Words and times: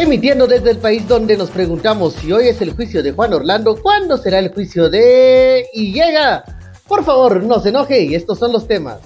Emitiendo 0.00 0.46
desde 0.46 0.70
el 0.70 0.78
país 0.78 1.08
donde 1.08 1.36
nos 1.36 1.50
preguntamos 1.50 2.14
si 2.14 2.30
hoy 2.30 2.46
es 2.46 2.62
el 2.62 2.70
juicio 2.70 3.02
de 3.02 3.10
Juan 3.10 3.34
Orlando, 3.34 3.82
¿cuándo 3.82 4.16
será 4.16 4.38
el 4.38 4.54
juicio 4.54 4.88
de... 4.88 5.66
y 5.74 5.92
llega? 5.92 6.44
Por 6.86 7.02
favor, 7.02 7.42
no 7.42 7.58
se 7.58 7.70
enoje 7.70 8.02
y 8.02 8.14
estos 8.14 8.38
son 8.38 8.52
los 8.52 8.68
temas. 8.68 9.00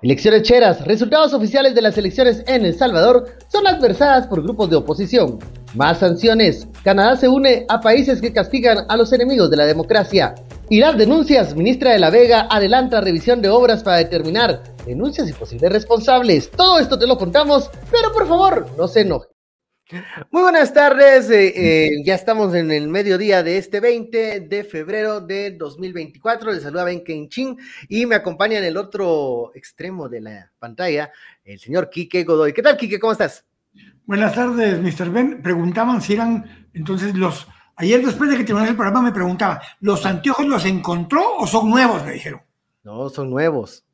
Elecciones 0.00 0.44
cheras, 0.44 0.82
resultados 0.86 1.34
oficiales 1.34 1.74
de 1.74 1.82
las 1.82 1.98
elecciones 1.98 2.42
en 2.46 2.64
El 2.64 2.74
Salvador 2.74 3.36
son 3.52 3.66
adversadas 3.66 4.26
por 4.28 4.42
grupos 4.42 4.70
de 4.70 4.76
oposición. 4.76 5.40
Más 5.74 5.98
sanciones. 5.98 6.66
Canadá 6.82 7.14
se 7.18 7.28
une 7.28 7.66
a 7.68 7.82
países 7.82 8.22
que 8.22 8.32
castigan 8.32 8.86
a 8.88 8.96
los 8.96 9.12
enemigos 9.12 9.50
de 9.50 9.58
la 9.58 9.66
democracia. 9.66 10.34
Y 10.70 10.80
las 10.80 10.96
denuncias, 10.96 11.54
ministra 11.54 11.92
de 11.92 11.98
la 11.98 12.08
Vega 12.08 12.48
adelanta 12.50 13.02
revisión 13.02 13.42
de 13.42 13.50
obras 13.50 13.82
para 13.82 13.98
determinar 13.98 14.62
denuncias 14.86 15.28
y 15.28 15.34
posibles 15.34 15.70
responsables. 15.70 16.50
Todo 16.50 16.78
esto 16.78 16.98
te 16.98 17.06
lo 17.06 17.18
contamos, 17.18 17.70
pero 17.90 18.10
por 18.10 18.26
favor, 18.26 18.68
no 18.78 18.88
se 18.88 19.02
enoje. 19.02 19.37
Muy 20.30 20.42
buenas 20.42 20.74
tardes, 20.74 21.30
eh, 21.30 21.52
eh, 21.56 22.02
ya 22.04 22.14
estamos 22.14 22.54
en 22.54 22.70
el 22.70 22.88
mediodía 22.88 23.42
de 23.42 23.56
este 23.56 23.80
20 23.80 24.40
de 24.40 24.64
febrero 24.64 25.22
de 25.22 25.52
2024. 25.52 26.52
Les 26.52 26.62
saluda 26.62 26.84
Ben 26.84 27.02
Kenchin 27.02 27.56
y 27.88 28.04
me 28.04 28.14
acompaña 28.14 28.58
en 28.58 28.64
el 28.64 28.76
otro 28.76 29.50
extremo 29.54 30.10
de 30.10 30.20
la 30.20 30.52
pantalla 30.58 31.10
el 31.42 31.58
señor 31.58 31.88
Quique 31.88 32.24
Godoy. 32.24 32.52
¿Qué 32.52 32.60
tal, 32.60 32.76
Quique? 32.76 33.00
¿Cómo 33.00 33.12
estás? 33.12 33.46
Buenas 34.04 34.34
tardes, 34.34 34.78
Mr. 34.78 35.10
Ben. 35.10 35.42
Preguntaban 35.42 36.02
si 36.02 36.12
eran 36.12 36.68
entonces 36.74 37.14
los. 37.14 37.48
Ayer, 37.76 38.04
después 38.04 38.28
de 38.28 38.36
que 38.36 38.44
terminó 38.44 38.68
el 38.68 38.76
programa, 38.76 39.00
me 39.00 39.12
preguntaban: 39.12 39.58
¿los 39.80 40.04
anteojos 40.04 40.46
los 40.46 40.66
encontró 40.66 41.36
o 41.38 41.46
son 41.46 41.70
nuevos? 41.70 42.04
Me 42.04 42.12
dijeron. 42.12 42.42
No, 42.82 43.08
son 43.08 43.30
nuevos. 43.30 43.86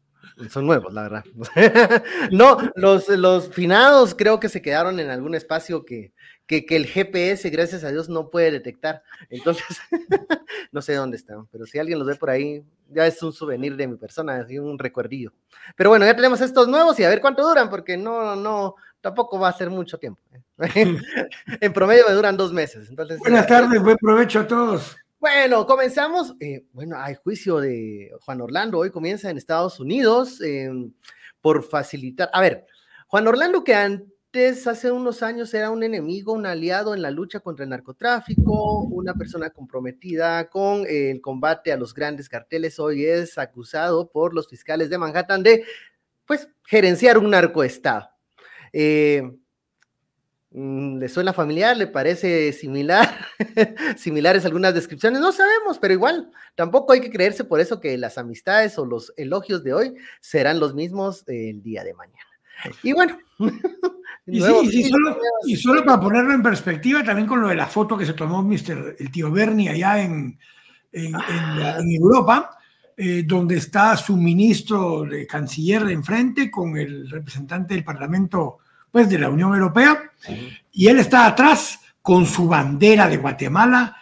Son 0.51 0.67
nuevos, 0.67 0.93
la 0.93 1.03
verdad. 1.03 1.25
no, 2.33 2.59
los, 2.75 3.09
los 3.09 3.49
finados 3.49 4.15
creo 4.15 4.41
que 4.41 4.49
se 4.49 4.63
quedaron 4.63 4.99
en 4.99 5.11
algún 5.11 5.35
espacio 5.35 5.85
que, 5.85 6.13
que, 6.47 6.65
el 6.71 6.87
GPS, 6.87 7.49
gracias 7.51 7.85
a 7.85 7.91
Dios, 7.91 8.09
no 8.09 8.31
puede 8.31 8.51
detectar. 8.51 9.03
Entonces, 9.31 9.79
no 10.73 10.83
sé 10.83 10.95
dónde 10.95 11.17
están, 11.17 11.47
pero 11.49 11.67
si 11.67 11.79
alguien 11.79 11.99
los 11.99 12.09
ve 12.09 12.17
por 12.17 12.31
ahí, 12.31 12.65
ya 12.89 13.07
es 13.07 13.23
un 13.23 13.33
souvenir 13.33 13.77
de 13.77 13.87
mi 13.87 13.97
persona, 13.97 14.37
así 14.37 14.59
un 14.59 14.79
recuerdillo. 14.79 15.33
Pero 15.77 15.91
bueno, 15.91 16.05
ya 16.05 16.17
tenemos 16.17 16.41
estos 16.41 16.69
nuevos 16.69 16.99
y 16.99 17.05
a 17.05 17.09
ver 17.09 17.21
cuánto 17.21 17.47
duran, 17.47 17.71
porque 17.71 17.97
no, 17.97 18.35
no, 18.35 18.75
tampoco 19.01 19.39
va 19.39 19.49
a 19.49 19.53
ser 19.53 19.71
mucho 19.71 19.99
tiempo. 19.99 20.21
¿eh? 20.33 20.43
en 21.61 21.73
promedio 21.73 22.05
me 22.09 22.15
duran 22.15 22.37
dos 22.37 22.53
meses. 22.53 22.89
Entonces, 22.89 23.19
Buenas 23.21 23.47
tardes, 23.47 23.81
buen 23.81 23.97
provecho 23.97 24.41
a 24.41 24.47
todos. 24.47 24.97
Bueno, 25.25 25.65
comenzamos. 25.65 26.35
Eh, 26.39 26.67
bueno, 26.75 26.99
hay 26.99 27.15
juicio 27.15 27.59
de 27.59 28.13
Juan 28.21 28.43
Orlando. 28.43 28.77
Hoy 28.81 28.91
comienza 28.91 29.31
en 29.31 29.39
Estados 29.39 29.81
Unidos 29.81 30.39
em, 30.43 30.93
por 31.41 31.63
facilitar. 31.63 32.29
A 32.35 32.43
ver, 32.43 32.67
Juan 33.07 33.27
Orlando, 33.27 33.65
que 33.65 33.75
antes, 33.75 34.67
hace 34.67 34.91
unos 34.91 35.23
años, 35.23 35.55
era 35.55 35.71
un 35.71 35.83
enemigo, 35.83 36.35
un 36.35 36.45
aliado 36.45 36.93
en 36.93 37.01
la 37.01 37.11
lucha 37.11 37.41
contra 37.41 37.65
el 37.65 37.71
narcotráfico, 37.71 38.81
una 38.83 39.15
persona 39.15 39.49
comprometida 39.49 40.51
con 40.51 40.85
el 40.87 41.23
combate 41.23 41.73
a 41.73 41.79
los 41.79 41.95
grandes 41.95 42.29
carteles, 42.29 42.79
hoy 42.79 43.07
es 43.07 43.39
acusado 43.39 44.11
por 44.11 44.35
los 44.35 44.47
fiscales 44.47 44.91
de 44.91 44.99
Manhattan 44.99 45.43
de, 45.43 45.65
pues, 46.27 46.51
gerenciar 46.65 47.17
un 47.17 47.31
narcoestado. 47.31 48.11
Eh, 48.75 49.23
¿Le 50.57 51.09
suena 51.09 51.33
familiar? 51.33 51.77
¿Le 51.77 51.89
parece 51.89 52.53
similar? 52.53 53.27
Similares 53.97 54.45
algunas 54.45 54.73
descripciones. 54.73 55.21
No 55.21 55.33
sabemos, 55.33 55.81
pero 55.81 55.95
igual, 55.95 56.31
tampoco 56.55 56.93
hay 56.93 57.01
que 57.01 57.11
creerse 57.11 57.43
por 57.43 57.59
eso 57.59 57.81
que 57.81 57.99
las 57.99 58.19
amistades 58.19 58.79
o 58.79 58.87
los 58.87 59.13
elogios 59.17 59.65
de 59.65 59.75
hoy 59.75 59.95
serán 60.21 60.61
los 60.61 60.73
mismos 60.73 61.25
el 61.27 61.61
día 61.61 61.83
de 61.83 61.95
mañana. 61.95 62.29
Y 62.85 62.93
bueno. 62.93 63.19
y, 64.27 65.57
solo, 65.57 65.85
para 65.85 66.01
ponerlo 66.01 66.33
en 66.33 66.43
perspectiva, 66.45 67.03
también 67.03 67.27
con 67.27 67.41
lo 67.41 67.49
de 67.49 67.57
la 67.57 67.67
foto 67.67 67.99
que 67.99 68.07
se 68.07 68.13
tomó 68.13 68.41
Mr. 68.41 68.95
el 68.97 69.11
tío 69.11 69.33
Bernie 69.33 69.71
allá 69.71 70.01
en, 70.03 70.39
en, 70.93 71.15
Europa, 72.01 72.57
eh, 72.97 73.25
donde 73.27 73.57
está 73.57 73.97
su 73.97 74.17
ministro 74.17 75.03
de 75.03 75.27
canciller 75.27 75.83
enfrente 75.91 76.49
con 76.49 76.77
el 76.77 77.11
representante 77.11 77.75
del 77.75 77.83
Parlamento 77.83 78.59
pues, 78.95 79.11
de 79.11 79.19
la 79.19 79.29
Unión 79.29 79.53
Europea, 79.53 80.09
y 80.71 80.87
él 80.87 81.01
está 81.01 81.27
atrás 81.27 81.81
con 82.01 82.27
su 82.27 82.47
bandera 82.47 83.09
de 83.09 83.17
Guatemala. 83.17 83.97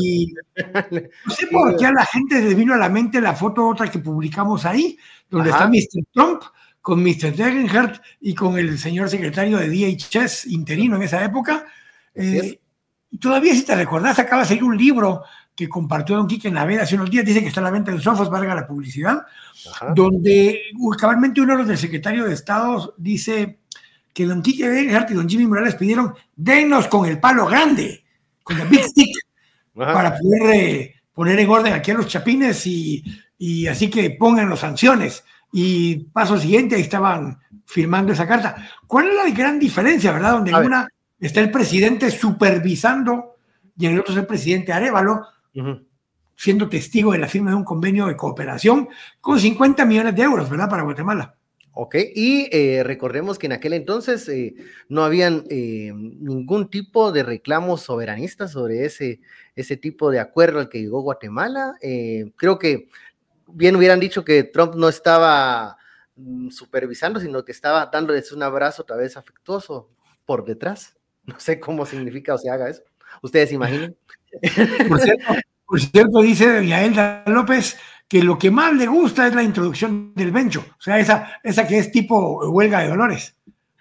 Y 0.00 0.32
no 1.26 1.34
sé 1.34 1.48
por 1.48 1.76
qué 1.76 1.84
a 1.84 1.92
la 1.92 2.06
gente 2.06 2.40
le 2.40 2.54
vino 2.54 2.72
a 2.72 2.78
la 2.78 2.88
mente 2.88 3.20
la 3.20 3.34
foto 3.34 3.68
otra 3.68 3.90
que 3.90 3.98
publicamos 3.98 4.64
ahí, 4.64 4.96
donde 5.28 5.50
está 5.50 5.68
Mr. 5.68 6.06
Trump 6.14 6.44
con 6.80 7.02
Mr. 7.02 7.36
Degenhardt 7.36 8.00
y 8.22 8.34
con 8.34 8.56
el 8.56 8.78
señor 8.78 9.10
secretario 9.10 9.58
de 9.58 9.68
DHS 9.68 10.46
interino 10.46 10.96
en 10.96 11.02
esa 11.02 11.22
época. 11.22 11.66
Eh, 12.14 12.58
todavía 13.20 13.54
si 13.54 13.64
te 13.64 13.76
recordás, 13.76 14.18
acaba 14.18 14.42
de 14.42 14.48
salir 14.48 14.64
un 14.64 14.78
libro 14.78 15.24
que 15.54 15.68
compartió 15.68 16.16
Don 16.16 16.26
Quique 16.26 16.50
Naveda 16.50 16.84
hace 16.84 16.94
unos 16.94 17.10
días, 17.10 17.26
dice 17.26 17.42
que 17.42 17.48
está 17.48 17.60
a 17.60 17.64
la 17.64 17.70
venta 17.70 17.90
en 17.90 18.00
Sofos, 18.00 18.30
valga 18.30 18.54
la 18.54 18.66
publicidad, 18.66 19.26
donde 19.94 20.62
cabalmente 20.98 21.42
uno 21.42 21.52
de 21.52 21.58
los 21.58 21.68
del 21.68 21.76
secretario 21.76 22.24
de 22.24 22.32
Estado 22.32 22.94
dice 22.96 23.58
que 24.12 24.26
don 24.26 24.42
Quique 24.42 24.68
Benhart 24.68 25.10
y 25.10 25.14
don 25.14 25.28
Jimmy 25.28 25.46
Morales 25.46 25.74
pidieron, 25.74 26.14
denos 26.36 26.88
con 26.88 27.06
el 27.06 27.18
palo 27.18 27.46
grande, 27.46 28.04
con 28.42 28.60
el 28.60 28.68
big 28.68 28.84
stick, 28.84 29.16
para 29.74 30.18
poder 30.18 30.54
eh, 30.54 30.94
poner 31.14 31.38
en 31.38 31.48
orden 31.48 31.72
aquí 31.72 31.90
a 31.90 31.94
los 31.94 32.06
chapines 32.06 32.66
y, 32.66 33.04
y 33.38 33.66
así 33.66 33.88
que 33.88 34.10
pongan 34.10 34.50
las 34.50 34.60
sanciones. 34.60 35.24
Y 35.52 36.04
paso 36.12 36.38
siguiente, 36.38 36.76
ahí 36.76 36.82
estaban 36.82 37.38
firmando 37.66 38.12
esa 38.12 38.26
carta. 38.26 38.68
¿Cuál 38.86 39.08
es 39.08 39.14
la 39.14 39.30
gran 39.34 39.58
diferencia, 39.58 40.12
verdad? 40.12 40.32
Donde 40.32 40.50
en 40.50 40.56
una 40.56 40.88
está 41.18 41.40
el 41.40 41.50
presidente 41.50 42.10
supervisando 42.10 43.36
y 43.76 43.86
en 43.86 43.92
el 43.92 44.00
otro 44.00 44.12
es 44.12 44.20
el 44.20 44.26
presidente 44.26 44.72
Arevalo, 44.72 45.26
siendo 46.36 46.68
testigo 46.68 47.12
de 47.12 47.18
la 47.18 47.28
firma 47.28 47.50
de 47.50 47.56
un 47.56 47.64
convenio 47.64 48.06
de 48.06 48.16
cooperación 48.16 48.88
con 49.20 49.38
50 49.38 49.84
millones 49.84 50.16
de 50.16 50.22
euros, 50.22 50.50
¿verdad? 50.50 50.68
Para 50.68 50.82
Guatemala. 50.82 51.34
Ok, 51.74 51.96
y 52.14 52.48
eh, 52.52 52.82
recordemos 52.84 53.38
que 53.38 53.46
en 53.46 53.52
aquel 53.52 53.72
entonces 53.72 54.28
eh, 54.28 54.54
no 54.88 55.04
habían 55.04 55.44
eh, 55.48 55.90
ningún 55.94 56.68
tipo 56.68 57.12
de 57.12 57.22
reclamo 57.22 57.78
soberanista 57.78 58.46
sobre 58.46 58.84
ese, 58.84 59.20
ese 59.56 59.78
tipo 59.78 60.10
de 60.10 60.20
acuerdo 60.20 60.60
al 60.60 60.68
que 60.68 60.80
llegó 60.80 61.00
Guatemala. 61.00 61.74
creo 62.36 62.58
que 62.58 62.88
bien 63.46 63.76
hubieran 63.76 64.00
dicho 64.00 64.22
que 64.22 64.44
Trump 64.44 64.74
no 64.74 64.88
estaba 64.88 65.78
mm, 66.16 66.50
supervisando, 66.50 67.20
sino 67.20 67.42
que 67.44 67.52
estaba 67.52 67.88
dándoles 67.90 68.32
un 68.32 68.42
abrazo 68.42 68.82
otra 68.82 68.96
vez 68.96 69.16
afectuoso 69.16 69.90
por 70.26 70.44
detrás. 70.44 70.96
No 71.24 71.38
sé 71.38 71.60
cómo 71.60 71.86
significa 71.86 72.34
o 72.34 72.38
se 72.38 72.50
haga 72.50 72.68
eso. 72.68 72.82
Ustedes 73.22 73.52
imaginen. 73.52 73.96
Por 74.88 74.98
cierto, 74.98 75.34
por 75.66 75.80
cierto 75.80 76.20
dice 76.20 76.66
Yaelda 76.66 77.22
López, 77.26 77.78
que 78.12 78.22
lo 78.22 78.38
que 78.38 78.50
más 78.50 78.74
le 78.74 78.86
gusta 78.86 79.26
es 79.26 79.34
la 79.34 79.42
introducción 79.42 80.12
del 80.14 80.32
bencho, 80.32 80.62
o 80.78 80.82
sea, 80.82 80.98
esa, 80.98 81.40
esa 81.42 81.66
que 81.66 81.78
es 81.78 81.90
tipo 81.90 82.46
huelga 82.50 82.80
de 82.80 82.90
dolores. 82.90 83.34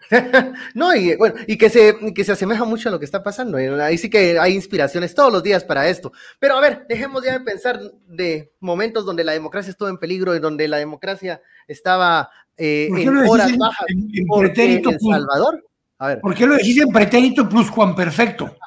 no, 0.74 0.96
y 0.96 1.18
bueno, 1.18 1.36
y 1.48 1.58
que 1.58 1.70
se, 1.70 1.98
que 2.16 2.24
se 2.24 2.32
asemeja 2.32 2.64
mucho 2.64 2.88
a 2.88 2.94
lo 2.94 3.00
que 3.00 3.04
está 3.04 3.24
pasando. 3.24 3.58
Ahí 3.58 3.98
sí 3.98 4.10
que 4.10 4.40
hay 4.40 4.54
inspiraciones 4.54 5.14
todos 5.14 5.34
los 5.34 5.44
días 5.44 5.66
para 5.66 5.90
esto. 5.90 6.14
Pero 6.40 6.56
a 6.56 6.62
ver, 6.62 6.86
dejemos 6.88 7.26
ya 7.26 7.40
de 7.40 7.42
pensar 7.42 7.82
de 8.08 8.54
momentos 8.62 9.06
donde 9.06 9.26
la 9.26 9.34
democracia 9.34 9.72
estuvo 9.72 9.90
en 9.90 9.98
peligro 9.98 10.34
y 10.34 10.40
donde 10.40 10.66
la 10.70 10.78
democracia 10.78 11.42
estaba 11.68 12.30
eh, 12.56 12.88
en 12.90 13.10
horas 13.10 13.58
bajas 13.58 13.86
en, 13.90 14.10
en, 14.16 15.00
Salvador. 15.02 15.62
A 16.02 16.08
ver. 16.08 16.20
¿Por 16.20 16.34
qué 16.34 16.48
lo 16.48 16.56
decís 16.56 16.82
en 16.82 16.90
pretérito 16.90 17.48
plus 17.48 17.70
Juan 17.70 17.94
Perfecto? 17.94 18.58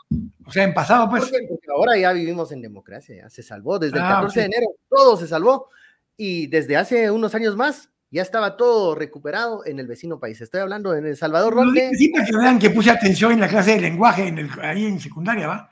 O 0.47 0.53
sea, 0.53 0.63
en 0.63 0.73
pasado, 0.73 1.11
pues. 1.11 1.25
Porque, 1.25 1.67
ahora 1.75 1.99
ya 1.99 2.13
vivimos 2.13 2.53
en 2.53 2.63
democracia, 2.63 3.17
ya 3.17 3.29
se 3.29 3.43
salvó. 3.43 3.81
Desde 3.81 3.97
el 3.97 4.05
14 4.05 4.39
ah, 4.39 4.43
de 4.43 4.47
enero 4.47 4.67
todo 4.89 5.17
se 5.17 5.27
salvó. 5.27 5.69
Y 6.17 6.47
desde 6.47 6.77
hace 6.77 7.11
unos 7.11 7.35
años 7.35 7.57
más 7.57 7.91
ya 8.09 8.23
estaba 8.23 8.57
todo 8.57 8.95
recuperado 8.95 9.67
en 9.67 9.81
el 9.81 9.89
vecino 9.89 10.21
país. 10.21 10.41
Estoy 10.41 10.61
hablando 10.61 10.95
en 10.95 11.07
El 11.07 11.17
Salvador, 11.17 11.57
donde. 11.57 11.91
Sí, 11.95 12.11
para 12.11 12.25
que 12.25 12.37
vean 12.37 12.57
que 12.61 12.71
puse 12.71 12.93
atención 12.93 13.33
en 13.33 13.41
la 13.41 13.49
clase 13.49 13.73
de 13.73 13.81
lenguaje 13.81 14.29
en 14.29 14.39
el, 14.39 14.51
ahí 14.63 14.87
en 14.87 15.01
secundaria, 15.01 15.49
¿va? 15.49 15.69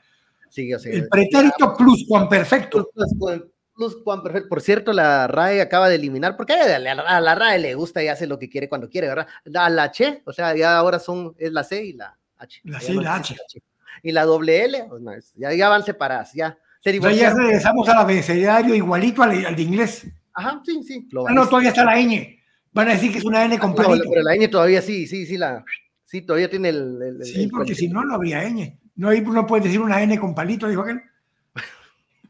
Sí, 0.49 0.73
o 0.73 0.77
sea, 0.77 0.91
el 0.91 1.07
pretérito 1.07 1.77
plus 1.77 2.05
Juan 2.09 2.27
Perfecto. 2.27 2.89
Plus, 2.93 3.41
Juan 4.03 4.23
Perfecto. 4.23 4.49
Por 4.49 4.61
cierto, 4.61 4.93
la 4.93 5.27
RAE 5.27 5.61
acaba 5.61 5.89
de 5.89 5.95
eliminar, 5.95 6.37
porque 6.37 6.53
a 6.53 6.79
la, 6.79 7.35
RAE 7.35 7.59
le 7.59 7.75
gusta 7.75 8.03
y 8.03 8.07
hace 8.07 8.27
lo 8.27 8.39
que 8.39 8.49
quiere 8.49 8.69
cuando 8.69 8.89
quiere, 8.89 9.07
¿verdad? 9.07 9.27
A 9.55 9.69
la 9.69 9.83
H, 9.83 10.23
o 10.25 10.33
sea, 10.33 10.55
ya 10.55 10.77
ahora 10.77 10.99
son, 10.99 11.35
es 11.37 11.51
la 11.51 11.63
C 11.63 11.83
y 11.83 11.93
la 11.93 12.17
H. 12.37 12.61
La 12.63 12.79
C 12.79 12.93
y 12.93 12.95
la 12.95 13.15
H 13.15 13.35
y 14.01 14.11
la 14.11 14.25
doble 14.25 14.65
L, 14.65 14.85
pues, 14.89 15.33
ya, 15.35 15.53
ya, 15.53 15.69
van 15.69 15.83
separadas, 15.83 16.33
ya. 16.33 16.57
ya 16.83 17.33
regresamos 17.33 17.87
al 17.87 17.99
abecedario 17.99 18.75
igualito 18.75 19.23
al, 19.23 19.55
de 19.55 19.61
inglés. 19.61 20.05
Ajá, 20.33 20.61
sí, 20.65 20.81
sí. 20.83 21.07
Ah, 21.27 21.33
no, 21.33 21.47
todavía 21.47 21.69
está 21.69 21.85
la 21.85 21.95
ñ. 21.95 22.39
Van 22.73 22.89
a 22.89 22.93
decir 22.93 23.11
que 23.11 23.19
es 23.19 23.23
una 23.23 23.45
N 23.45 23.57
con 23.59 23.75
palito. 23.75 24.09
pero 24.09 24.23
la 24.23 24.35
ñ 24.35 24.49
todavía 24.49 24.81
sí, 24.81 25.07
sí, 25.07 25.25
sí, 25.25 25.37
la, 25.37 25.63
sí, 26.03 26.21
todavía 26.21 26.49
tiene 26.49 26.69
el. 26.69 27.19
sí, 27.23 27.47
porque 27.47 27.75
si 27.75 27.87
no, 27.87 28.03
no 28.03 28.15
habría 28.15 28.43
ñ. 28.49 28.77
No, 28.95 29.11
no 29.11 29.47
puedes 29.47 29.65
decir 29.65 29.79
una 29.79 30.01
N 30.01 30.19
con 30.19 30.35
palito, 30.35 30.67
dijo 30.67 30.81
aquel. 30.81 31.01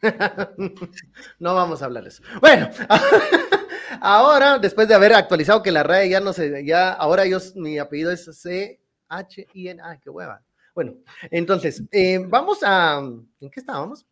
no 1.39 1.55
vamos 1.55 1.81
a 1.81 1.85
hablar 1.85 2.03
de 2.03 2.09
eso. 2.09 2.23
Bueno, 2.41 2.69
ahora, 4.01 4.59
después 4.59 4.87
de 4.87 4.95
haber 4.95 5.13
actualizado 5.13 5.63
que 5.63 5.71
la 5.71 5.83
RAE 5.83 6.09
ya 6.09 6.19
no 6.19 6.33
sé, 6.33 6.65
ya, 6.65 6.91
ahora 6.91 7.25
yo, 7.25 7.39
mi 7.55 7.79
apellido 7.79 8.11
es 8.11 8.25
C-H-I-N, 8.25 9.81
ah, 9.83 9.97
qué 10.01 10.09
hueva. 10.09 10.41
Bueno, 10.75 10.95
entonces, 11.29 11.83
eh, 11.91 12.19
vamos 12.27 12.59
a. 12.63 12.97
¿En 12.97 13.49
qué 13.51 13.59
estábamos? 13.59 14.05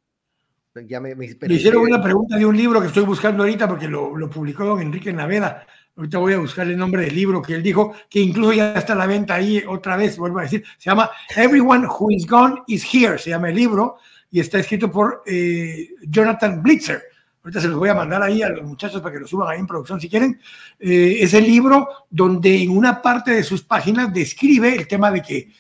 Ya 0.88 1.02
me, 1.02 1.16
me, 1.16 1.26
hicieron 1.26 1.82
una 1.82 2.02
pregunta 2.02 2.38
de 2.38 2.46
un 2.46 2.56
libro 2.56 2.80
que 2.80 2.88
estoy 2.88 3.04
buscando 3.04 3.44
ahorita 3.44 3.68
porque 3.68 3.90
lo, 3.90 4.16
lo 4.16 4.30
publicó 4.30 4.64
don 4.64 4.80
Enrique 4.80 5.12
Naveda. 5.12 5.68
Ahorita 5.98 6.20
voy 6.20 6.34
a 6.34 6.40
buscar 6.40 6.66
el 6.66 6.78
nombre 6.78 7.04
del 7.04 7.14
libro 7.14 7.42
que 7.42 7.56
él 7.56 7.62
dijo, 7.62 7.94
que 8.10 8.22
incluso 8.22 8.54
ya 8.54 8.74
está 8.76 8.94
a 8.94 8.96
la 8.96 9.06
venta 9.06 9.36
ahí 9.36 9.62
otra 9.68 9.98
vez, 9.98 10.18
vuelvo 10.18 10.40
a 10.40 10.44
decir. 10.44 10.64
Se 10.78 10.90
llama 10.90 11.12
Everyone 11.36 11.86
Who 11.86 12.12
Is 12.12 12.26
Gone 12.26 12.64
Is 12.68 12.86
Here, 12.94 13.18
se 13.18 13.32
llama 13.32 13.50
el 13.50 13.56
libro, 13.56 13.98
y 14.32 14.40
está 14.40 14.60
escrito 14.60 14.90
por 14.90 15.24
eh, 15.26 15.90
Jonathan 16.04 16.64
Blitzer. 16.64 17.04
Ahorita 17.44 17.60
se 17.60 17.68
los 17.68 17.78
voy 17.78 17.90
a 17.90 17.96
mandar 17.96 18.24
ahí 18.24 18.42
a 18.42 18.50
los 18.50 18.64
muchachos 18.64 19.02
para 19.02 19.14
que 19.14 19.20
lo 19.20 19.28
suban 19.28 19.50
ahí 19.50 19.60
en 19.60 19.68
producción 19.68 20.00
si 20.00 20.10
quieren. 20.10 20.40
Eh, 20.80 21.18
es 21.20 21.34
el 21.34 21.44
libro 21.44 21.88
donde 22.10 22.64
en 22.64 22.70
una 22.70 23.02
parte 23.02 23.32
de 23.32 23.44
sus 23.44 23.64
páginas 23.64 24.14
describe 24.14 24.76
el 24.76 24.88
tema 24.88 25.12
de 25.12 25.22
que 25.22 25.52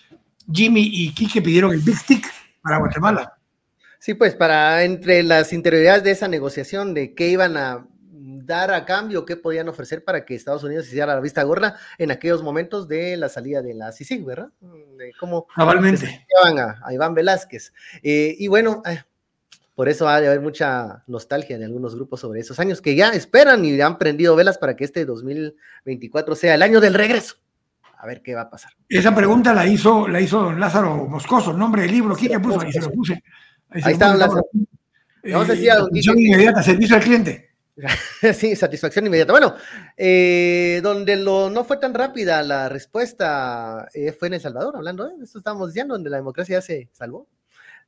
Jimmy 0.52 0.90
y 0.92 1.14
Kike 1.14 1.42
pidieron 1.42 1.72
el 1.72 1.82
Big 1.82 1.98
Stick 1.98 2.32
para 2.62 2.78
Guatemala. 2.78 3.38
Sí, 4.00 4.14
pues 4.14 4.36
para 4.36 4.84
entre 4.84 5.22
las 5.22 5.54
interioridades 5.54 6.04
de 6.04 6.12
esa 6.12 6.28
negociación 6.28 6.94
de 6.94 7.14
qué 7.14 7.30
iban 7.30 7.58
a 7.58 7.86
dar 8.46 8.72
a 8.72 8.86
cambio, 8.86 9.26
qué 9.26 9.36
podían 9.36 9.70
ofrecer 9.70 10.04
para 10.04 10.26
que 10.26 10.36
Estados 10.36 10.64
Unidos 10.64 10.88
hiciera 10.88 11.14
la 11.14 11.20
vista 11.20 11.44
gorda 11.44 11.78
en 11.98 12.12
aquellos 12.12 12.44
momentos 12.44 12.88
de 12.88 13.18
la 13.18 13.30
salida 13.30 13.62
de 13.62 13.74
la 13.74 13.92
CICIG, 13.92 14.26
¿verdad? 14.26 14.50
De 14.62 15.14
cómo 15.20 15.48
Cabalmente. 15.56 16.26
A, 16.44 16.80
a, 16.84 16.94
Iván 16.94 17.14
Velázquez. 17.14 17.74
Eh, 18.04 18.36
y 18.38 18.48
bueno, 18.48 18.82
eh, 18.86 19.02
por 19.76 19.90
eso 19.90 20.08
ha 20.08 20.20
de 20.20 20.28
haber 20.28 20.42
mucha 20.42 21.04
nostalgia 21.08 21.58
de 21.58 21.66
algunos 21.66 21.96
grupos 21.96 22.20
sobre 22.20 22.40
esos 22.40 22.60
años 22.60 22.82
que 22.82 22.96
ya 22.96 23.10
esperan 23.10 23.66
y 23.66 23.80
han 23.82 23.98
prendido 23.98 24.36
velas 24.36 24.58
para 24.58 24.76
que 24.76 24.84
este 24.84 25.06
2024 25.06 26.36
sea 26.36 26.56
el 26.56 26.62
año 26.62 26.80
del 26.80 26.94
regreso. 26.94 27.36
A 27.98 28.06
ver 28.06 28.22
qué 28.22 28.36
va 28.36 28.42
a 28.42 28.50
pasar. 28.50 28.72
Esa 28.90 29.14
pregunta 29.16 29.54
la 29.54 29.66
hizo, 29.66 30.08
la 30.08 30.20
hizo 30.20 30.42
don 30.42 30.60
Lázaro 30.60 31.08
Moscoso, 31.08 31.54
nombre 31.54 31.84
del 31.84 31.92
libro, 31.92 32.16
¿quién 32.16 32.42
puso? 32.42 32.62
Ahí 32.62 32.72
se 32.72 32.82
lo 32.82 32.92
puse. 32.92 33.24
Ahí, 33.70 33.94
está 33.94 34.10
don 34.10 34.20
Lázaro. 34.20 34.46
Vamos 35.24 35.50
a 35.50 35.54
decir 35.54 35.72
inmediata, 36.18 36.64
servicio 36.64 36.96
al 36.96 37.04
cliente. 37.04 37.51
sí, 38.34 38.56
satisfacción 38.56 39.06
inmediata. 39.06 39.32
Bueno, 39.34 39.56
eh, 39.98 40.80
donde 40.84 41.16
lo, 41.16 41.50
no 41.50 41.64
fue 41.64 41.78
tan 41.78 41.94
rápida 41.94 42.44
la 42.44 42.70
respuesta 42.70 43.88
eh, 43.94 44.12
fue 44.12 44.28
en 44.28 44.36
El 44.36 44.42
Salvador, 44.42 44.76
hablando 44.76 45.08
de 45.08 45.24
esto 45.24 45.38
estamos 45.38 45.70
diciendo, 45.70 45.94
donde 45.94 46.10
la 46.10 46.18
democracia 46.18 46.58
ya 46.58 46.62
se 46.62 46.90
salvó. 46.92 47.28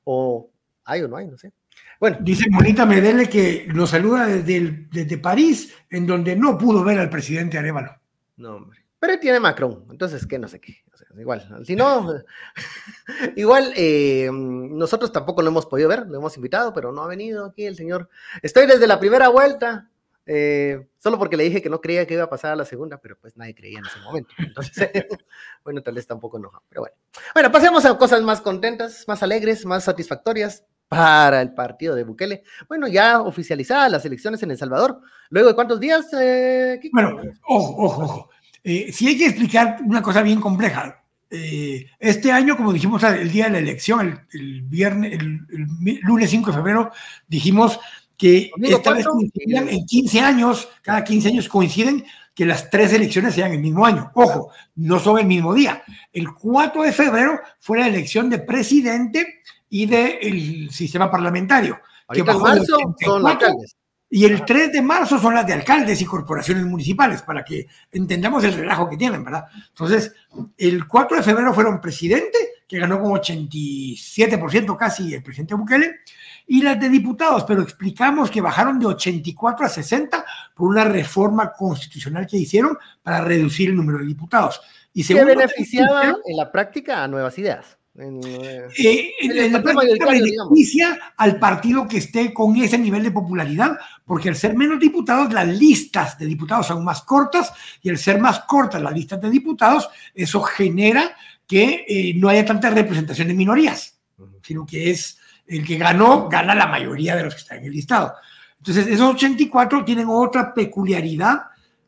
O 0.05 0.49
hay 0.85 1.01
o 1.01 1.07
no 1.07 1.17
hay, 1.17 1.27
no 1.27 1.37
sé. 1.37 1.51
Bueno. 1.99 2.17
Dice 2.21 2.49
Monita 2.49 2.85
Medele 2.85 3.29
que 3.29 3.65
lo 3.69 3.87
saluda 3.87 4.27
desde, 4.27 4.87
desde 4.91 5.17
París, 5.17 5.73
en 5.89 6.05
donde 6.05 6.35
no 6.35 6.57
pudo 6.57 6.83
ver 6.83 6.99
al 6.99 7.09
presidente 7.09 7.57
Arevalo. 7.57 7.97
No, 8.37 8.55
hombre. 8.55 8.82
Pero 9.03 9.19
tiene 9.19 9.37
Macron, 9.41 9.85
entonces, 9.91 10.25
¿qué? 10.25 10.39
No 10.39 10.47
sé 10.47 10.61
qué. 10.61 10.77
igual, 11.17 11.45
si 11.65 11.75
no, 11.75 12.09
igual 13.35 13.73
eh, 13.75 14.29
nosotros 14.31 15.11
tampoco 15.11 15.41
lo 15.41 15.49
hemos 15.49 15.65
podido 15.65 15.89
ver, 15.89 16.07
lo 16.07 16.19
hemos 16.19 16.37
invitado, 16.37 16.71
pero 16.71 16.93
no 16.93 17.03
ha 17.03 17.07
venido 17.09 17.43
aquí 17.43 17.65
el 17.65 17.75
señor. 17.75 18.07
Estoy 18.41 18.65
desde 18.65 18.87
la 18.87 19.01
primera 19.01 19.27
vuelta, 19.27 19.89
eh, 20.25 20.87
solo 20.99 21.19
porque 21.19 21.35
le 21.35 21.43
dije 21.43 21.61
que 21.61 21.69
no 21.69 21.81
creía 21.81 22.07
que 22.07 22.13
iba 22.13 22.23
a 22.23 22.29
pasar 22.29 22.53
a 22.53 22.55
la 22.55 22.63
segunda, 22.63 22.97
pero 23.01 23.17
pues 23.19 23.35
nadie 23.35 23.53
creía 23.53 23.79
en 23.79 23.85
ese 23.85 23.99
momento. 23.99 24.33
Entonces, 24.37 24.89
bueno, 25.65 25.83
tal 25.83 25.95
vez 25.95 26.03
está 26.03 26.13
un 26.13 26.21
poco 26.21 26.37
enojado, 26.37 26.63
pero 26.69 26.83
bueno. 26.83 26.95
Bueno, 27.33 27.51
pasemos 27.51 27.83
a 27.83 27.97
cosas 27.97 28.21
más 28.21 28.39
contentas, 28.39 29.03
más 29.05 29.21
alegres, 29.21 29.65
más 29.65 29.83
satisfactorias 29.83 30.63
para 30.87 31.41
el 31.41 31.53
partido 31.53 31.93
de 31.93 32.05
Bukele. 32.05 32.43
Bueno, 32.69 32.87
ya 32.87 33.21
oficializadas 33.21 33.91
las 33.91 34.05
elecciones 34.05 34.41
en 34.43 34.51
El 34.51 34.57
Salvador. 34.57 35.01
Luego 35.29 35.49
de 35.49 35.55
cuántos 35.55 35.81
días, 35.81 36.07
eh, 36.17 36.79
Bueno, 36.93 37.19
ojo, 37.49 37.83
ojo, 37.83 38.03
ojo. 38.03 38.29
Eh, 38.63 38.91
si 38.93 39.07
hay 39.07 39.17
que 39.17 39.25
explicar 39.25 39.79
una 39.83 40.01
cosa 40.01 40.21
bien 40.21 40.39
compleja. 40.39 41.03
Eh, 41.29 41.87
este 41.99 42.31
año, 42.31 42.55
como 42.55 42.71
dijimos 42.71 43.03
el 43.03 43.31
día 43.31 43.45
de 43.45 43.51
la 43.51 43.57
elección, 43.57 44.21
el, 44.31 44.61
viernes, 44.61 45.13
el, 45.13 45.99
lunes 46.03 46.29
5 46.29 46.51
de 46.51 46.57
febrero, 46.57 46.91
dijimos 47.27 47.79
que 48.15 48.51
esta 48.61 48.93
vez 48.93 49.05
coincidían 49.07 49.67
en 49.67 49.85
15 49.85 50.19
años, 50.21 50.69
cada 50.83 51.03
15 51.03 51.29
años 51.29 51.49
coinciden 51.49 52.05
que 52.35 52.45
las 52.45 52.69
tres 52.69 52.93
elecciones 52.93 53.35
sean 53.35 53.51
el 53.51 53.59
mismo 53.59 53.85
año. 53.85 54.11
Ojo, 54.15 54.51
no 54.75 54.99
son 54.99 55.19
el 55.19 55.25
mismo 55.25 55.53
día. 55.53 55.83
El 56.11 56.33
4 56.33 56.83
de 56.83 56.91
febrero 56.91 57.39
fue 57.59 57.79
la 57.79 57.87
elección 57.87 58.29
de 58.29 58.39
presidente 58.39 59.41
y 59.69 59.85
del 59.85 60.69
sistema 60.71 61.09
parlamentario. 61.09 61.79
que 62.11 62.21
bajó 62.21 62.39
marzo 62.39 62.77
son 63.03 63.27
alcaldes. 63.27 63.75
Y 64.15 64.25
el 64.25 64.45
3 64.45 64.71
de 64.71 64.83
marzo 64.83 65.17
son 65.17 65.33
las 65.33 65.47
de 65.47 65.53
alcaldes 65.53 65.99
y 65.99 66.05
corporaciones 66.05 66.63
municipales, 66.65 67.23
para 67.23 67.43
que 67.43 67.65
entendamos 67.91 68.43
el 68.43 68.53
relajo 68.53 68.87
que 68.87 68.95
tienen, 68.95 69.23
¿verdad? 69.23 69.45
Entonces, 69.69 70.13
el 70.55 70.87
4 70.87 71.17
de 71.17 71.23
febrero 71.23 71.51
fueron 71.51 71.81
presidente, 71.81 72.37
que 72.67 72.77
ganó 72.77 73.01
con 73.01 73.13
87% 73.13 74.77
casi 74.77 75.15
el 75.15 75.23
presidente 75.23 75.55
Bukele, 75.55 76.01
y 76.45 76.61
las 76.61 76.79
de 76.79 76.89
diputados, 76.89 77.43
pero 77.45 77.63
explicamos 77.63 78.29
que 78.29 78.39
bajaron 78.39 78.77
de 78.77 78.85
84 78.85 79.65
a 79.65 79.69
60 79.69 80.23
por 80.53 80.69
una 80.69 80.83
reforma 80.83 81.51
constitucional 81.51 82.27
que 82.27 82.37
hicieron 82.37 82.77
para 83.01 83.21
reducir 83.21 83.71
el 83.71 83.75
número 83.75 83.97
de 83.97 84.05
diputados. 84.05 84.61
Y 84.93 85.05
se 85.05 85.25
beneficiaba 85.25 86.17
en 86.23 86.37
la 86.37 86.51
práctica 86.51 87.03
a 87.03 87.07
nuevas 87.07 87.39
ideas. 87.39 87.79
En, 87.95 88.19
eh, 88.25 88.69
eh 88.79 89.49
la 89.51 89.59
beneficia 89.59 91.13
al 91.15 91.37
partido 91.37 91.87
que 91.87 91.97
esté 91.97 92.33
con 92.33 92.55
ese 92.57 92.79
nivel 92.79 93.03
de 93.03 93.11
popularidad, 93.11 93.77
porque 94.03 94.29
al 94.29 94.35
ser 94.35 94.55
menos 94.55 94.79
diputados, 94.79 95.31
las 95.31 95.47
listas 95.47 96.17
de 96.17 96.25
diputados 96.25 96.67
son 96.67 96.83
más 96.83 97.03
cortas 97.03 97.53
y 97.83 97.89
al 97.89 97.99
ser 97.99 98.19
más 98.19 98.39
cortas 98.41 98.81
las 98.81 98.93
listas 98.93 99.21
de 99.21 99.29
diputados, 99.29 99.89
eso 100.15 100.41
genera 100.41 101.15
que 101.45 101.85
eh, 101.87 102.13
no 102.15 102.29
haya 102.29 102.43
tanta 102.43 102.71
representación 102.71 103.27
de 103.27 103.35
minorías, 103.35 103.99
sino 104.41 104.65
que 104.65 104.89
es 104.89 105.19
el 105.45 105.63
que 105.63 105.77
ganó, 105.77 106.27
gana 106.27 106.55
la 106.55 106.65
mayoría 106.65 107.15
de 107.15 107.25
los 107.25 107.35
que 107.35 107.41
están 107.41 107.59
en 107.59 107.65
el 107.65 107.73
listado. 107.73 108.13
Entonces, 108.57 108.87
esos 108.87 109.13
84 109.13 109.85
tienen 109.85 110.07
otra 110.09 110.51
peculiaridad, 110.51 111.43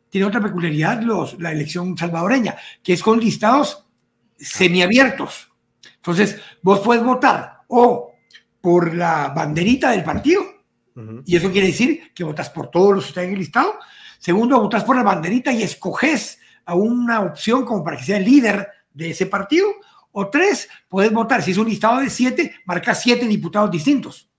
tiene 0.09 0.27
otra 0.27 0.41
peculiaridad 0.41 1.01
los, 1.01 1.39
la 1.39 1.51
elección 1.51 1.97
salvadoreña, 1.97 2.57
que 2.83 2.93
es 2.93 3.01
con 3.01 3.19
listados 3.19 3.85
semiabiertos 4.37 5.54
entonces, 6.13 6.39
vos 6.61 6.81
puedes 6.81 7.03
votar 7.03 7.61
o 7.67 8.13
por 8.61 8.93
la 8.93 9.29
banderita 9.29 9.91
del 9.91 10.03
partido, 10.03 10.43
y 11.25 11.35
eso 11.35 11.51
quiere 11.51 11.67
decir 11.67 12.13
que 12.13 12.23
votas 12.23 12.49
por 12.49 12.71
todos 12.71 12.95
los 12.95 13.03
que 13.03 13.09
están 13.09 13.25
en 13.25 13.33
el 13.33 13.39
listado. 13.39 13.75
Segundo, 14.17 14.61
votas 14.61 14.83
por 14.85 14.95
la 14.95 15.03
banderita 15.03 15.51
y 15.51 15.61
escoges 15.61 16.39
a 16.63 16.73
una 16.73 17.19
opción 17.19 17.65
como 17.65 17.83
para 17.83 17.97
que 17.97 18.05
sea 18.05 18.17
el 18.17 18.23
líder 18.23 18.67
de 18.93 19.09
ese 19.09 19.25
partido. 19.25 19.67
O 20.13 20.29
tres, 20.29 20.69
puedes 20.87 21.11
votar, 21.11 21.43
si 21.43 21.51
es 21.51 21.57
un 21.57 21.67
listado 21.67 21.99
de 21.99 22.09
siete, 22.09 22.55
marca 22.65 22.95
siete 22.95 23.27
diputados 23.27 23.69
distintos, 23.69 24.29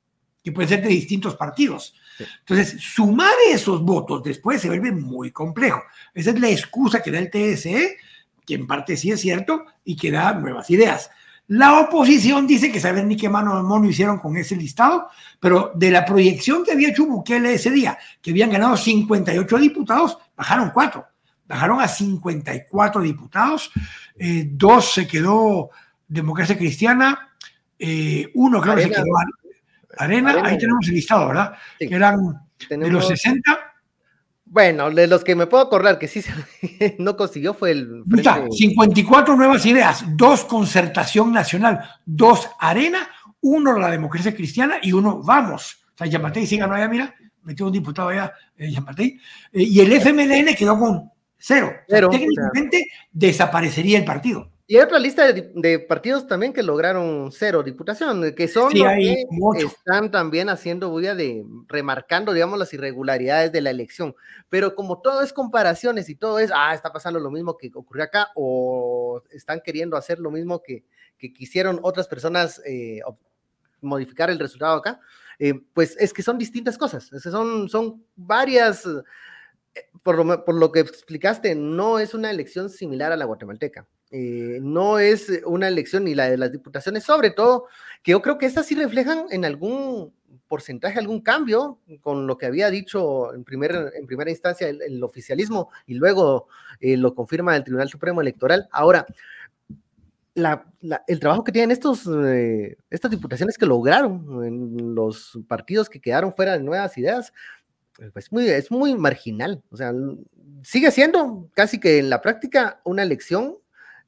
que 0.42 0.50
pueden 0.50 0.70
ser 0.70 0.82
de 0.82 0.88
distintos 0.88 1.36
partidos. 1.36 1.94
Entonces, 2.38 2.80
sumar 2.80 3.34
esos 3.48 3.82
votos 3.82 4.22
después 4.22 4.62
se 4.62 4.68
vuelve 4.68 4.92
muy 4.92 5.30
complejo. 5.32 5.82
Esa 6.14 6.30
es 6.30 6.40
la 6.40 6.48
excusa 6.48 7.02
que 7.02 7.10
da 7.10 7.18
el 7.18 7.30
TSE, 7.30 7.98
que 8.46 8.54
en 8.54 8.66
parte 8.66 8.96
sí 8.96 9.10
es 9.10 9.20
cierto, 9.20 9.66
y 9.84 9.94
que 9.94 10.10
da 10.10 10.32
nuevas 10.32 10.70
ideas. 10.70 11.10
La 11.48 11.80
oposición 11.80 12.46
dice 12.46 12.72
que 12.72 12.80
saben 12.80 13.06
ni 13.06 13.16
qué 13.16 13.28
mano 13.28 13.56
de 13.56 13.62
mono 13.62 13.88
hicieron 13.88 14.18
con 14.18 14.36
ese 14.36 14.56
listado, 14.56 15.08
pero 15.38 15.72
de 15.74 15.90
la 15.90 16.04
proyección 16.04 16.64
que 16.64 16.72
había 16.72 16.88
hecho 16.88 17.06
Bukele 17.06 17.54
ese 17.54 17.70
día, 17.70 17.96
que 18.20 18.32
habían 18.32 18.50
ganado 18.50 18.76
58 18.76 19.58
diputados, 19.58 20.18
bajaron 20.36 20.70
cuatro, 20.70 21.06
bajaron 21.46 21.80
a 21.80 21.86
54 21.86 23.00
diputados, 23.00 23.70
eh, 24.18 24.48
dos 24.50 24.92
se 24.92 25.06
quedó 25.06 25.70
Democracia 26.08 26.58
Cristiana, 26.58 27.30
eh, 27.78 28.28
uno 28.34 28.60
creo 28.60 28.74
que 28.74 28.82
se 28.82 28.90
quedó 28.90 29.04
Arena, 29.98 30.42
ahí 30.44 30.58
tenemos 30.58 30.86
el 30.88 30.94
listado, 30.94 31.28
¿verdad? 31.28 31.54
Que 31.78 31.94
eran 31.94 32.18
de 32.68 32.90
los 32.90 33.06
60, 33.06 33.65
bueno, 34.48 34.90
de 34.92 35.08
los 35.08 35.24
que 35.24 35.34
me 35.34 35.48
puedo 35.48 35.64
acordar 35.64 35.98
que 35.98 36.06
sí 36.06 36.22
no 36.98 37.16
consiguió 37.16 37.52
fue 37.52 37.72
el. 37.72 38.04
Frente... 38.08 38.30
54 38.50 39.36
nuevas 39.36 39.66
ideas, 39.66 40.04
dos 40.16 40.44
concertación 40.44 41.32
nacional, 41.32 41.80
dos 42.04 42.48
arena, 42.60 43.08
uno 43.40 43.76
la 43.78 43.90
democracia 43.90 44.34
cristiana 44.34 44.76
y 44.80 44.92
uno 44.92 45.20
vamos. 45.22 45.84
O 45.94 45.98
sea, 45.98 46.06
Yamatei 46.06 46.46
sí 46.46 46.56
ganó 46.56 46.74
allá, 46.74 46.88
mira, 46.88 47.14
metió 47.42 47.66
un 47.66 47.72
diputado 47.72 48.10
allá, 48.10 48.32
eh, 48.56 48.70
Yamatei, 48.70 49.18
eh, 49.52 49.62
y 49.62 49.80
el 49.80 49.92
FMLN 49.92 50.54
quedó 50.54 50.78
con 50.78 51.10
cero. 51.36 51.72
cero 51.88 52.08
técnicamente 52.08 52.86
desaparecería 53.10 53.98
el 53.98 54.04
partido. 54.04 54.50
Y 54.68 54.76
hay 54.76 54.82
otra 54.82 54.98
lista 54.98 55.32
de, 55.32 55.78
partidos 55.78 56.26
también 56.26 56.52
que 56.52 56.62
lograron 56.62 57.30
cero 57.30 57.62
diputación, 57.62 58.34
que 58.34 58.48
son 58.48 58.72
los 58.74 59.54
que 59.54 59.64
están 59.64 60.10
también 60.10 60.48
haciendo 60.48 60.90
bulla 60.90 61.14
de 61.14 61.44
remarcando, 61.68 62.32
digamos, 62.32 62.58
las 62.58 62.74
irregularidades 62.74 63.52
de 63.52 63.60
la 63.60 63.70
elección. 63.70 64.16
Pero 64.48 64.74
como 64.74 65.00
todo 65.00 65.22
es 65.22 65.32
comparaciones 65.32 66.08
y 66.08 66.16
todo 66.16 66.40
es, 66.40 66.50
ah, 66.52 66.74
está 66.74 66.92
pasando 66.92 67.20
lo 67.20 67.30
mismo 67.30 67.56
que 67.56 67.70
ocurrió 67.72 68.02
acá, 68.02 68.30
o 68.34 69.22
están 69.30 69.60
queriendo 69.64 69.96
hacer 69.96 70.18
lo 70.18 70.32
mismo 70.32 70.60
que, 70.60 70.84
que 71.16 71.32
quisieron 71.32 71.78
otras 71.82 72.08
personas 72.08 72.60
eh, 72.66 73.02
modificar 73.80 74.30
el 74.30 74.38
resultado 74.40 74.78
acá, 74.78 74.98
eh, 75.38 75.54
pues 75.74 75.96
es 76.00 76.12
que 76.12 76.24
son 76.24 76.38
distintas 76.38 76.76
cosas, 76.76 77.08
son, 77.22 77.68
son 77.68 78.04
varias 78.16 78.84
por 80.02 80.16
lo, 80.16 80.44
por 80.44 80.54
lo 80.54 80.72
que 80.72 80.80
explicaste, 80.80 81.54
no 81.54 82.00
es 82.00 82.14
una 82.14 82.30
elección 82.30 82.68
similar 82.68 83.12
a 83.12 83.16
la 83.16 83.26
guatemalteca. 83.26 83.86
Eh, 84.10 84.60
no 84.62 84.98
es 84.98 85.42
una 85.44 85.68
elección 85.68 86.04
ni 86.04 86.14
la 86.14 86.30
de 86.30 86.38
las 86.38 86.52
diputaciones, 86.52 87.04
sobre 87.04 87.30
todo, 87.30 87.66
que 88.02 88.12
yo 88.12 88.22
creo 88.22 88.38
que 88.38 88.46
estas 88.46 88.66
sí 88.66 88.74
reflejan 88.74 89.26
en 89.30 89.44
algún 89.44 90.12
porcentaje, 90.46 90.98
algún 90.98 91.20
cambio 91.20 91.80
con 92.00 92.26
lo 92.26 92.38
que 92.38 92.46
había 92.46 92.70
dicho 92.70 93.34
en, 93.34 93.42
primer, 93.42 93.92
en 93.96 94.06
primera 94.06 94.30
instancia 94.30 94.68
el, 94.68 95.02
oficialismo 95.02 95.70
y 95.86 95.94
luego 95.94 96.46
eh, 96.78 96.96
lo 96.96 97.14
confirma 97.14 97.56
el 97.56 97.64
Tribunal 97.64 97.88
Supremo 97.88 98.20
Electoral. 98.20 98.68
Ahora, 98.70 99.06
el 101.06 101.20
trabajo 101.20 101.42
que 101.42 101.52
tienen 101.52 101.70
estos, 101.70 102.06
eh, 102.06 102.76
estas 102.90 103.10
diputaciones 103.10 103.56
que 103.58 103.66
lograron 103.66 104.44
en 104.44 104.94
los 104.94 105.38
partidos 105.48 105.88
que 105.88 106.00
quedaron 106.00 106.34
fuera 106.34 106.52
de 106.52 106.62
nuevas 106.62 106.96
ideas, 106.98 107.32
pues 108.12 108.30
muy, 108.30 108.46
es 108.48 108.70
muy 108.70 108.94
marginal. 108.94 109.62
O 109.70 109.76
sea, 109.76 109.92
sigue 110.62 110.90
siendo 110.90 111.48
casi 111.54 111.80
que 111.80 111.98
en 111.98 112.10
la 112.10 112.20
práctica 112.20 112.80
una 112.84 113.02
elección 113.02 113.56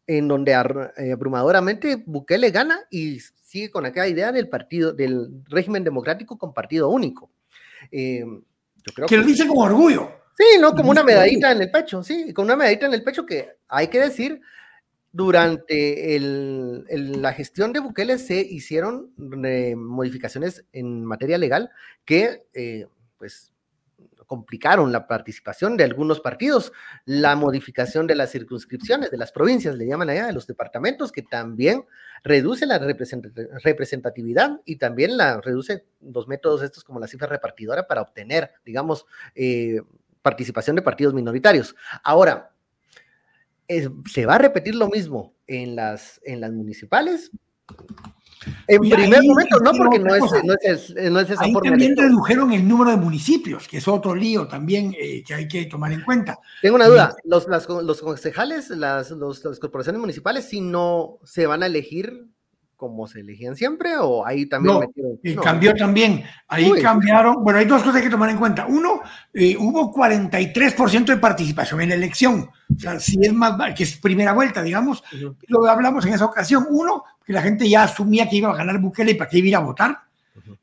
en 0.09 0.27
donde 0.27 0.53
eh, 0.97 1.13
abrumadoramente 1.13 2.03
Bukele 2.05 2.51
gana 2.51 2.81
y 2.91 3.21
sigue 3.21 3.71
con 3.71 3.85
aquella 3.85 4.09
idea 4.09 4.33
del 4.33 4.49
partido, 4.49 4.93
del 4.93 5.45
régimen 5.45 5.85
democrático 5.85 6.39
con 6.39 6.55
partido 6.55 6.89
único. 6.89 7.31
Eh, 7.93 8.25
yo 8.25 8.93
creo 8.95 9.07
que, 9.07 9.19
lo 9.19 9.23
dice 9.23 9.47
con 9.47 9.59
orgullo. 9.59 10.11
Sí, 10.37 10.59
¿no? 10.59 10.75
Como 10.75 10.91
una 10.91 11.03
medallita 11.03 11.53
en 11.53 11.61
el 11.61 11.71
pecho, 11.71 12.03
sí, 12.03 12.33
con 12.33 12.47
una 12.47 12.57
medallita 12.57 12.87
en 12.87 12.95
el 12.95 13.05
pecho 13.05 13.27
que 13.27 13.51
hay 13.69 13.89
que 13.89 14.01
decir, 14.01 14.41
durante 15.13 16.17
el, 16.17 17.21
la 17.21 17.33
gestión 17.35 17.75
de 17.75 17.81
Bukele 17.81 18.19
se 18.19 18.41
hicieron 18.41 19.11
eh, 19.45 19.75
modificaciones 19.77 20.65
en 20.73 21.05
materia 21.05 21.37
legal 21.37 21.71
que, 22.07 22.47
eh, 22.55 22.87
pues, 23.19 23.53
complicaron 24.29 24.93
la 24.93 25.09
participación 25.09 25.77
de 25.77 25.85
algunos 25.85 26.21
partidos, 26.21 26.73
la 27.07 27.35
modificación 27.35 28.07
de 28.07 28.15
las 28.15 28.31
circunscripciones, 28.31 29.11
de 29.11 29.17
las 29.17 29.33
provincias, 29.33 29.75
le 29.75 29.87
llaman 29.87 30.11
allá, 30.11 30.27
de 30.27 30.35
los 30.35 30.47
departamentos, 30.47 31.11
que 31.11 31.23
también 31.23 31.85
reduce 32.23 32.67
la 32.67 32.79
representatividad 32.79 34.61
y 34.65 34.77
también 34.77 35.17
la 35.17 35.41
reduce 35.41 35.87
los 36.01 36.29
métodos 36.29 36.63
estos 36.63 36.85
como 36.85 37.01
la 37.01 37.09
cifra 37.09 37.27
repartidora 37.27 37.89
para 37.89 38.03
obtener, 38.03 38.53
digamos, 38.65 39.07
eh, 39.35 39.81
participación 40.21 40.77
de 40.77 40.83
partidos 40.83 41.15
minoritarios. 41.15 41.75
Ahora, 42.05 42.53
¿se 43.67 44.27
va 44.27 44.35
a 44.35 44.39
repetir 44.39 44.75
lo 44.75 44.89
mismo 44.89 45.35
en 45.47 45.75
las, 45.75 46.21
en 46.23 46.43
las 46.43 46.53
municipales? 46.53 47.31
En 48.67 48.81
primer 48.81 49.23
momento, 49.25 49.59
no, 49.61 49.73
porque 49.73 49.99
no 49.99 50.15
es, 50.15 50.23
no, 50.45 50.55
es, 50.61 50.95
no 51.11 51.21
es, 51.21 51.31
esa 51.31 51.45
ahí 51.45 51.53
También 51.53 51.97
redujeron 51.97 52.53
el 52.53 52.67
número 52.67 52.91
de 52.91 52.97
municipios, 52.97 53.67
que 53.69 53.79
es 53.79 53.89
otro 53.89 54.15
lío 54.15 54.47
también 54.47 54.95
eh, 54.99 55.23
que 55.27 55.35
hay 55.35 55.49
que 55.49 55.67
tomar 55.67 55.93
en 55.93 56.03
cuenta. 56.03 56.39
Tengo 56.63 56.77
una 56.77 56.87
duda, 56.87 57.17
los, 57.25 57.47
los 57.83 58.01
concejales, 58.01 58.71
las, 58.71 59.11
las 59.11 59.59
corporaciones 59.59 60.01
municipales, 60.01 60.47
si 60.49 60.61
no 60.61 61.19
se 61.25 61.47
van 61.47 61.63
a 61.63 61.67
elegir 61.67 62.29
como 62.79 63.09
se 63.09 63.21
elegían 63.21 63.57
siempre 63.57 63.97
o 63.99 64.25
ahí 64.25 64.47
también 64.47 64.75
no, 64.75 64.81
metieron, 64.81 65.45
cambió 65.45 65.75
también. 65.75 66.23
Ahí 66.47 66.71
cambiaron 66.81 67.43
bueno 67.43 67.59
hay 67.59 67.65
dos 67.65 67.83
cosas 67.83 68.01
que 68.01 68.09
tomar 68.09 68.31
en 68.31 68.39
cuenta. 68.39 68.67
Uno 68.67 69.01
eh, 69.35 69.57
hubo 69.59 69.93
43% 69.93 71.07
de 71.07 71.17
participación 71.17 71.81
en 71.81 71.89
la 71.89 71.97
elección. 71.97 72.49
O 72.75 72.79
sea 72.79 73.01
si 73.01 73.19
es 73.21 73.35
más 73.35 73.75
que 73.75 73.83
es 73.83 73.97
primera 73.97 74.33
vuelta 74.33 74.63
digamos 74.63 75.03
lo 75.49 75.69
hablamos 75.69 76.07
en 76.07 76.15
esa 76.15 76.25
ocasión. 76.25 76.69
Uno 76.71 77.03
que 77.27 77.33
la 77.33 77.43
gente 77.43 77.69
ya 77.69 77.83
asumía 77.83 78.29
que 78.31 78.37
iba 78.37 78.53
a 78.53 78.57
ganar 78.57 78.79
Bukele 78.79 79.11
y 79.11 79.15
para 79.15 79.29
qué 79.29 79.39
iba 79.39 79.59
a 79.59 79.63
votar. 79.63 79.99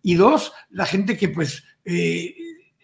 Y 0.02 0.16
dos 0.16 0.54
la 0.70 0.86
gente 0.86 1.18
que 1.18 1.28
pues 1.28 1.66
eh, 1.84 2.34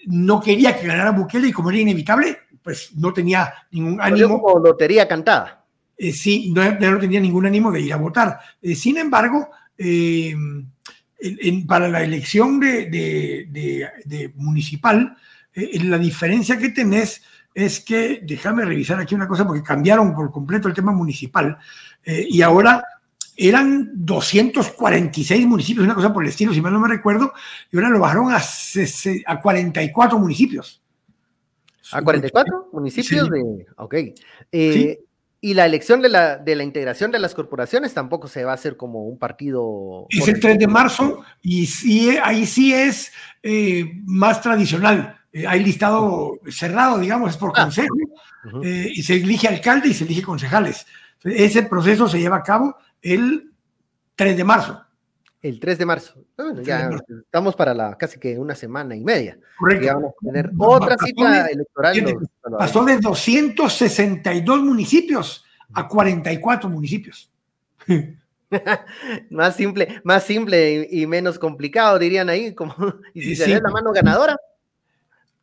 no 0.08 0.42
quería 0.42 0.78
que 0.78 0.88
ganara 0.88 1.12
Bukele 1.12 1.48
y 1.48 1.54
como 1.54 1.70
era 1.70 1.80
inevitable 1.80 2.38
pues 2.62 2.94
no 2.96 3.14
tenía 3.14 3.54
ningún 3.72 4.02
ánimo. 4.02 4.42
como 4.42 4.60
lotería 4.60 5.08
cantada 5.08 5.61
eh, 6.04 6.14
sí, 6.14 6.52
no, 6.52 6.64
no, 6.80 6.98
tenía 6.98 7.20
ningún 7.20 7.46
ánimo 7.46 7.72
de 7.72 7.80
ir 7.80 7.94
a 7.94 7.98
votar. 7.98 8.40
Eh, 8.60 8.74
sin 8.74 8.98
embargo, 8.98 9.50
eh, 9.78 10.34
para 11.68 11.88
la 11.88 12.02
elección 12.02 12.60
de, 12.60 14.32
municipal, 14.34 15.16
la 15.54 16.00
diferencia 16.00 16.58
que 16.58 16.70
tenés 16.70 17.22
es 17.54 17.82
que, 17.82 18.20
déjame 18.24 18.66
revisar 18.66 19.00
aquí 19.00 19.14
una 19.14 19.28
cosa, 19.28 19.46
porque 19.46 19.62
cambiaron 19.62 20.16
por 20.16 20.32
completo 20.32 20.68
el 20.68 20.74
tema 20.74 20.92
municipal, 20.92 21.56
y 22.04 22.42
ahora 22.42 22.84
eran 23.38 23.92
246 23.94 25.46
municipios, 25.46 25.86
una 25.86 25.94
cosa 25.94 26.12
por 26.12 26.24
el 26.24 26.30
estilo, 26.30 26.52
si 26.52 26.62
mal 26.62 26.74
no 26.74 26.80
me 26.80 26.88
recuerdo, 26.88 27.32
y 27.72 27.78
ahora 27.78 27.90
lo 27.90 28.00
bajaron 28.00 28.34
a, 28.34 28.42
a 29.28 29.40
44 29.40 30.18
municipios. 30.18 30.82
¿A 31.92 32.02
44 32.02 32.70
municipios? 32.74 33.30
De, 33.30 33.68
ok. 33.76 33.96
¿Sí? 34.52 34.98
Y 35.44 35.56
la 35.56 35.66
elección 35.66 36.04
de 36.04 36.10
la, 36.10 36.38
de 36.38 36.56
la 36.56 36.64
integración 36.64 37.10
de 37.10 37.18
las 37.18 37.34
corporaciones 37.34 37.96
tampoco 37.96 38.28
se 38.28 38.44
va 38.44 38.52
a 38.52 38.56
hacer 38.56 38.78
como 38.78 39.06
un 39.06 39.18
partido. 39.18 40.06
Es 40.10 40.28
el 40.28 40.40
3 40.40 40.60
de 40.60 40.68
marzo 40.68 41.24
y 41.42 41.66
sí, 41.66 42.16
ahí 42.24 42.46
sí 42.46 42.72
es 42.72 43.12
eh, 43.42 43.92
más 44.06 44.40
tradicional. 44.40 45.18
Eh, 45.34 45.48
hay 45.48 45.64
listado 45.64 46.40
cerrado, 46.48 47.00
digamos, 47.00 47.32
es 47.32 47.38
por 47.38 47.54
ah. 47.56 47.64
consejo, 47.64 47.96
eh, 48.64 48.92
y 48.94 49.02
se 49.02 49.16
elige 49.16 49.48
alcalde 49.48 49.88
y 49.90 49.96
se 49.96 50.04
elige 50.04 50.22
concejales. 50.22 50.86
Ese 51.24 51.64
proceso 51.64 52.08
se 52.08 52.20
lleva 52.20 52.38
a 52.38 52.44
cabo 52.44 52.76
el 53.02 53.52
3 54.16 54.38
de 54.38 54.44
marzo. 54.44 54.86
El 55.42 55.60
3 55.60 55.78
de 55.78 55.86
marzo. 55.86 56.24
ya 56.64 56.90
estamos 57.24 57.56
para 57.56 57.74
la 57.74 57.98
casi 57.98 58.20
que 58.20 58.38
una 58.38 58.54
semana 58.54 58.96
y 58.96 59.04
media. 59.04 59.40
Correcto. 59.58 59.86
Ya 59.86 59.94
vamos 59.96 60.14
a 60.22 60.26
tener 60.26 60.52
otra 60.58 60.98
cita 60.98 61.48
electoral. 61.48 62.18
pasó 62.60 62.86
de 62.86 62.98
262 62.98 64.62
municipios 64.62 65.44
a 65.74 65.88
44 65.88 66.70
municipios. 66.70 67.32
más 69.30 69.56
simple, 69.56 70.02
más 70.04 70.24
simple 70.24 70.88
y, 70.90 71.08
menos 71.08 71.40
complicado, 71.40 71.98
dirían 71.98 72.30
ahí, 72.30 72.54
como, 72.54 72.76
y 73.14 73.22
si 73.22 73.36
se 73.36 73.54
ve 73.54 73.62
la 73.62 73.72
mano 73.72 73.92
ganadora. 73.92 74.38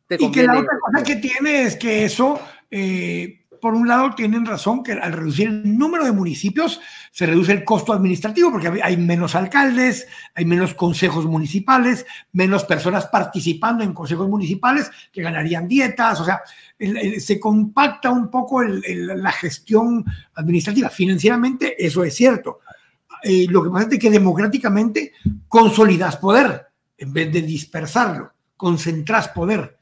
y 0.09 0.31
que 0.31 0.43
la 0.43 0.59
otra 0.59 0.77
cosa 0.79 1.03
que 1.03 1.15
tiene 1.17 1.63
es 1.63 1.75
que 1.75 2.05
eso 2.05 2.39
eh, 2.71 3.38
por 3.61 3.73
un 3.73 3.87
lado, 3.87 4.15
tienen 4.15 4.45
razón 4.45 4.83
que 4.83 4.93
al 4.93 5.13
reducir 5.13 5.47
el 5.47 5.77
número 5.77 6.05
de 6.05 6.11
municipios 6.11 6.79
se 7.11 7.25
reduce 7.25 7.51
el 7.51 7.63
costo 7.63 7.93
administrativo 7.93 8.51
porque 8.51 8.81
hay 8.81 8.97
menos 8.97 9.35
alcaldes, 9.35 10.07
hay 10.35 10.45
menos 10.45 10.73
consejos 10.73 11.25
municipales, 11.25 12.05
menos 12.31 12.63
personas 12.63 13.07
participando 13.07 13.83
en 13.83 13.93
consejos 13.93 14.29
municipales 14.29 14.91
que 15.11 15.21
ganarían 15.21 15.67
dietas, 15.67 16.19
o 16.19 16.25
sea, 16.25 16.41
se 17.19 17.39
compacta 17.39 18.09
un 18.09 18.29
poco 18.29 18.61
la 18.63 19.31
gestión 19.31 20.05
administrativa. 20.35 20.89
Financieramente, 20.89 21.83
eso 21.83 22.03
es 22.03 22.15
cierto. 22.15 22.59
Eh, 23.23 23.47
lo 23.49 23.63
que 23.63 23.69
pasa 23.69 23.89
es 23.91 23.99
que 23.99 24.09
democráticamente 24.09 25.13
consolidas 25.47 26.17
poder 26.17 26.67
en 26.97 27.13
vez 27.13 27.31
de 27.31 27.41
dispersarlo, 27.41 28.33
concentras 28.55 29.29
poder. 29.29 29.78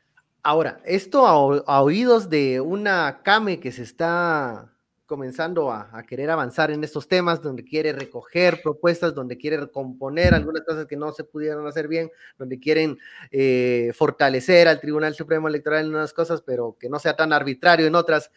Ahora, 0.49 0.79
esto 0.85 1.27
a, 1.27 1.81
oídos 1.81 2.29
de 2.29 2.61
una 2.61 3.19
CAME 3.21 3.59
que 3.59 3.73
se 3.73 3.83
está 3.83 4.71
comenzando 5.05 5.73
a, 5.73 6.01
querer 6.07 6.29
avanzar 6.29 6.71
en 6.71 6.85
estos 6.85 7.09
temas, 7.09 7.41
donde 7.41 7.65
quiere 7.65 7.91
recoger 7.91 8.61
propuestas, 8.61 9.13
donde 9.13 9.37
quiere 9.37 9.57
recomponer 9.57 10.33
algunas 10.33 10.61
cosas 10.61 10.85
que 10.85 10.95
no 10.95 11.11
se 11.11 11.25
pudieron 11.25 11.67
hacer 11.67 11.89
bien, 11.89 12.09
donde 12.37 12.61
quieren 12.61 12.97
eh, 13.29 13.91
fortalecer 13.93 14.69
al 14.69 14.79
Tribunal 14.79 15.15
Supremo 15.15 15.49
Electoral 15.49 15.87
en 15.87 15.95
unas 15.95 16.13
cosas, 16.13 16.41
pero 16.41 16.77
que 16.79 16.87
no 16.87 16.97
sea 16.97 17.17
tan 17.17 17.33
arbitrario 17.33 17.85
en 17.85 17.95
otras 17.95 18.31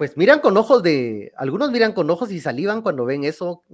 pues 0.00 0.16
miran 0.16 0.40
con 0.40 0.56
ojos 0.56 0.82
de, 0.82 1.30
algunos 1.36 1.70
miran 1.70 1.92
con 1.92 2.08
ojos 2.08 2.32
y 2.32 2.40
salivan 2.40 2.80
cuando 2.80 3.04
ven 3.04 3.22
eso. 3.24 3.64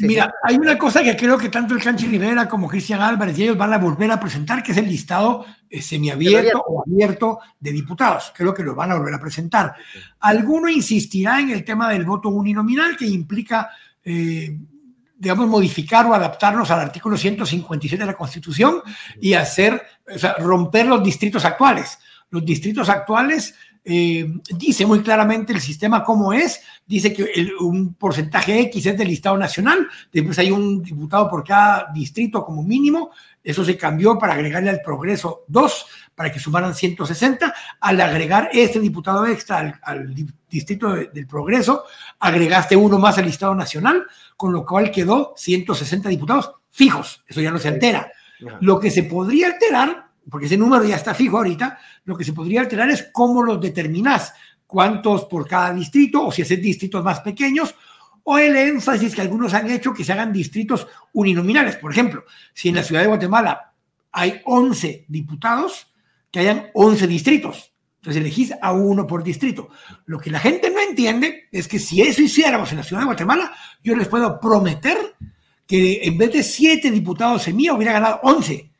Mira, 0.00 0.34
hay 0.42 0.56
una 0.56 0.76
cosa 0.76 1.04
que 1.04 1.16
creo 1.16 1.38
que 1.38 1.50
tanto 1.50 1.72
el 1.72 1.80
Canchi 1.80 2.08
Rivera 2.08 2.48
como 2.48 2.66
Cristian 2.66 3.00
Álvarez 3.00 3.38
y 3.38 3.44
ellos 3.44 3.56
van 3.56 3.72
a 3.72 3.78
volver 3.78 4.10
a 4.10 4.18
presentar, 4.18 4.60
que 4.60 4.72
es 4.72 4.78
el 4.78 4.88
listado 4.88 5.46
eh, 5.70 5.80
semiabierto 5.80 6.64
o 6.66 6.82
abierto 6.82 7.38
de 7.60 7.70
diputados. 7.70 8.32
Creo 8.36 8.52
que 8.52 8.64
lo 8.64 8.74
van 8.74 8.90
a 8.90 8.96
volver 8.96 9.14
a 9.14 9.20
presentar. 9.20 9.76
Alguno 10.18 10.68
insistirá 10.68 11.38
en 11.38 11.50
el 11.50 11.64
tema 11.64 11.88
del 11.88 12.04
voto 12.04 12.28
uninominal, 12.30 12.96
que 12.96 13.06
implica, 13.06 13.70
eh, 14.04 14.58
digamos, 15.16 15.46
modificar 15.46 16.06
o 16.06 16.14
adaptarnos 16.14 16.72
al 16.72 16.80
artículo 16.80 17.16
157 17.16 18.02
de 18.02 18.10
la 18.10 18.16
Constitución 18.16 18.82
y 19.20 19.34
hacer, 19.34 19.80
o 20.12 20.18
sea, 20.18 20.34
romper 20.40 20.86
los 20.86 21.04
distritos 21.04 21.44
actuales. 21.44 22.00
Los 22.30 22.44
distritos 22.44 22.88
actuales 22.88 23.54
eh, 23.84 24.32
dice 24.56 24.86
muy 24.86 25.02
claramente 25.02 25.52
el 25.52 25.60
sistema 25.60 26.04
cómo 26.04 26.32
es, 26.32 26.60
dice 26.86 27.12
que 27.12 27.50
un 27.60 27.94
porcentaje 27.94 28.60
X 28.60 28.86
es 28.86 28.96
del 28.96 29.08
listado 29.08 29.36
nacional, 29.36 29.88
después 30.12 30.38
hay 30.38 30.52
un 30.52 30.82
diputado 30.82 31.28
por 31.28 31.42
cada 31.42 31.90
distrito 31.92 32.44
como 32.44 32.62
mínimo, 32.62 33.10
eso 33.42 33.64
se 33.64 33.76
cambió 33.76 34.16
para 34.18 34.34
agregarle 34.34 34.70
al 34.70 34.82
progreso 34.82 35.42
dos, 35.48 35.86
para 36.14 36.30
que 36.30 36.38
sumaran 36.38 36.74
160, 36.74 37.52
al 37.80 38.00
agregar 38.00 38.50
este 38.52 38.78
diputado 38.78 39.26
extra 39.26 39.80
al, 39.82 40.14
distrito 40.48 40.92
del 40.92 41.26
progreso, 41.26 41.84
agregaste 42.20 42.76
uno 42.76 43.00
más 43.00 43.18
al 43.18 43.24
listado 43.24 43.54
nacional, 43.54 44.06
con 44.36 44.52
lo 44.52 44.64
cual 44.64 44.92
quedó 44.92 45.34
160 45.36 46.08
diputados 46.08 46.52
fijos, 46.70 47.24
eso 47.26 47.40
ya 47.40 47.50
no 47.50 47.58
se 47.58 47.68
altera. 47.68 48.12
Lo 48.60 48.78
que 48.78 48.90
se 48.90 49.04
podría 49.04 49.48
alterar 49.48 50.11
porque 50.30 50.46
ese 50.46 50.56
número 50.56 50.84
ya 50.84 50.96
está 50.96 51.14
fijo 51.14 51.36
ahorita, 51.36 51.78
lo 52.04 52.16
que 52.16 52.24
se 52.24 52.32
podría 52.32 52.60
alterar 52.60 52.90
es 52.90 53.08
cómo 53.12 53.42
los 53.42 53.60
determinás, 53.60 54.32
cuántos 54.66 55.24
por 55.26 55.46
cada 55.46 55.72
distrito, 55.72 56.26
o 56.26 56.32
si 56.32 56.42
hacer 56.42 56.60
distritos 56.60 57.02
más 57.04 57.20
pequeños, 57.20 57.74
o 58.24 58.38
el 58.38 58.56
énfasis 58.56 59.14
que 59.14 59.20
algunos 59.20 59.52
han 59.54 59.70
hecho 59.70 59.92
que 59.92 60.04
se 60.04 60.12
hagan 60.12 60.32
distritos 60.32 60.86
uninominales. 61.12 61.76
Por 61.76 61.92
ejemplo, 61.92 62.24
si 62.54 62.68
en 62.68 62.76
la 62.76 62.82
ciudad 62.82 63.02
de 63.02 63.08
Guatemala 63.08 63.72
hay 64.12 64.40
11 64.44 65.06
diputados, 65.08 65.88
que 66.30 66.40
hayan 66.40 66.70
11 66.74 67.06
distritos. 67.06 67.72
Entonces 67.96 68.20
elegís 68.20 68.52
a 68.60 68.72
uno 68.72 69.06
por 69.06 69.22
distrito. 69.22 69.68
Lo 70.06 70.18
que 70.18 70.30
la 70.30 70.40
gente 70.40 70.70
no 70.70 70.80
entiende 70.80 71.48
es 71.52 71.68
que 71.68 71.78
si 71.78 72.02
eso 72.02 72.22
hiciéramos 72.22 72.72
en 72.72 72.78
la 72.78 72.84
ciudad 72.84 73.02
de 73.02 73.06
Guatemala, 73.06 73.54
yo 73.84 73.94
les 73.94 74.08
puedo 74.08 74.40
prometer 74.40 75.14
que 75.66 76.00
en 76.02 76.18
vez 76.18 76.32
de 76.32 76.42
7 76.42 76.90
diputados 76.90 77.46
en 77.46 77.56
mía 77.56 77.74
hubiera 77.74 77.92
ganado 77.92 78.18
11. 78.24 78.71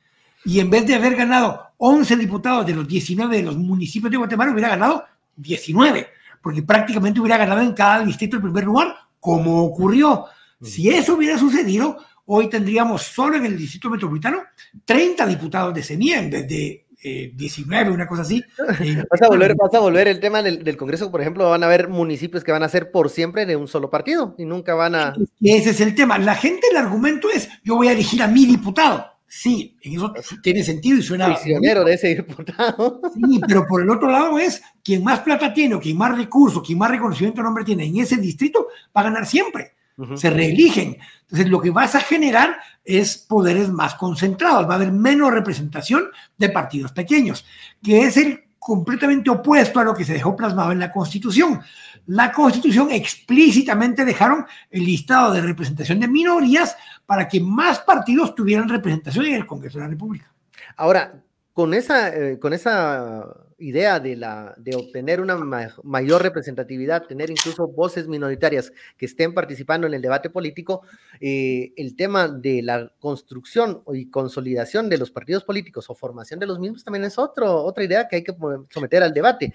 Y 0.45 0.61
en 0.61 0.71
vez 0.71 0.87
de 0.87 0.95
haber 0.95 1.15
ganado 1.15 1.73
11 1.79 2.17
diputados 2.17 2.67
de 2.67 2.75
los 2.75 2.87
19 2.87 3.37
de 3.37 3.43
los 3.43 3.57
municipios 3.57 4.11
de 4.11 4.17
Guatemala, 4.17 4.53
hubiera 4.53 4.69
ganado 4.71 5.05
19, 5.37 6.09
porque 6.43 6.63
prácticamente 6.63 7.21
hubiera 7.21 7.37
ganado 7.37 7.61
en 7.61 7.73
cada 7.73 8.05
distrito 8.05 8.37
el 8.37 8.43
primer 8.43 8.65
lugar, 8.65 8.95
como 9.21 9.63
ocurrió. 9.65 10.27
Si 10.61 10.89
eso 10.89 11.15
hubiera 11.15 11.39
sucedido, 11.39 11.99
hoy 12.27 12.49
tendríamos 12.49 13.03
solo 13.03 13.37
en 13.37 13.47
el 13.47 13.57
distrito 13.57 13.91
metropolitano 13.91 14.43
30 14.85 15.27
diputados 15.27 15.75
de 15.75 15.83
semilla 15.83 16.21
en 16.21 16.31
vez 16.31 16.49
de 16.49 16.87
19, 17.03 17.91
una 17.91 18.07
cosa 18.07 18.23
así. 18.23 18.45
vas, 19.11 19.23
a 19.23 19.29
volver, 19.29 19.55
vas 19.57 19.75
a 19.75 19.81
volver 19.81 20.09
el 20.09 20.21
tema 20.21 20.43
del, 20.43 20.77
Congreso, 20.77 21.11
por 21.11 21.21
ejemplo, 21.21 21.51
van 21.51 21.63
a 21.63 21.67
haber 21.67 21.89
municipios 21.89 22.45
que 22.45 22.53
van 22.53 22.63
a 22.63 22.69
ser 22.69 22.91
por 22.91 23.11
siempre 23.11 23.45
de 23.45 23.57
un 23.57 23.69
solo 23.69 23.91
partido 23.91 24.35
y 24.39 24.45
nunca 24.45 24.75
van 24.75 24.95
a... 24.95 25.15
Ese 25.41 25.71
es 25.71 25.81
el 25.81 25.95
tema. 25.95 26.19
La 26.19 26.35
gente, 26.35 26.69
el 26.71 26.77
argumento 26.77 27.29
es, 27.31 27.49
yo 27.65 27.77
voy 27.77 27.89
a 27.89 27.93
elegir 27.93 28.23
a 28.23 28.29
mi 28.29 28.47
diputado. 28.47 29.12
Sí, 29.35 29.79
eso 29.81 30.13
tiene 30.43 30.63
sentido 30.63 30.99
y 30.99 31.03
suena. 31.03 31.35
Prisionero 31.35 31.85
de 31.85 31.95
ese 31.95 32.15
diputado. 32.15 33.01
Sí, 33.15 33.41
pero 33.49 33.67
por 33.67 33.81
el 33.81 33.89
otro 33.89 34.11
lado 34.11 34.39
es 34.39 34.63
quien 34.85 35.03
más 35.03 35.21
plata 35.21 35.55
tiene 35.55 35.75
o 35.75 35.81
quien 35.81 35.97
más 35.97 36.15
recursos, 36.15 36.63
quien 36.63 36.77
más 36.77 36.91
reconocimiento 36.91 37.41
de 37.41 37.45
nombre 37.45 37.65
tiene 37.65 37.87
en 37.87 37.97
ese 37.97 38.19
distrito 38.19 38.69
va 38.95 39.01
a 39.01 39.05
ganar 39.05 39.25
siempre. 39.25 39.73
Se 40.17 40.29
reeligen. 40.29 40.99
Entonces, 41.23 41.49
lo 41.49 41.63
que 41.63 41.71
vas 41.71 41.95
a 41.95 42.01
generar 42.01 42.59
es 42.85 43.17
poderes 43.17 43.71
más 43.71 43.95
concentrados. 43.95 44.69
Va 44.69 44.75
a 44.75 44.77
haber 44.77 44.93
menos 44.93 45.33
representación 45.33 46.11
de 46.37 46.51
partidos 46.51 46.93
pequeños, 46.93 47.47
que 47.83 48.03
es 48.03 48.19
el 48.19 48.45
completamente 48.63 49.29
opuesto 49.29 49.81
a 49.81 49.85
lo 49.85 49.93
que 49.93 50.05
se 50.05 50.13
dejó 50.13 50.37
plasmado 50.37 50.71
en 50.71 50.79
la 50.79 50.93
Constitución. 50.93 51.61
La 52.07 52.31
Constitución 52.31 52.93
explícitamente 52.93 54.05
dejaron 54.05 54.47
el 54.71 54.85
listado 54.85 55.33
de 55.33 55.41
representación 55.41 55.99
de 55.99 56.07
minorías 56.07 56.77
para 57.05 57.27
que 57.27 57.41
más 57.41 57.81
partidos 57.81 58.37
tuvieran 58.37 58.69
representación 58.69 59.27
en 59.27 59.35
el 59.35 59.47
Congreso 59.47 59.79
de 59.79 59.85
la 59.85 59.91
República. 59.91 60.33
Ahora, 60.77 61.13
con 61.53 61.75
esa, 61.75 62.15
eh, 62.15 62.39
con 62.39 62.53
esa 62.53 63.27
idea 63.63 64.01
de, 64.01 64.17
la, 64.17 64.55
de 64.59 64.75
obtener 64.75 65.21
una 65.21 65.37
mayor 65.37 66.23
representatividad, 66.23 67.07
tener 67.07 67.31
incluso 67.31 67.69
voces 67.69 68.09
minoritarias 68.09 68.73
que 68.97 69.07
estén 69.07 69.33
participando 69.33 69.87
en 69.87 69.95
el 69.95 70.03
debate 70.03 70.31
político, 70.31 70.83
eh, 71.21 71.73
el 71.77 71.95
tema 71.95 72.29
de 72.29 72.63
la 72.63 72.93
construcción 72.99 73.83
y 73.93 74.11
consolidación 74.11 74.89
de 74.89 74.99
los 74.99 75.11
partidos 75.11 75.45
políticos 75.45 75.89
o 75.89 75.95
formación 75.95 76.41
de 76.41 76.47
los 76.47 76.59
mismos 76.59 76.85
también 76.85 77.05
es 77.05 77.19
otro, 77.19 77.63
otra 77.63 77.85
idea 77.85 78.09
que 78.09 78.17
hay 78.17 78.25
que 78.25 78.35
someter 78.71 79.03
al 79.03 79.15
debate. 79.15 79.55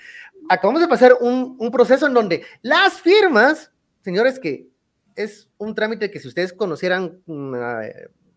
Acabamos 0.49 0.81
de 0.81 0.87
pasar 0.87 1.13
un, 1.19 1.57
un 1.59 1.71
proceso 1.71 2.07
en 2.07 2.13
donde 2.13 2.43
las 2.61 3.01
firmas, 3.01 3.71
señores, 4.01 4.39
que 4.39 4.69
es 5.15 5.49
un 5.57 5.75
trámite 5.75 6.09
que 6.11 6.19
si 6.19 6.27
ustedes 6.27 6.53
conocieran 6.53 7.19
mm, 7.25 7.55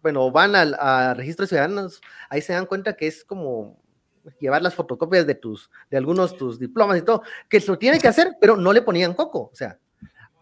bueno, 0.02 0.30
van 0.30 0.54
al 0.54 1.16
registro 1.16 1.44
de 1.44 1.48
ciudadanos, 1.48 2.00
ahí 2.28 2.40
se 2.40 2.52
dan 2.52 2.66
cuenta 2.66 2.96
que 2.96 3.06
es 3.06 3.24
como 3.24 3.78
llevar 4.38 4.62
las 4.62 4.74
fotocopias 4.74 5.26
de 5.26 5.34
tus, 5.34 5.70
de 5.90 5.96
algunos 5.96 6.36
tus 6.36 6.58
diplomas 6.58 6.98
y 6.98 7.02
todo, 7.02 7.22
que 7.48 7.60
lo 7.60 7.78
tiene 7.78 7.98
que 7.98 8.08
hacer, 8.08 8.36
pero 8.40 8.56
no 8.56 8.72
le 8.72 8.82
ponían 8.82 9.14
coco, 9.14 9.50
o 9.52 9.54
sea, 9.54 9.78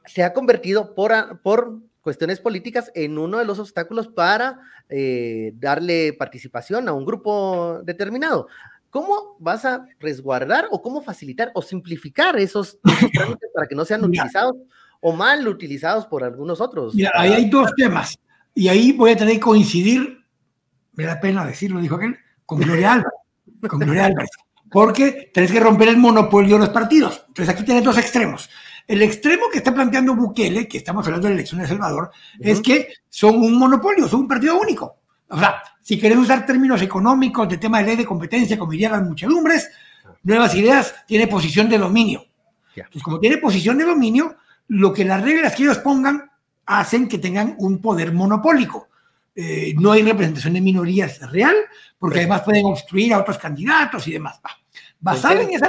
se 0.06 0.22
ha 0.22 0.32
convertido 0.32 0.94
por, 0.94 1.40
por 1.42 1.78
cuestiones 2.00 2.40
políticas 2.40 2.90
en 2.94 3.18
uno 3.18 3.38
de 3.38 3.44
los 3.44 3.58
obstáculos 3.58 4.08
para 4.08 4.60
eh, 4.88 5.52
darle 5.56 6.14
participación 6.14 6.88
a 6.88 6.94
un 6.94 7.04
grupo 7.04 7.80
determinado. 7.84 8.48
¿Cómo 8.90 9.36
vas 9.38 9.66
a 9.66 9.86
resguardar 10.00 10.66
o 10.70 10.80
cómo 10.80 11.02
facilitar 11.02 11.50
o 11.54 11.60
simplificar 11.60 12.38
esos, 12.38 12.78
trámites 13.12 13.50
para 13.54 13.66
que 13.66 13.74
no 13.74 13.84
sean 13.84 14.02
utilizados 14.02 14.54
o 15.00 15.12
mal 15.12 15.46
utilizados 15.46 16.06
por 16.06 16.24
algunos 16.24 16.60
otros? 16.62 16.94
Mira, 16.94 17.10
ahí 17.14 17.32
hay 17.32 17.50
dos 17.50 17.70
temas. 17.76 18.18
Y 18.54 18.68
ahí 18.68 18.92
voy 18.92 19.10
a 19.10 19.16
tener 19.16 19.34
que 19.34 19.40
coincidir, 19.40 20.24
me 20.94 21.04
da 21.04 21.20
pena 21.20 21.46
decirlo, 21.46 21.80
dijo 21.80 21.96
aquel, 21.96 22.16
con 22.46 22.60
Gloria 22.60 22.94
Álvarez. 22.94 23.17
Con 23.66 23.80
Gloria 23.80 24.06
Álvarez. 24.06 24.30
Porque 24.70 25.30
tenés 25.32 25.50
que 25.50 25.60
romper 25.60 25.88
el 25.88 25.96
monopolio 25.96 26.56
de 26.56 26.60
los 26.60 26.68
partidos. 26.70 27.24
Entonces 27.28 27.54
aquí 27.54 27.64
tenés 27.64 27.82
dos 27.82 27.96
extremos. 27.96 28.50
El 28.86 29.02
extremo 29.02 29.44
que 29.50 29.58
está 29.58 29.74
planteando 29.74 30.14
Bukele, 30.14 30.66
que 30.66 30.78
estamos 30.78 31.04
hablando 31.06 31.26
de 31.26 31.34
la 31.34 31.40
elección 31.40 31.58
de 31.58 31.64
El 31.64 31.70
Salvador, 31.70 32.10
es 32.38 32.60
que 32.60 32.88
son 33.08 33.36
un 33.36 33.58
monopolio, 33.58 34.08
son 34.08 34.20
un 34.20 34.28
partido 34.28 34.58
único. 34.58 34.96
O 35.28 35.38
sea, 35.38 35.62
si 35.82 35.98
querés 35.98 36.18
usar 36.18 36.46
términos 36.46 36.80
económicos 36.80 37.48
de 37.48 37.58
tema 37.58 37.78
de 37.78 37.84
ley 37.84 37.96
de 37.96 38.06
competencia, 38.06 38.58
como 38.58 38.72
dirían 38.72 38.92
las 38.92 39.02
muchedumbres, 39.02 39.70
Nuevas 40.22 40.54
Ideas 40.54 40.94
tiene 41.06 41.26
posición 41.26 41.68
de 41.68 41.78
dominio. 41.78 42.24
Pues 42.92 43.02
como 43.02 43.18
tiene 43.18 43.38
posición 43.38 43.76
de 43.76 43.84
dominio, 43.84 44.36
lo 44.68 44.92
que 44.92 45.04
las 45.04 45.22
reglas 45.22 45.54
que 45.54 45.64
ellos 45.64 45.78
pongan 45.78 46.30
hacen 46.66 47.08
que 47.08 47.18
tengan 47.18 47.56
un 47.58 47.80
poder 47.80 48.12
monopólico. 48.12 48.87
Eh, 49.40 49.72
no 49.78 49.92
hay 49.92 50.02
representación 50.02 50.54
de 50.54 50.60
minorías 50.60 51.20
real, 51.30 51.54
porque 51.96 52.18
además 52.18 52.42
pueden 52.42 52.66
obstruir 52.66 53.14
a 53.14 53.20
otros 53.20 53.38
candidatos 53.38 54.08
y 54.08 54.12
demás. 54.14 54.40
Basado 54.98 55.42
en 55.42 55.50
esa 55.50 55.68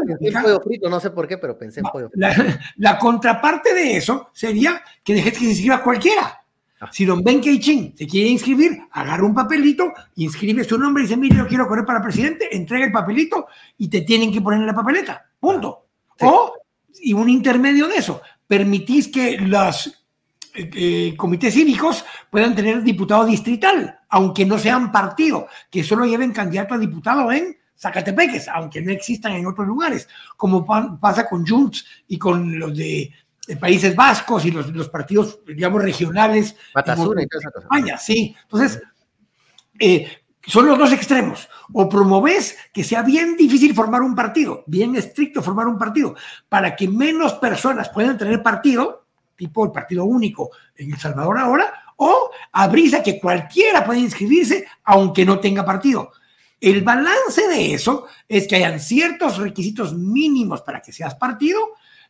frito, 0.64 0.90
no 0.90 1.00
sé 1.00 1.12
por 1.12 1.28
qué, 1.28 1.38
pero 1.38 1.56
pensé 1.56 1.82
en 1.82 1.86
pollo 1.86 2.10
La, 2.78 2.98
contraparte 2.98 3.76
de 3.76 3.98
eso 3.98 4.32
sería 4.34 4.82
que 5.04 5.14
dejes 5.14 5.34
que 5.34 5.40
se 5.42 5.52
inscriba 5.52 5.84
cualquiera. 5.84 6.42
Ah. 6.82 6.90
Si 6.92 7.06
don 7.06 7.24
Ben 7.24 7.40
Keichin 7.40 7.96
se 7.96 8.08
quiere 8.08 8.30
inscribir, 8.30 8.76
agarra 8.92 9.24
un 9.24 9.36
papelito, 9.36 9.94
inscribe 10.16 10.64
su 10.64 10.76
nombre 10.80 11.04
y 11.04 11.06
dice, 11.06 11.18
mire, 11.18 11.38
yo 11.38 11.48
quiero 11.48 11.68
correr 11.68 11.86
para 11.86 12.02
presidente, 12.02 12.50
entrega 12.52 12.86
el 12.86 12.92
papelito 12.92 13.50
y 13.78 13.88
te 13.88 14.02
tienen 14.02 14.34
que 14.34 14.42
poner 14.42 14.62
en 14.62 14.66
la 14.66 14.74
papeleta. 14.74 15.30
Punto. 15.40 15.86
O, 16.22 16.54
y 17.00 17.14
un 17.14 17.30
intermedio 17.30 17.88
de 17.88 17.98
eso, 17.98 18.20
permitís 18.48 19.10
que 19.10 19.40
las 19.40 19.99
eh, 20.56 21.14
comités 21.18 21.54
cívicos 21.54 22.04
puedan 22.30 22.56
tener 22.56 22.82
diputado 22.84 23.26
distrital, 23.26 24.00
aunque 24.10 24.46
no 24.46 24.58
sean 24.58 24.92
partido, 24.92 25.48
que 25.70 25.84
solo 25.84 26.06
lleven 26.06 26.32
candidato 26.32 26.74
a 26.74 26.78
diputado 26.78 27.32
en 27.32 27.58
Zacatepeques, 27.78 28.48
aunque 28.50 28.82
no 28.82 28.92
existan 28.92 29.34
en 29.34 29.48
otros 29.48 29.68
lugares, 29.68 30.08
como 30.36 30.66
pasa 31.00 31.28
con 31.28 31.46
Junts 31.46 31.86
y 32.08 32.18
con 32.18 32.60
los 32.60 32.76
de, 32.76 33.12
Países 33.60 33.96
Vascos 33.96 34.46
y 34.46 34.52
los, 34.52 34.90
partidos, 34.90 35.40
digamos, 35.48 35.82
regionales. 35.82 36.56
de 37.16 37.28
España, 37.62 37.98
sí. 37.98 38.36
Entonces, 38.44 38.80
eh, 39.80 40.08
son 40.46 40.68
los 40.68 40.78
dos 40.78 40.92
extremos. 40.92 41.50
O 41.74 41.88
promoves 41.88 42.58
que 42.74 42.84
sea 42.84 43.02
bien 43.04 43.36
difícil 43.38 43.74
formar 43.74 44.02
un 44.02 44.16
partido, 44.16 44.64
bien 44.68 44.96
estricto 44.96 45.42
formar 45.42 45.68
un 45.68 45.78
partido, 45.78 46.16
para 46.48 46.76
que 46.76 46.88
menos 46.88 47.34
personas 47.36 47.90
puedan 47.90 48.18
tener 48.18 48.42
partido, 48.42 48.99
tipo 49.40 49.64
el 49.64 49.72
partido 49.72 50.04
único 50.04 50.52
en 50.76 50.92
El 50.92 51.00
Salvador 51.00 51.40
ahora, 51.40 51.74
o 51.96 52.30
abrís 52.52 52.94
a 52.94 53.02
que 53.02 53.20
cualquiera 53.20 53.86
pueda 53.86 54.00
inscribirse 54.00 54.68
aunque 54.84 55.26
no 55.26 55.40
tenga 55.40 55.66
partido. 55.66 56.12
El 56.60 56.84
balance 56.84 57.48
de 57.48 57.74
eso 57.74 58.06
es 58.28 58.48
que 58.48 58.58
hayan 58.58 58.82
ciertos 58.82 59.38
requisitos 59.38 59.94
mínimos 59.94 60.62
para 60.62 60.82
que 60.82 60.92
seas 60.92 61.16
partido 61.16 61.60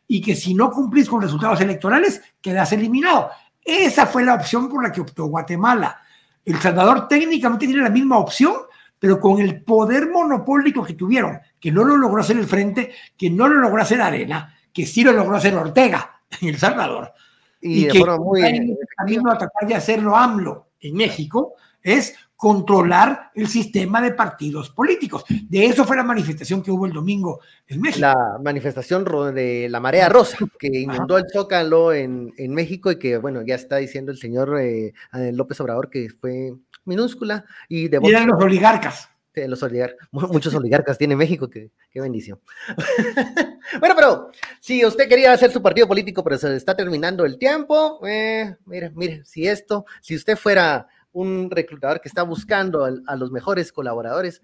y 0.08 0.20
que 0.20 0.34
si 0.34 0.54
no 0.54 0.70
cumplís 0.72 1.08
con 1.08 1.22
resultados 1.22 1.60
electorales, 1.60 2.20
quedas 2.40 2.72
eliminado. 2.72 3.30
Esa 3.64 4.06
fue 4.06 4.24
la 4.24 4.34
opción 4.34 4.68
por 4.68 4.82
la 4.82 4.90
que 4.90 5.00
optó 5.00 5.26
Guatemala. 5.26 6.00
El 6.44 6.58
Salvador 6.58 7.06
técnicamente 7.06 7.66
tiene 7.66 7.82
la 7.82 7.90
misma 7.90 8.18
opción, 8.18 8.54
pero 8.98 9.20
con 9.20 9.40
el 9.40 9.62
poder 9.62 10.10
monopólico 10.10 10.82
que 10.82 10.94
tuvieron, 10.94 11.38
que 11.60 11.70
no 11.70 11.84
lo 11.84 11.96
logró 11.96 12.20
hacer 12.20 12.36
el 12.36 12.46
Frente, 12.46 12.92
que 13.16 13.30
no 13.30 13.46
lo 13.46 13.54
logró 13.56 13.80
hacer 13.80 14.02
Arena, 14.02 14.56
que 14.72 14.84
sí 14.84 15.04
lo 15.04 15.12
logró 15.12 15.36
hacer 15.36 15.54
Ortega 15.54 16.19
en 16.40 16.48
El 16.48 16.58
Salvador. 16.58 17.12
Y, 17.60 17.88
que 17.88 18.04
muy 18.04 18.42
el 18.42 18.78
camino 18.96 19.30
a 19.30 19.36
tratar 19.36 19.68
de 19.68 19.74
hacerlo 19.74 20.16
AMLO 20.16 20.68
en 20.80 20.94
México 20.94 21.54
es 21.82 22.14
controlar 22.40 23.32
el 23.34 23.48
sistema 23.48 24.00
de 24.00 24.12
partidos 24.12 24.70
políticos. 24.70 25.24
De 25.28 25.66
eso 25.66 25.84
fue 25.84 25.94
la 25.94 26.02
manifestación 26.02 26.62
que 26.62 26.70
hubo 26.70 26.86
el 26.86 26.92
domingo 26.92 27.40
en 27.66 27.82
México. 27.82 28.00
La 28.00 28.38
manifestación 28.42 29.04
de 29.34 29.68
la 29.68 29.78
marea 29.78 30.08
rosa, 30.08 30.38
que 30.58 30.68
inundó 30.68 31.18
el 31.18 31.26
Zócalo 31.30 31.92
en, 31.92 32.32
en, 32.38 32.54
México 32.54 32.90
y 32.90 32.98
que, 32.98 33.18
bueno, 33.18 33.42
ya 33.46 33.56
está 33.56 33.76
diciendo 33.76 34.10
el 34.10 34.16
señor 34.16 34.58
eh, 34.58 34.94
López 35.34 35.60
Obrador 35.60 35.90
que 35.90 36.08
fue 36.18 36.54
minúscula. 36.86 37.44
Y, 37.68 37.88
de 37.88 38.00
eran 38.02 38.28
los 38.28 38.42
oligarcas. 38.42 39.09
Los 39.34 39.62
oligarcas, 39.62 40.08
muchos 40.12 40.54
oligarcas 40.54 40.98
tiene 40.98 41.16
México, 41.16 41.48
qué, 41.48 41.70
qué 41.90 42.00
bendición. 42.00 42.40
bueno, 43.80 43.94
pero 43.96 44.30
si 44.60 44.84
usted 44.84 45.08
quería 45.08 45.32
hacer 45.32 45.50
su 45.50 45.62
partido 45.62 45.86
político, 45.86 46.22
pero 46.22 46.38
se 46.38 46.48
le 46.48 46.56
está 46.56 46.76
terminando 46.76 47.24
el 47.24 47.38
tiempo, 47.38 48.00
eh, 48.06 48.56
mire, 48.66 48.90
mire, 48.90 49.24
si 49.24 49.46
esto, 49.46 49.84
si 50.00 50.14
usted 50.14 50.36
fuera 50.36 50.88
un 51.12 51.50
reclutador 51.50 52.00
que 52.00 52.08
está 52.08 52.22
buscando 52.22 52.84
a, 52.84 53.16
los 53.16 53.32
mejores 53.32 53.72
colaboradores, 53.72 54.42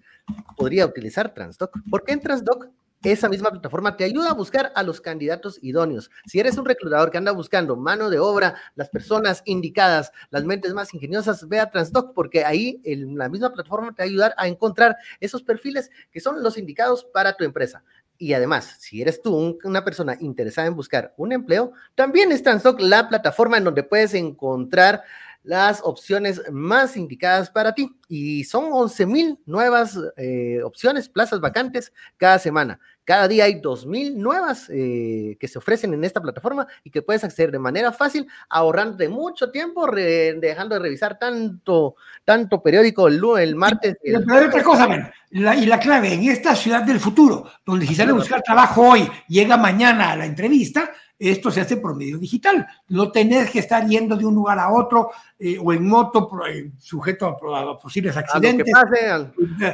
podría 0.57 0.85
utilizar 0.85 1.33
Transdoc. 1.33 1.77
¿Por 1.89 2.03
qué 2.03 2.11
en 2.11 2.19
Transdoc 2.19 2.67
esa 3.03 3.29
misma 3.29 3.51
plataforma 3.51 3.95
te 3.95 4.03
ayuda 4.03 4.31
a 4.31 4.33
buscar 4.33 4.71
a 4.75 4.83
los 4.83 5.01
candidatos 5.01 5.59
idóneos. 5.61 6.09
Si 6.25 6.39
eres 6.39 6.57
un 6.57 6.65
reclutador 6.65 7.11
que 7.11 7.17
anda 7.17 7.31
buscando 7.31 7.75
mano 7.75 8.09
de 8.09 8.19
obra, 8.19 8.55
las 8.75 8.89
personas 8.89 9.43
indicadas, 9.45 10.11
las 10.29 10.43
mentes 10.45 10.73
más 10.73 10.93
ingeniosas, 10.93 11.47
ve 11.47 11.59
a 11.59 11.69
Transdoc 11.69 12.13
porque 12.13 12.43
ahí 12.43 12.81
la 12.83 13.29
misma 13.29 13.53
plataforma 13.53 13.93
te 13.93 14.15
va 14.15 14.33
a 14.37 14.47
encontrar 14.47 14.95
esos 15.19 15.43
perfiles 15.43 15.91
que 16.11 16.19
son 16.19 16.41
los 16.41 16.57
indicados 16.57 17.05
para 17.05 17.35
tu 17.35 17.43
empresa. 17.43 17.83
Y 18.19 18.33
además, 18.33 18.77
si 18.79 19.01
eres 19.01 19.21
tú 19.21 19.59
una 19.63 19.85
persona 19.85 20.17
interesada 20.19 20.67
en 20.67 20.75
buscar 20.75 21.13
un 21.17 21.33
empleo, 21.33 21.73
también 21.93 22.31
es 22.31 22.41
Transdoc 22.41 22.79
la 22.81 23.07
plataforma 23.07 23.57
en 23.57 23.65
donde 23.65 23.83
puedes 23.83 24.15
encontrar 24.15 25.03
las 25.47 25.79
opciones 25.81 26.41
más 26.51 26.97
indicadas 26.97 27.49
para 27.49 27.73
ti. 27.73 27.89
Y 28.09 28.43
son 28.43 28.65
11 28.71 29.05
mil 29.05 29.39
nuevas 29.45 29.97
eh, 30.17 30.61
opciones, 30.63 31.07
plazas 31.07 31.39
vacantes 31.39 31.93
cada 32.17 32.37
semana. 32.37 32.79
Cada 33.05 33.29
día 33.29 33.45
hay 33.45 33.61
2 33.61 33.85
mil 33.85 34.19
nuevas 34.19 34.69
eh, 34.69 35.37
que 35.39 35.47
se 35.47 35.57
ofrecen 35.57 35.93
en 35.93 36.03
esta 36.03 36.21
plataforma 36.21 36.67
y 36.83 36.91
que 36.91 37.01
puedes 37.01 37.23
acceder 37.23 37.51
de 37.51 37.59
manera 37.59 37.93
fácil, 37.93 38.27
ahorrando 38.49 38.97
de 38.97 39.07
mucho 39.07 39.49
tiempo, 39.49 39.89
dejando 39.89 40.75
de 40.75 40.81
revisar 40.81 41.17
tanto, 41.17 41.95
tanto 42.25 42.61
periódico 42.61 43.07
el, 43.07 43.21
el 43.39 43.55
martes. 43.55 43.95
Y, 44.03 44.13
otra 44.13 44.61
cosa, 44.61 45.13
y 45.29 45.39
la 45.39 45.79
clave, 45.79 46.13
en 46.13 46.25
esta 46.29 46.53
ciudad 46.55 46.83
del 46.83 46.99
futuro, 46.99 47.49
donde 47.65 47.87
si 47.87 47.95
sale 47.95 48.11
a 48.11 48.15
buscar 48.15 48.41
trabajo 48.41 48.81
hoy, 48.81 49.09
llega 49.29 49.55
mañana 49.55 50.11
a 50.11 50.17
la 50.17 50.25
entrevista, 50.25 50.91
esto 51.19 51.51
se 51.51 51.61
hace 51.61 51.77
por 51.77 51.95
medio 51.95 52.17
digital. 52.17 52.67
No 52.89 53.11
tener 53.11 53.49
que 53.49 53.59
estar 53.59 53.87
yendo 53.87 54.15
de 54.15 54.25
un 54.25 54.35
lugar 54.35 54.59
a 54.59 54.71
otro 54.71 55.11
eh, 55.39 55.57
o 55.63 55.73
en 55.73 55.87
moto 55.87 56.29
eh, 56.47 56.71
sujeto 56.77 57.37
a, 57.55 57.77
posibles 57.77 58.15
accidentes. 58.15 58.71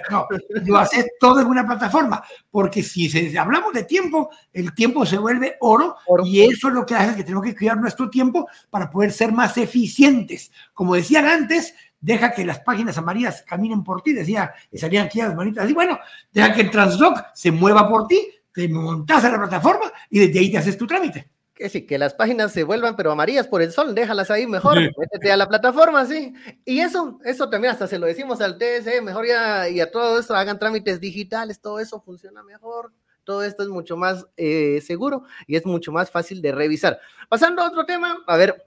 No, 0.09 0.27
lo 0.65 0.77
haces 0.77 1.07
todo 1.19 1.41
en 1.41 1.47
una 1.47 1.65
plataforma, 1.65 2.23
porque 2.49 2.83
si 2.83 3.37
hablamos 3.37 3.73
de 3.73 3.83
tiempo, 3.83 4.29
el 4.51 4.73
tiempo 4.73 5.05
se 5.05 5.17
vuelve 5.17 5.57
oro, 5.61 5.95
y 6.23 6.41
eso 6.41 6.69
es 6.69 6.73
lo 6.73 6.85
que 6.85 6.95
hace 6.95 7.15
que 7.15 7.23
tenemos 7.23 7.45
que 7.45 7.55
cuidar 7.55 7.77
nuestro 7.77 8.09
tiempo 8.09 8.47
para 8.69 8.89
poder 8.89 9.11
ser 9.11 9.31
más 9.31 9.57
eficientes. 9.57 10.51
Como 10.73 10.95
decían 10.95 11.25
antes, 11.25 11.73
deja 11.99 12.33
que 12.33 12.45
las 12.45 12.59
páginas 12.59 12.97
amarillas 12.97 13.43
caminen 13.47 13.83
por 13.83 14.01
ti, 14.01 14.13
decía, 14.13 14.53
y 14.71 14.77
salían 14.77 15.05
aquí 15.05 15.19
las 15.19 15.35
manitas 15.35 15.63
así, 15.65 15.73
bueno, 15.73 15.97
deja 16.31 16.53
que 16.53 16.61
el 16.61 16.71
Transdoc 16.71 17.17
se 17.33 17.51
mueva 17.51 17.87
por 17.87 18.07
ti, 18.07 18.27
te 18.53 18.67
montas 18.67 19.23
a 19.23 19.31
la 19.31 19.39
plataforma 19.39 19.91
y 20.09 20.19
desde 20.19 20.39
ahí 20.39 20.51
te 20.51 20.57
haces 20.57 20.77
tu 20.77 20.87
trámite 20.87 21.29
que 21.53 21.69
sí, 21.69 21.85
que 21.85 21.97
las 21.97 22.13
páginas 22.13 22.51
se 22.51 22.63
vuelvan 22.63 22.95
pero 22.95 23.11
amarillas 23.11 23.47
por 23.47 23.61
el 23.61 23.71
sol, 23.71 23.93
déjalas 23.93 24.31
ahí 24.31 24.47
mejor, 24.47 24.77
métete 24.97 25.31
a 25.31 25.37
la 25.37 25.47
plataforma, 25.47 26.05
sí. 26.05 26.33
Y 26.65 26.79
eso, 26.79 27.19
eso 27.23 27.49
también 27.49 27.73
hasta 27.73 27.87
se 27.87 27.99
lo 27.99 28.07
decimos 28.07 28.41
al 28.41 28.57
TSE, 28.57 29.01
mejor 29.01 29.27
ya 29.27 29.69
y 29.69 29.79
a 29.79 29.91
todo 29.91 30.19
eso 30.19 30.35
hagan 30.35 30.57
trámites 30.57 30.99
digitales, 30.99 31.61
todo 31.61 31.79
eso 31.79 32.01
funciona 32.01 32.43
mejor, 32.43 32.91
todo 33.23 33.43
esto 33.43 33.63
es 33.63 33.69
mucho 33.69 33.95
más 33.95 34.25
eh, 34.35 34.81
seguro 34.81 35.23
y 35.45 35.55
es 35.55 35.65
mucho 35.65 35.91
más 35.91 36.09
fácil 36.09 36.41
de 36.41 36.51
revisar. 36.51 36.99
Pasando 37.29 37.61
a 37.61 37.67
otro 37.67 37.85
tema, 37.85 38.17
a 38.25 38.35
ver, 38.35 38.65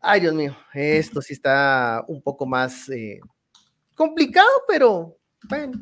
ay 0.00 0.20
Dios 0.20 0.34
mío, 0.34 0.56
esto 0.72 1.20
sí 1.20 1.32
está 1.32 2.04
un 2.06 2.22
poco 2.22 2.46
más 2.46 2.88
eh, 2.90 3.20
complicado, 3.96 4.48
pero 4.68 5.18
bueno. 5.48 5.80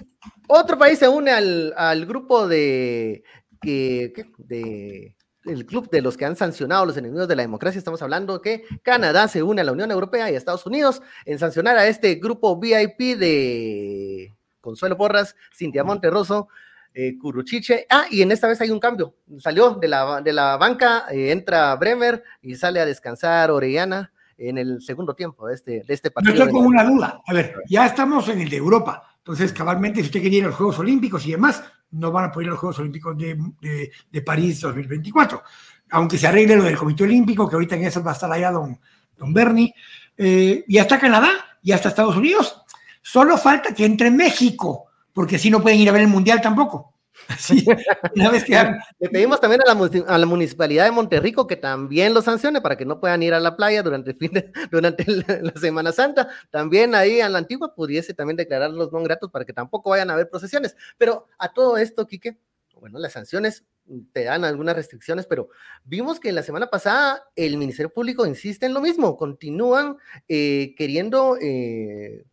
Otro 0.48 0.78
país 0.78 0.98
se 0.98 1.08
une 1.08 1.30
al, 1.30 1.74
al 1.76 2.06
grupo 2.06 2.48
de, 2.48 3.22
que, 3.60 4.12
de 4.38 5.16
el 5.44 5.66
club 5.66 5.90
de 5.90 6.02
los 6.02 6.16
que 6.16 6.24
han 6.24 6.36
sancionado 6.36 6.82
a 6.82 6.86
los 6.86 6.96
enemigos 6.96 7.28
de 7.28 7.36
la 7.36 7.42
democracia, 7.42 7.78
estamos 7.78 8.02
hablando 8.02 8.42
que 8.42 8.64
Canadá 8.82 9.28
se 9.28 9.42
une 9.42 9.60
a 9.60 9.64
la 9.64 9.72
Unión 9.72 9.90
Europea 9.90 10.30
y 10.30 10.34
a 10.34 10.38
Estados 10.38 10.66
Unidos 10.66 11.02
en 11.24 11.38
sancionar 11.38 11.76
a 11.76 11.86
este 11.86 12.16
grupo 12.16 12.58
VIP 12.58 13.18
de 13.18 14.34
Consuelo 14.60 14.96
Porras, 14.96 15.36
Cintia 15.54 15.84
Monterroso, 15.84 16.48
eh, 16.92 17.16
Curuchiche. 17.18 17.86
Ah, 17.88 18.04
y 18.10 18.22
en 18.22 18.32
esta 18.32 18.48
vez 18.48 18.60
hay 18.60 18.70
un 18.70 18.80
cambio. 18.80 19.14
Salió 19.38 19.74
de 19.74 19.88
la, 19.88 20.20
de 20.20 20.32
la 20.32 20.56
banca, 20.56 21.06
eh, 21.10 21.30
entra 21.30 21.74
Bremer 21.76 22.22
y 22.42 22.56
sale 22.56 22.80
a 22.80 22.86
descansar 22.86 23.50
Orellana 23.50 24.12
en 24.36 24.58
el 24.58 24.80
segundo 24.82 25.14
tiempo 25.14 25.46
de 25.46 25.54
este, 25.54 25.84
de 25.86 25.94
este 25.94 26.10
partido. 26.10 26.34
Yo 26.34 26.44
estoy 26.44 26.58
con 26.58 26.66
una 26.66 26.84
duda. 26.84 27.20
A 27.26 27.32
ver, 27.32 27.54
ya 27.68 27.86
estamos 27.86 28.28
en 28.28 28.40
el 28.40 28.48
de 28.48 28.56
Europa. 28.56 29.09
Entonces, 29.20 29.52
cabalmente, 29.52 30.00
si 30.00 30.06
usted 30.06 30.22
quería 30.22 30.38
ir 30.38 30.44
a 30.44 30.48
los 30.48 30.56
Juegos 30.56 30.78
Olímpicos 30.78 31.26
y 31.26 31.32
demás, 31.32 31.62
no 31.90 32.10
van 32.10 32.26
a 32.26 32.32
poder 32.32 32.46
ir 32.46 32.50
a 32.50 32.52
los 32.52 32.60
Juegos 32.60 32.78
Olímpicos 32.78 33.16
de, 33.16 33.90
de, 34.10 34.22
París 34.22 34.60
2024. 34.60 35.42
Aunque 35.90 36.18
se 36.18 36.26
arregle 36.26 36.56
lo 36.56 36.64
del 36.64 36.76
Comité 36.76 37.04
Olímpico, 37.04 37.48
que 37.48 37.56
ahorita 37.56 37.76
en 37.76 37.84
eso 37.84 38.02
va 38.02 38.12
a 38.12 38.14
estar 38.14 38.32
allá 38.32 38.50
don, 38.50 38.78
don 39.16 39.34
Bernie. 39.34 39.74
Eh, 40.16 40.64
y 40.66 40.78
hasta 40.78 40.98
Canadá, 40.98 41.30
y 41.62 41.72
hasta 41.72 41.90
Estados 41.90 42.16
Unidos. 42.16 42.62
Solo 43.02 43.36
falta 43.36 43.74
que 43.74 43.84
entre 43.84 44.10
México, 44.10 44.86
porque 45.12 45.38
si 45.38 45.50
no 45.50 45.60
pueden 45.60 45.78
ir 45.78 45.88
a 45.88 45.92
ver 45.92 46.02
el 46.02 46.08
Mundial 46.08 46.40
tampoco. 46.40 46.94
Le 48.98 49.08
pedimos 49.08 49.40
también 49.40 49.60
a 50.06 50.18
la, 50.18 50.26
municipalidad 50.26 50.84
de 50.84 50.90
Monterrico 50.90 51.46
que 51.46 51.56
también 51.56 52.14
lo 52.14 52.22
sancione 52.22 52.60
para 52.60 52.76
que 52.76 52.84
no 52.84 53.00
puedan 53.00 53.22
ir 53.22 53.34
a 53.34 53.40
la 53.40 53.56
playa 53.56 53.82
durante, 53.82 54.10
el 54.10 54.16
fin 54.16 54.30
durante 54.70 55.04
la, 55.06 55.52
Semana 55.60 55.92
Santa. 55.92 56.28
También 56.50 56.94
ahí 56.94 57.20
en 57.20 57.32
la 57.32 57.38
antigua 57.38 57.74
pudiese 57.74 58.14
también 58.14 58.36
declarar 58.36 58.70
los 58.70 58.92
no 58.92 59.02
gratos 59.02 59.30
para 59.30 59.44
que 59.44 59.52
tampoco 59.52 59.90
vayan 59.90 60.10
a 60.10 60.14
haber 60.14 60.28
procesiones. 60.28 60.76
Pero 60.98 61.28
a 61.38 61.52
todo 61.52 61.76
esto, 61.76 62.06
Quique, 62.06 62.38
bueno, 62.80 62.98
las 62.98 63.12
sanciones 63.12 63.64
te 64.12 64.24
dan 64.24 64.44
algunas 64.44 64.76
restricciones, 64.76 65.26
pero 65.26 65.50
vimos 65.84 66.20
que 66.20 66.32
la 66.32 66.42
semana 66.42 66.70
pasada 66.70 67.24
el 67.36 67.56
Ministerio 67.56 67.92
Público 67.92 68.26
insiste 68.26 68.66
en 68.66 68.74
lo 68.74 68.80
mismo, 68.80 69.16
continúan 69.16 69.96
eh, 70.28 70.74
queriendo 70.76 71.36
eh, 71.40 72.24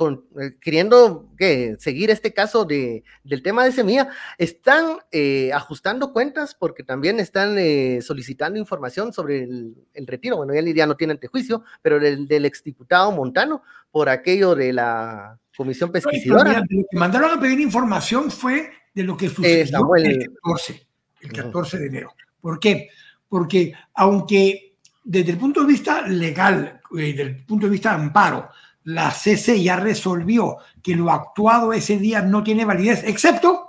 eh, 0.00 0.56
queriendo 0.60 1.28
que 1.36 1.76
seguir 1.78 2.10
este 2.10 2.32
caso 2.32 2.64
de, 2.64 3.02
del 3.24 3.42
tema 3.42 3.64
de 3.64 3.72
semilla, 3.72 4.08
están 4.36 4.98
eh, 5.10 5.50
ajustando 5.52 6.12
cuentas 6.12 6.54
porque 6.54 6.84
también 6.84 7.18
están 7.18 7.58
eh, 7.58 8.00
solicitando 8.02 8.58
información 8.58 9.12
sobre 9.12 9.42
el, 9.42 9.74
retiro. 10.06 10.36
Bueno, 10.36 10.54
ya 10.54 10.60
ya 10.60 10.86
no 10.86 10.96
tiene 10.96 11.14
antejuicio, 11.14 11.64
pero 11.82 11.98
del, 11.98 12.28
del 12.28 12.44
exdiputado 12.44 13.10
Montano 13.12 13.62
por 13.90 14.08
aquello 14.08 14.54
de 14.54 14.72
la 14.72 15.38
comisión 15.56 15.90
pesquisidora. 15.90 16.60
lo 16.60 16.84
que 16.90 16.96
mandaron 16.96 17.36
a 17.36 17.40
pedir 17.40 17.58
información 17.58 18.30
fue 18.30 18.70
de 18.94 19.02
lo 19.02 19.16
que 19.16 19.28
sucedió 19.28 19.94
el 19.96 20.28
14, 20.42 20.86
el 21.22 21.32
14 21.32 21.78
de 21.78 21.86
enero. 21.86 22.14
¿Por 22.40 22.60
qué? 22.60 22.88
Porque 23.28 23.72
aunque 23.94 24.76
desde 25.02 25.32
el 25.32 25.38
punto 25.38 25.62
de 25.62 25.66
vista 25.66 26.06
legal, 26.06 26.80
desde 26.90 27.22
el 27.22 27.44
punto 27.44 27.66
de 27.66 27.72
vista 27.72 27.90
de 27.90 28.02
amparo, 28.02 28.50
la 28.84 29.10
CC 29.10 29.62
ya 29.62 29.76
resolvió 29.76 30.58
que 30.82 30.94
lo 30.94 31.10
actuado 31.10 31.72
ese 31.72 31.98
día 31.98 32.22
no 32.22 32.42
tiene 32.42 32.64
validez, 32.64 33.02
excepto 33.04 33.68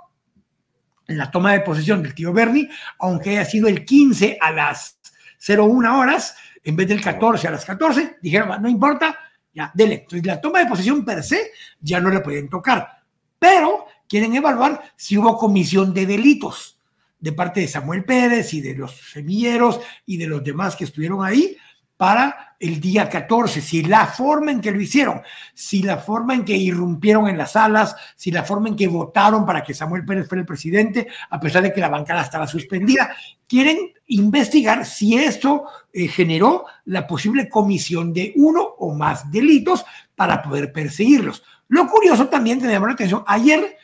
en 1.06 1.18
la 1.18 1.30
toma 1.30 1.52
de 1.52 1.60
posesión 1.60 2.02
del 2.02 2.14
tío 2.14 2.32
Bernie, 2.32 2.70
aunque 2.98 3.30
haya 3.30 3.44
sido 3.44 3.68
el 3.68 3.84
15 3.84 4.38
a 4.40 4.52
las 4.52 4.98
01 5.46 5.98
horas, 5.98 6.36
en 6.62 6.76
vez 6.76 6.88
del 6.88 7.00
14 7.00 7.48
a 7.48 7.50
las 7.50 7.64
14, 7.64 8.18
dijeron, 8.22 8.62
no 8.62 8.68
importa, 8.68 9.18
ya, 9.52 9.70
dele. 9.74 9.94
Entonces, 10.02 10.24
la 10.26 10.40
toma 10.40 10.60
de 10.60 10.66
posesión 10.66 11.04
per 11.04 11.22
se 11.22 11.50
ya 11.80 12.00
no 12.00 12.10
le 12.10 12.20
pueden 12.20 12.48
tocar, 12.48 13.02
pero 13.38 13.86
quieren 14.08 14.34
evaluar 14.34 14.92
si 14.96 15.16
hubo 15.16 15.36
comisión 15.36 15.92
de 15.92 16.06
delitos 16.06 16.78
de 17.18 17.32
parte 17.32 17.60
de 17.60 17.68
Samuel 17.68 18.04
Pérez 18.04 18.54
y 18.54 18.60
de 18.60 18.74
los 18.74 18.96
semilleros 19.12 19.80
y 20.06 20.16
de 20.16 20.26
los 20.26 20.42
demás 20.42 20.76
que 20.76 20.84
estuvieron 20.84 21.24
ahí, 21.24 21.56
para 22.00 22.56
el 22.58 22.80
día 22.80 23.10
14, 23.10 23.60
si 23.60 23.82
la 23.82 24.06
forma 24.06 24.50
en 24.50 24.62
que 24.62 24.72
lo 24.72 24.80
hicieron, 24.80 25.20
si 25.52 25.82
la 25.82 25.98
forma 25.98 26.32
en 26.32 26.46
que 26.46 26.56
irrumpieron 26.56 27.28
en 27.28 27.36
las 27.36 27.52
salas, 27.52 27.94
si 28.16 28.30
la 28.30 28.42
forma 28.42 28.70
en 28.70 28.76
que 28.76 28.88
votaron 28.88 29.44
para 29.44 29.62
que 29.62 29.74
Samuel 29.74 30.06
Pérez 30.06 30.26
fuera 30.26 30.40
el 30.40 30.46
presidente, 30.46 31.08
a 31.28 31.38
pesar 31.38 31.62
de 31.62 31.74
que 31.74 31.80
la 31.82 31.90
bancada 31.90 32.22
estaba 32.22 32.46
suspendida, 32.46 33.14
quieren 33.46 33.92
investigar 34.06 34.86
si 34.86 35.18
esto 35.18 35.64
eh, 35.92 36.08
generó 36.08 36.64
la 36.86 37.06
posible 37.06 37.50
comisión 37.50 38.14
de 38.14 38.32
uno 38.36 38.62
o 38.62 38.94
más 38.94 39.30
delitos 39.30 39.84
para 40.16 40.40
poder 40.40 40.72
perseguirlos. 40.72 41.42
Lo 41.68 41.86
curioso 41.86 42.28
también 42.28 42.62
me 42.62 42.72
llamó 42.72 42.86
la 42.86 42.94
atención, 42.94 43.24
ayer, 43.26 43.76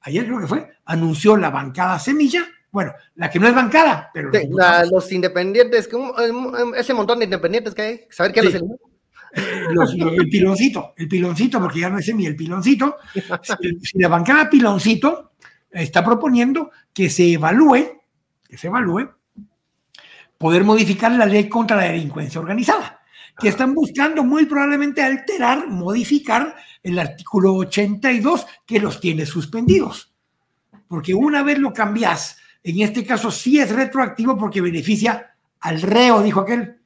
ayer 0.00 0.24
creo 0.24 0.40
que 0.40 0.46
fue, 0.46 0.70
anunció 0.86 1.36
la 1.36 1.50
bancada 1.50 1.98
Semilla 1.98 2.46
bueno, 2.78 2.92
la 3.16 3.28
que 3.28 3.40
no 3.40 3.48
es 3.48 3.54
bancada, 3.56 4.08
pero... 4.14 4.30
los 4.88 5.10
independientes, 5.10 5.88
ese 6.76 6.94
montón 6.94 7.18
de 7.18 7.24
independientes 7.24 7.74
que 7.74 7.82
hay, 7.82 8.00
saber 8.08 8.32
qué 8.32 8.40
sí. 8.42 8.58
los, 9.72 9.94
el 9.94 10.28
piloncito, 10.28 10.94
el 10.96 11.08
piloncito, 11.08 11.60
porque 11.60 11.80
ya 11.80 11.90
no 11.90 11.98
es 11.98 12.14
ni 12.14 12.24
el 12.24 12.36
piloncito. 12.36 12.98
Si, 13.82 13.98
la 13.98 14.06
bancada 14.06 14.48
piloncito 14.48 15.32
está 15.72 16.04
proponiendo 16.04 16.70
que 16.94 17.10
se 17.10 17.32
evalúe, 17.32 18.00
que 18.48 18.56
se 18.56 18.68
evalúe, 18.68 19.10
poder 20.38 20.62
modificar 20.62 21.10
la 21.10 21.26
ley 21.26 21.48
contra 21.48 21.78
la 21.78 21.90
delincuencia 21.90 22.40
organizada, 22.40 23.00
que 23.40 23.48
están 23.48 23.74
buscando 23.74 24.22
muy 24.22 24.46
probablemente 24.46 25.02
alterar, 25.02 25.66
modificar 25.66 26.54
el 26.80 26.96
artículo 27.00 27.56
82 27.56 28.46
que 28.64 28.78
los 28.78 29.00
tiene 29.00 29.26
suspendidos. 29.26 30.14
Porque 30.86 31.12
una 31.12 31.42
vez 31.42 31.58
lo 31.58 31.72
cambias 31.72 32.37
en 32.62 32.80
este 32.80 33.04
caso 33.04 33.30
sí 33.30 33.58
es 33.58 33.74
retroactivo 33.74 34.36
porque 34.36 34.60
beneficia 34.60 35.34
al 35.60 35.80
reo, 35.82 36.22
dijo 36.22 36.40
aquel. 36.40 36.78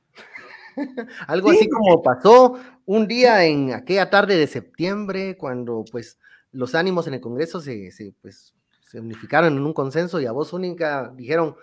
Algo 1.26 1.50
así 1.50 1.68
como 1.68 2.02
pasó 2.02 2.58
un 2.86 3.06
día 3.06 3.44
en 3.44 3.72
aquella 3.72 4.10
tarde 4.10 4.36
de 4.36 4.46
septiembre, 4.46 5.36
cuando 5.36 5.84
pues 5.90 6.18
los 6.52 6.74
ánimos 6.74 7.06
en 7.06 7.14
el 7.14 7.20
Congreso 7.20 7.60
se, 7.60 7.90
pues, 8.20 8.54
se 8.80 9.00
unificaron 9.00 9.56
en 9.56 9.62
un 9.62 9.72
consenso 9.72 10.20
y 10.20 10.26
a 10.26 10.32
voz 10.32 10.52
única 10.52 11.12
dijeron, 11.14 11.56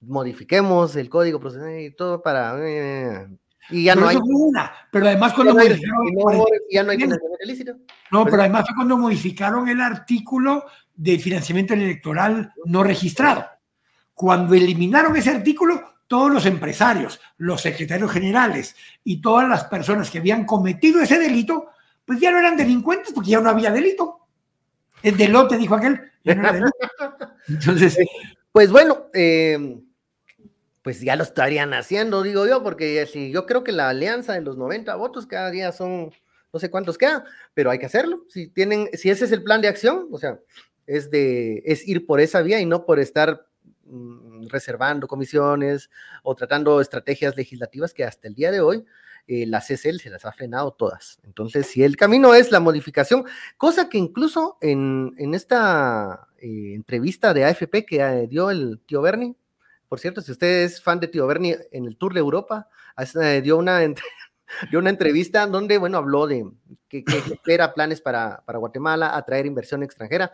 modifiquemos 0.00 0.96
el 0.96 1.08
código 1.08 1.40
procesal 1.40 1.80
y 1.80 1.90
todo 1.90 2.22
para... 2.22 2.56
Eh, 2.60 3.28
y 3.70 3.84
ya 3.84 3.96
no 3.96 4.06
hay... 4.06 4.16
Una, 4.16 4.72
pero 4.92 5.06
además 5.06 5.34
cuando 5.34 5.54
no 5.54 5.60
modificaron... 5.60 6.06
No, 6.14 6.44
ya 6.70 6.82
no 6.82 6.92
hay 6.92 6.98
ilícito. 7.44 7.76
No, 8.10 8.24
pero 8.24 8.42
además 8.42 8.64
cuando 8.74 8.96
modificaron 8.96 9.68
el 9.68 9.80
artículo 9.80 10.64
de 10.96 11.18
financiamiento 11.18 11.74
electoral 11.74 12.52
no 12.64 12.82
registrado. 12.82 13.46
Cuando 14.14 14.54
eliminaron 14.54 15.14
ese 15.16 15.30
artículo, 15.30 15.96
todos 16.06 16.32
los 16.32 16.46
empresarios, 16.46 17.20
los 17.38 17.60
secretarios 17.60 18.10
generales 18.10 18.74
y 19.04 19.20
todas 19.20 19.48
las 19.48 19.64
personas 19.64 20.10
que 20.10 20.18
habían 20.18 20.44
cometido 20.44 21.00
ese 21.00 21.18
delito, 21.18 21.68
pues 22.04 22.20
ya 22.20 22.30
no 22.30 22.38
eran 22.38 22.56
delincuentes 22.56 23.12
porque 23.12 23.30
ya 23.30 23.40
no 23.40 23.50
había 23.50 23.70
delito. 23.70 24.20
El 25.02 25.16
delote, 25.16 25.56
dijo 25.56 25.74
aquel, 25.74 26.00
Entonces, 27.48 27.96
pues 28.50 28.70
bueno, 28.70 29.06
eh, 29.14 29.78
pues 30.82 31.00
ya 31.00 31.16
lo 31.16 31.22
estarían 31.22 31.74
haciendo, 31.74 32.22
digo 32.22 32.46
yo, 32.46 32.62
porque 32.62 33.06
si 33.06 33.30
yo 33.30 33.46
creo 33.46 33.62
que 33.62 33.72
la 33.72 33.88
alianza 33.88 34.32
de 34.32 34.40
los 34.40 34.56
90 34.56 34.94
votos 34.96 35.26
cada 35.26 35.50
día 35.50 35.72
son, 35.72 36.12
no 36.52 36.60
sé 36.60 36.70
cuántos 36.70 36.98
quedan, 36.98 37.24
pero 37.54 37.70
hay 37.70 37.78
que 37.78 37.86
hacerlo. 37.86 38.24
Si 38.28 38.48
tienen, 38.48 38.88
si 38.94 39.10
ese 39.10 39.24
es 39.24 39.32
el 39.32 39.42
plan 39.42 39.60
de 39.60 39.68
acción, 39.68 40.08
o 40.10 40.18
sea, 40.18 40.38
es 40.86 41.10
de, 41.10 41.62
es 41.64 41.86
ir 41.86 42.06
por 42.06 42.20
esa 42.20 42.42
vía 42.42 42.60
y 42.60 42.66
no 42.66 42.84
por 42.84 42.98
estar 42.98 43.46
mm, 43.84 44.48
reservando 44.48 45.06
comisiones 45.06 45.90
o 46.22 46.34
tratando 46.34 46.80
estrategias 46.80 47.36
legislativas 47.36 47.92
que 47.92 48.04
hasta 48.04 48.28
el 48.28 48.34
día 48.34 48.50
de 48.50 48.60
hoy 48.60 48.84
eh, 49.26 49.46
la 49.46 49.60
CCL 49.60 49.98
se 49.98 50.10
las 50.10 50.24
ha 50.24 50.32
frenado 50.32 50.72
todas. 50.72 51.18
Entonces, 51.24 51.66
si 51.66 51.82
el 51.82 51.96
camino 51.96 52.34
es 52.34 52.52
la 52.52 52.60
modificación, 52.60 53.24
cosa 53.56 53.88
que 53.88 53.98
incluso 53.98 54.58
en, 54.60 55.14
en 55.18 55.34
esta 55.34 56.28
eh, 56.38 56.74
entrevista 56.74 57.34
de 57.34 57.44
AFP 57.44 57.84
que 57.84 58.00
eh, 58.00 58.26
dio 58.28 58.50
el 58.50 58.80
tío 58.86 59.02
Bernie, 59.02 59.34
por 59.88 60.00
cierto, 60.00 60.20
si 60.20 60.32
usted 60.32 60.64
es 60.64 60.82
fan 60.82 61.00
de 61.00 61.08
Tío 61.08 61.26
Bernie 61.26 61.58
en 61.70 61.86
el 61.86 61.96
Tour 61.96 62.12
de 62.12 62.20
Europa, 62.20 62.68
eh, 63.22 63.40
dio 63.42 63.56
una, 63.56 63.80
dio 64.70 64.78
una 64.78 64.90
entrevista 64.90 65.46
donde, 65.46 65.78
bueno, 65.78 65.98
habló 65.98 66.26
de 66.26 66.50
que, 66.88 67.04
espera 67.06 67.72
planes 67.72 68.00
para, 68.00 68.42
para, 68.44 68.58
Guatemala, 68.58 69.16
atraer 69.16 69.46
inversión 69.46 69.82
extranjera. 69.82 70.32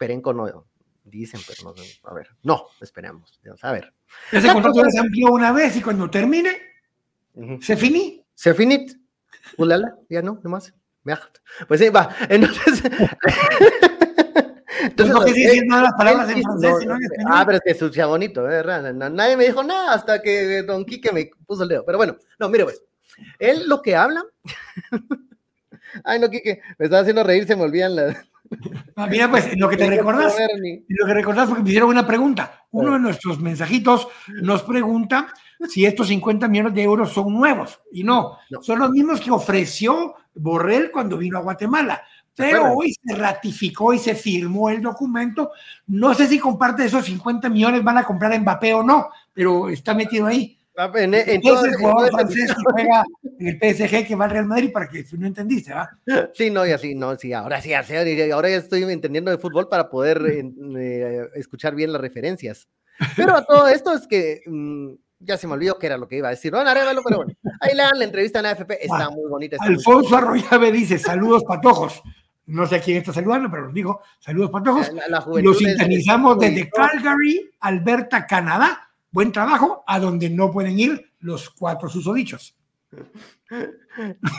Perenco 0.00 0.32
no, 0.32 0.66
dicen, 1.04 1.42
pero 1.46 1.62
no, 1.62 1.74
a 2.10 2.14
ver, 2.14 2.28
no, 2.42 2.68
esperemos, 2.80 3.38
a 3.60 3.72
ver. 3.72 3.92
Ese 4.32 4.50
contrato 4.50 4.82
se 4.88 4.98
amplió 4.98 5.28
una 5.28 5.52
vez 5.52 5.76
y 5.76 5.82
cuando 5.82 6.08
termine, 6.08 6.56
se 7.60 7.76
finí. 7.76 8.24
Se 8.34 8.54
finit. 8.54 8.98
Ulala, 9.58 9.98
ya 10.08 10.22
no, 10.22 10.40
nomás. 10.42 10.72
Pues 11.68 11.80
sí, 11.80 11.90
va. 11.90 12.16
Entonces. 12.30 12.82
Entonces, 14.82 15.62
no 15.66 15.82
las 15.82 15.92
palabras 15.92 16.30
en 16.30 16.42
francés, 16.42 16.76
sino 16.80 16.96
en 16.96 17.02
español. 17.02 17.32
Ah, 17.34 17.42
pero 17.44 17.58
es 17.58 17.62
que 17.62 17.70
escucha 17.72 18.06
bonito, 18.06 18.42
¿verdad? 18.42 18.94
Nadie 18.94 19.36
me 19.36 19.44
dijo 19.44 19.62
nada 19.62 19.92
hasta 19.92 20.22
que 20.22 20.62
Don 20.62 20.86
Quique 20.86 21.12
me 21.12 21.30
puso 21.46 21.64
el 21.64 21.68
dedo. 21.68 21.84
Pero 21.84 21.98
bueno, 21.98 22.16
no, 22.38 22.48
mire 22.48 22.64
pues. 22.64 22.82
Él 23.38 23.64
lo 23.66 23.82
que 23.82 23.94
habla. 23.94 24.24
Ay, 26.04 26.18
no, 26.18 26.30
Quique, 26.30 26.62
me 26.78 26.86
estaba 26.86 27.02
haciendo 27.02 27.22
reír, 27.22 27.46
se 27.46 27.54
me 27.56 27.64
olvidan 27.64 27.96
las. 27.96 28.29
Ah, 28.96 29.06
mira, 29.06 29.30
pues 29.30 29.56
lo 29.56 29.68
que 29.68 29.76
te 29.76 29.88
recordás, 29.88 30.34
lo 30.88 31.06
que 31.06 31.14
recordás 31.14 31.48
porque 31.48 31.62
me 31.62 31.68
hicieron 31.68 31.90
una 31.90 32.06
pregunta. 32.06 32.64
Uno 32.72 32.94
de 32.94 32.98
nuestros 32.98 33.40
mensajitos 33.40 34.08
nos 34.42 34.62
pregunta 34.62 35.32
si 35.68 35.86
estos 35.86 36.08
50 36.08 36.48
millones 36.48 36.74
de 36.74 36.82
euros 36.82 37.12
son 37.12 37.32
nuevos. 37.32 37.80
Y 37.92 38.02
no, 38.02 38.38
no. 38.50 38.62
son 38.62 38.80
los 38.80 38.90
mismos 38.90 39.20
que 39.20 39.30
ofreció 39.30 40.14
Borrell 40.34 40.90
cuando 40.90 41.16
vino 41.16 41.38
a 41.38 41.42
Guatemala. 41.42 42.02
Pero 42.34 42.72
hoy 42.72 42.94
se 42.94 43.14
ratificó 43.14 43.92
y 43.92 43.98
se 43.98 44.14
firmó 44.14 44.70
el 44.70 44.80
documento. 44.80 45.50
No 45.88 46.14
sé 46.14 46.26
si 46.26 46.38
comparte 46.38 46.84
esos 46.84 47.04
50 47.04 47.48
millones 47.50 47.84
van 47.84 47.98
a 47.98 48.04
comprar 48.04 48.32
a 48.32 48.38
Mbappé 48.38 48.72
o 48.74 48.82
no, 48.82 49.10
pero 49.32 49.68
está 49.68 49.94
metido 49.94 50.26
ahí. 50.26 50.56
Ah, 50.76 50.90
en, 50.94 51.14
en, 51.14 51.28
el 51.28 51.74
jugador 51.74 52.10
francés 52.10 52.50
que 52.54 52.62
juega 52.72 53.04
en 53.38 53.48
el 53.48 53.74
PSG 53.74 54.06
que 54.06 54.14
va 54.14 54.26
al 54.26 54.30
Real 54.30 54.46
Madrid 54.46 54.70
para 54.72 54.88
que 54.88 55.04
no 55.18 55.26
entendiste, 55.26 55.74
¿va? 55.74 55.90
Sí, 56.32 56.50
no, 56.50 56.66
y 56.66 56.72
así, 56.72 56.94
no, 56.94 57.16
sí, 57.16 57.32
ahora 57.32 57.60
sí, 57.60 57.74
ahora 57.74 58.48
ya 58.48 58.56
estoy 58.56 58.82
entendiendo 58.84 59.30
de 59.30 59.38
fútbol 59.38 59.68
para 59.68 59.90
poder 59.90 60.22
eh, 60.26 61.28
escuchar 61.34 61.74
bien 61.74 61.92
las 61.92 62.00
referencias. 62.00 62.68
Pero 63.16 63.36
a 63.36 63.44
todo 63.44 63.68
esto 63.68 63.94
es 63.94 64.06
que 64.06 64.42
mm, 64.46 64.92
ya 65.20 65.36
se 65.36 65.46
me 65.46 65.54
olvidó 65.54 65.78
qué 65.78 65.86
era 65.86 65.98
lo 65.98 66.06
que 66.06 66.16
iba 66.16 66.28
a 66.28 66.32
decir. 66.32 66.52
Bueno, 66.52 66.70
arévalo, 66.70 67.02
pero 67.02 67.16
bueno, 67.18 67.32
ahí 67.60 67.74
le 67.74 67.82
dan 67.82 67.98
la 67.98 68.04
entrevista 68.04 68.40
en 68.40 68.46
AFP, 68.46 68.84
está 68.84 69.06
ah, 69.06 69.10
muy 69.10 69.28
bonita. 69.28 69.56
Alfonso 69.60 70.16
Arroyave 70.16 70.70
dice, 70.72 70.98
saludos 70.98 71.44
patojos 71.44 72.02
no 72.50 72.66
sé 72.66 72.76
a 72.76 72.80
quién 72.80 72.98
está 72.98 73.12
saludando, 73.12 73.48
pero 73.50 73.68
os 73.68 73.74
digo, 73.74 74.00
saludos 74.18 74.50
patojos. 74.50 74.90
Los 75.40 75.58
sintonizamos 75.58 76.38
desde 76.38 76.68
Calgary, 76.68 77.48
Alberta, 77.60 78.26
Canadá. 78.26 78.89
Buen 79.12 79.32
trabajo, 79.32 79.82
a 79.86 79.98
donde 79.98 80.30
no 80.30 80.50
pueden 80.50 80.78
ir 80.78 81.12
los 81.20 81.50
cuatro 81.50 81.88
susodichos. 81.88 82.56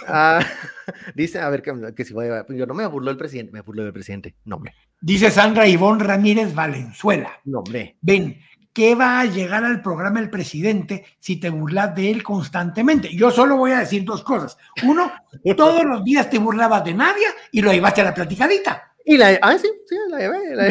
Ah, 0.07 0.39
dice, 1.15 1.39
a 1.39 1.49
ver, 1.49 1.61
que, 1.61 2.05
si 2.05 2.13
voy 2.13 2.27
a, 2.27 2.45
yo 2.47 2.65
no 2.65 2.73
me 2.73 2.85
burló 2.87 3.11
el 3.11 3.17
presidente, 3.17 3.51
me 3.51 3.61
burló 3.61 3.85
el 3.85 3.91
presidente, 3.91 4.35
no 4.45 4.55
hombre. 4.55 4.73
Dice 5.01 5.29
Sandra 5.29 5.67
Ivonne 5.67 6.03
Ramírez 6.03 6.55
Valenzuela. 6.55 7.31
No 7.43 7.59
hombre. 7.59 7.97
Ven, 8.01 8.39
¿qué 8.71 8.95
va 8.95 9.19
a 9.19 9.25
llegar 9.25 9.65
al 9.65 9.81
programa 9.81 10.19
el 10.19 10.29
presidente 10.29 11.05
si 11.19 11.37
te 11.37 11.49
burlas 11.49 11.93
de 11.95 12.11
él 12.11 12.23
constantemente? 12.23 13.13
Yo 13.13 13.29
solo 13.29 13.57
voy 13.57 13.71
a 13.71 13.79
decir 13.79 14.05
dos 14.05 14.23
cosas. 14.23 14.57
Uno, 14.83 15.11
todos 15.57 15.83
los 15.83 16.03
días 16.03 16.29
te 16.29 16.39
burlabas 16.39 16.85
de 16.85 16.93
Nadia 16.93 17.29
y 17.51 17.61
lo 17.61 17.71
llevaste 17.71 18.01
a 18.01 18.05
la 18.05 18.13
platicadita. 18.13 18.93
Y 19.03 19.17
la, 19.17 19.37
ah, 19.41 19.57
sí, 19.57 19.69
sí, 19.87 19.95
la 20.09 20.19
llevé. 20.19 20.55
La, 20.55 20.65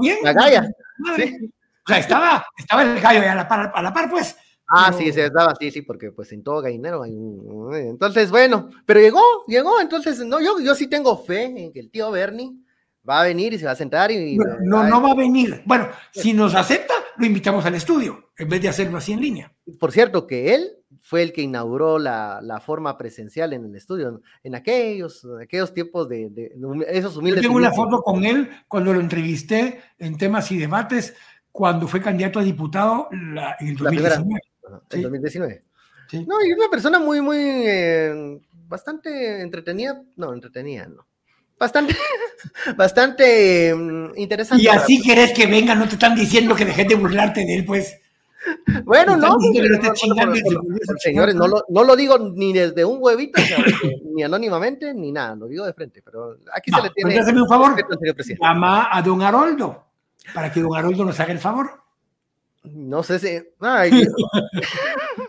bien? 0.00 0.16
la 0.22 0.32
galla. 0.32 0.68
O 1.86 1.88
sea, 1.88 1.98
estaba, 1.98 2.44
estaba 2.56 2.82
el 2.82 3.00
gallo 3.00 3.30
a 3.30 3.34
la 3.34 3.46
par, 3.46 3.72
a 3.72 3.82
la 3.82 3.92
par 3.92 4.10
pues. 4.10 4.36
Ah, 4.68 4.92
sí, 4.92 5.12
se 5.12 5.26
estaba, 5.26 5.54
sí, 5.54 5.70
sí, 5.70 5.82
porque 5.82 6.10
pues 6.10 6.32
en 6.32 6.42
todo 6.42 6.60
gallinero 6.60 7.04
hay 7.04 7.12
un... 7.12 7.72
Entonces, 7.72 8.30
bueno, 8.30 8.68
pero 8.84 8.98
llegó, 8.98 9.22
llegó, 9.46 9.80
entonces, 9.80 10.18
no, 10.26 10.40
yo, 10.40 10.58
yo 10.58 10.74
sí 10.74 10.88
tengo 10.88 11.16
fe 11.16 11.44
en 11.44 11.72
que 11.72 11.78
el 11.78 11.90
tío 11.90 12.10
Bernie 12.10 12.52
va 13.08 13.20
a 13.20 13.24
venir 13.24 13.52
y 13.52 13.58
se 13.58 13.66
va 13.66 13.72
a 13.72 13.76
sentar 13.76 14.10
y... 14.10 14.36
No, 14.36 14.82
no, 14.82 15.00
va 15.00 15.12
a 15.12 15.14
venir. 15.14 15.62
Bueno, 15.64 15.88
si 16.10 16.32
nos 16.32 16.56
acepta, 16.56 16.94
lo 17.16 17.26
invitamos 17.26 17.64
al 17.64 17.76
estudio, 17.76 18.32
en 18.36 18.48
vez 18.48 18.60
de 18.60 18.68
hacerlo 18.68 18.98
así 18.98 19.12
en 19.12 19.20
línea. 19.20 19.52
Por 19.78 19.92
cierto, 19.92 20.26
que 20.26 20.54
él 20.54 20.72
fue 21.00 21.22
el 21.22 21.32
que 21.32 21.42
inauguró 21.42 22.00
la, 22.00 22.40
la 22.42 22.58
forma 22.58 22.98
presencial 22.98 23.52
en 23.52 23.64
el 23.64 23.76
estudio, 23.76 24.20
en 24.42 24.54
aquellos, 24.56 25.24
aquellos 25.40 25.72
tiempos 25.72 26.08
de, 26.08 26.30
de, 26.30 26.52
esos 26.88 27.16
humildes... 27.16 27.42
Yo 27.42 27.48
tengo 27.48 27.58
una 27.58 27.72
foto 27.72 28.02
con 28.02 28.24
él 28.24 28.50
cuando 28.66 28.92
lo 28.92 28.98
entrevisté 28.98 29.80
en 29.98 30.18
temas 30.18 30.50
y 30.50 30.58
debates, 30.58 31.14
cuando 31.56 31.88
fue 31.88 32.02
candidato 32.02 32.38
a 32.38 32.44
diputado 32.44 33.08
la, 33.10 33.56
en 33.58 33.68
el 33.68 33.76
2019. 33.76 34.40
En 34.90 35.02
2019. 35.02 35.64
Sí. 36.10 36.24
No, 36.28 36.44
y 36.44 36.52
una 36.52 36.68
persona 36.70 36.98
muy, 36.98 37.22
muy, 37.22 37.38
eh, 37.38 38.38
bastante 38.68 39.40
entretenida, 39.40 40.02
no, 40.16 40.34
entretenida, 40.34 40.86
no 40.86 41.06
bastante, 41.58 41.96
bastante 42.76 43.74
mm, 43.74 44.10
interesante. 44.16 44.62
Y 44.62 44.68
así 44.68 45.02
querés 45.02 45.32
que 45.32 45.46
venga, 45.46 45.74
no 45.74 45.88
te 45.88 45.94
están 45.94 46.14
diciendo 46.14 46.54
que 46.54 46.66
dejes 46.66 46.86
de 46.86 46.94
burlarte 46.94 47.40
de 47.40 47.56
él, 47.56 47.64
pues. 47.64 47.98
Bueno, 48.84 49.16
no, 49.16 49.38
señores, 51.00 51.34
no 51.34 51.48
lo, 51.48 51.64
no 51.68 51.82
lo, 51.82 51.96
digo 51.96 52.16
ni 52.18 52.52
desde 52.52 52.84
un 52.84 52.98
huevito, 53.00 53.40
ni 54.14 54.22
anónimamente, 54.22 54.94
ni 54.94 55.10
nada, 55.10 55.34
lo 55.34 55.48
digo 55.48 55.66
de 55.66 55.72
frente, 55.72 56.02
pero 56.04 56.36
aquí 56.54 56.70
se 56.70 56.82
le 56.82 56.90
tiene. 56.90 57.18
Hazme 57.18 57.42
un 57.42 57.48
favor, 57.48 57.74
llama 58.40 58.88
a 58.92 59.02
don 59.02 59.22
Haroldo 59.22 59.85
para 60.34 60.52
que 60.52 60.60
don 60.60 60.74
Haroldo 60.76 61.04
nos 61.04 61.18
haga 61.20 61.32
el 61.32 61.38
favor. 61.38 61.82
No 62.64 63.02
sé 63.02 63.18
si. 63.18 63.28
Ay, 63.60 63.90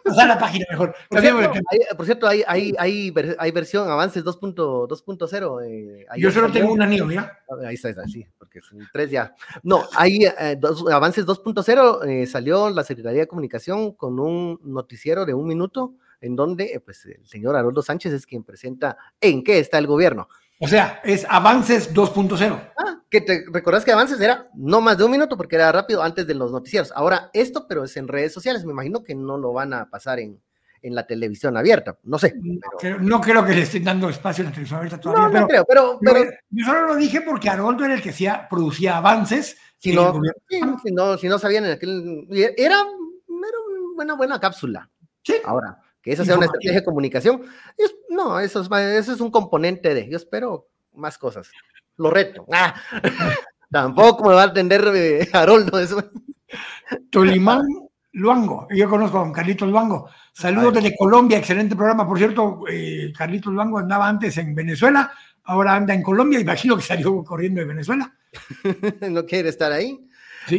la 0.16 0.40
página 0.40 0.66
mejor. 0.72 0.96
Por 1.10 1.22
cierto, 1.22 1.52
hay, 1.70 1.80
por 1.96 2.06
cierto, 2.06 2.28
hay, 2.28 2.44
hay, 2.48 2.74
hay, 3.38 3.52
versión 3.52 3.90
avances 3.90 4.24
2.0. 4.24 5.66
Eh, 5.66 6.06
Yo 6.18 6.32
solo 6.32 6.52
tengo 6.52 6.72
un 6.72 6.82
anillo, 6.82 7.10
¿ya? 7.12 7.40
Ahí 7.66 7.76
está, 7.76 7.90
está, 7.90 8.08
sí, 8.08 8.26
porque 8.38 8.62
son 8.62 8.80
tres 8.92 9.12
ya. 9.12 9.34
No, 9.64 9.84
hay 9.96 10.26
eh, 10.26 10.58
dos, 10.60 10.84
avances 10.92 11.26
2.0. 11.26 12.08
Eh, 12.08 12.28
salió 12.28 12.70
la 12.70 12.84
Secretaría 12.84 13.22
de 13.22 13.28
Comunicación 13.28 13.94
con 13.94 14.20
un 14.20 14.60
noticiero 14.64 15.26
de 15.26 15.34
un 15.34 15.48
minuto 15.48 15.94
en 16.22 16.36
donde 16.36 16.66
eh, 16.66 16.80
pues, 16.80 17.06
el 17.06 17.26
señor 17.28 17.56
Haroldo 17.56 17.82
Sánchez 17.82 18.14
es 18.14 18.26
quien 18.26 18.44
presenta 18.44 18.98
en 19.22 19.44
qué 19.44 19.60
está 19.60 19.78
el 19.78 19.88
gobierno. 19.88 20.28
O 20.60 20.68
sea, 20.68 21.02
es 21.04 21.26
Avances 21.30 21.94
2.0. 21.94 22.72
Ah, 22.78 22.87
que 23.10 23.22
te 23.22 23.46
recordás 23.52 23.86
que 23.86 23.92
Avances 23.92 24.20
era 24.20 24.50
no 24.54 24.82
más 24.82 24.98
de 24.98 25.06
un 25.06 25.12
minuto 25.12 25.38
porque 25.38 25.56
era 25.56 25.72
rápido 25.72 26.04
antes 26.04 26.28
de 26.28 26.34
los 26.34 26.52
noticieros. 26.52 26.92
Ahora 26.96 27.30
esto, 27.34 27.68
pero 27.68 27.84
es 27.84 27.96
en 27.98 28.08
redes 28.08 28.34
sociales. 28.34 28.66
Me 28.66 28.72
imagino 28.72 29.04
que 29.04 29.16
no 29.16 29.38
lo 29.38 29.54
van 29.54 29.74
a 29.74 29.90
pasar 29.90 30.20
en, 30.20 30.42
en 30.82 30.96
la 30.96 31.08
televisión 31.08 31.56
abierta. 31.58 31.98
No 32.04 32.20
sé. 32.20 32.34
No, 33.00 33.22
creo 33.22 33.46
que 33.46 33.56
le 33.56 33.62
estén 33.62 33.84
dando 33.84 34.10
espacio 34.10 34.44
en 34.44 34.50
la 34.50 34.52
televisión 34.52 34.80
abierta 34.80 35.00
todavía. 35.00 35.26
No, 35.26 35.32
pero, 35.32 35.42
no 35.42 35.48
creo, 35.48 35.66
pero, 35.66 36.00
pero, 36.02 36.32
Yo 36.50 36.66
solo 36.66 36.88
lo 36.88 36.96
dije 36.96 37.22
porque 37.22 37.50
Haroldo 37.50 37.86
era 37.86 37.94
el 37.94 38.02
que 38.02 38.10
hacía, 38.10 38.48
producía 38.50 38.98
avances. 38.98 39.58
Si 39.78 39.94
no, 39.94 40.20
si 40.84 40.92
no, 40.92 41.18
si 41.18 41.28
no 41.28 41.40
sabían 41.40 41.66
en 41.66 41.72
aquel. 41.72 42.28
Era, 42.32 42.54
era 42.58 42.84
una 43.96 44.16
buena 44.16 44.40
cápsula. 44.40 44.90
Sí. 45.24 45.36
Ahora 45.46 45.82
que 46.08 46.14
esa 46.14 46.24
sea 46.24 46.38
una 46.38 46.46
estrategia 46.46 46.80
de 46.80 46.86
comunicación. 46.86 47.44
no, 48.10 48.40
eso 48.40 48.62
es, 48.62 48.72
eso 48.72 49.14
es 49.14 49.20
un 49.20 49.30
componente 49.30 49.94
de, 49.94 50.08
yo 50.08 50.16
espero 50.16 50.70
más 50.94 51.18
cosas. 51.18 51.52
Lo 51.98 52.10
reto. 52.10 52.46
Ah. 52.52 52.74
Tampoco 53.72 54.30
me 54.30 54.36
va 54.36 54.44
a 54.44 54.46
atender 54.46 54.90
eh, 54.96 55.28
Haroldo 55.34 55.80
eso. 55.80 56.12
Tolimán 57.10 57.64
Luango, 58.14 58.68
yo 58.72 58.90
conozco 58.90 59.18
a 59.18 59.22
don 59.22 59.34
Carlitos 59.34 59.70
Luango. 59.70 60.10
Saludos 60.34 60.76
desde 60.76 60.96
Colombia, 60.96 61.38
excelente 61.38 61.76
programa. 61.76 62.08
Por 62.08 62.18
cierto, 62.18 62.64
eh, 62.70 63.12
Carlitos 63.16 63.54
Luango 63.54 63.80
andaba 63.80 64.08
antes 64.08 64.38
en 64.38 64.56
Venezuela, 64.56 65.12
ahora 65.44 65.76
anda 65.76 65.94
en 65.94 66.02
Colombia, 66.02 66.40
imagino 66.40 66.76
que 66.78 66.84
salió 66.84 67.24
corriendo 67.24 67.60
de 67.60 67.68
Venezuela. 67.68 68.12
no 69.10 69.26
quiere 69.26 69.50
estar 69.50 69.72
ahí. 69.72 70.08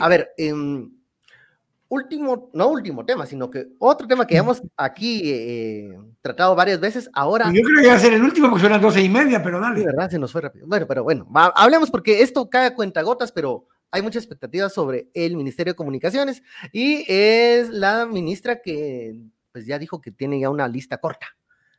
A 0.00 0.08
ver, 0.08 0.30
em, 0.36 0.90
último, 1.88 2.50
no 2.52 2.68
último 2.68 3.04
tema, 3.04 3.26
sino 3.26 3.50
que 3.50 3.68
otro 3.78 4.06
tema 4.06 4.26
que 4.26 4.36
hemos 4.36 4.62
aquí 4.76 5.22
eh, 5.24 5.98
tratado 6.20 6.54
varias 6.54 6.80
veces, 6.80 7.08
ahora... 7.12 7.50
Yo 7.52 7.62
creo 7.62 7.82
que 7.82 7.88
va 7.88 7.94
a 7.94 7.98
ser 7.98 8.12
el 8.12 8.22
último 8.22 8.48
porque 8.48 8.62
son 8.62 8.72
las 8.72 8.82
doce 8.82 9.02
y 9.02 9.08
media, 9.08 9.42
pero 9.42 9.60
dale. 9.60 9.80
De 9.80 9.86
verdad, 9.86 10.10
se 10.10 10.18
nos 10.18 10.32
fue 10.32 10.42
rápido. 10.42 10.66
Bueno, 10.66 10.86
pero 10.86 11.02
bueno, 11.02 11.28
hablemos 11.54 11.90
porque 11.90 12.22
esto 12.22 12.48
cae 12.50 12.66
a 12.66 12.74
cuentagotas, 12.74 13.32
pero 13.32 13.66
hay 13.90 14.02
mucha 14.02 14.18
expectativa 14.18 14.68
sobre 14.68 15.08
el 15.14 15.36
Ministerio 15.36 15.72
de 15.72 15.76
Comunicaciones 15.76 16.42
y 16.72 17.04
es 17.08 17.70
la 17.70 18.06
ministra 18.06 18.60
que 18.60 19.16
pues 19.52 19.66
ya 19.66 19.78
dijo 19.78 20.00
que 20.00 20.10
tiene 20.10 20.40
ya 20.40 20.50
una 20.50 20.68
lista 20.68 20.98
corta 20.98 21.26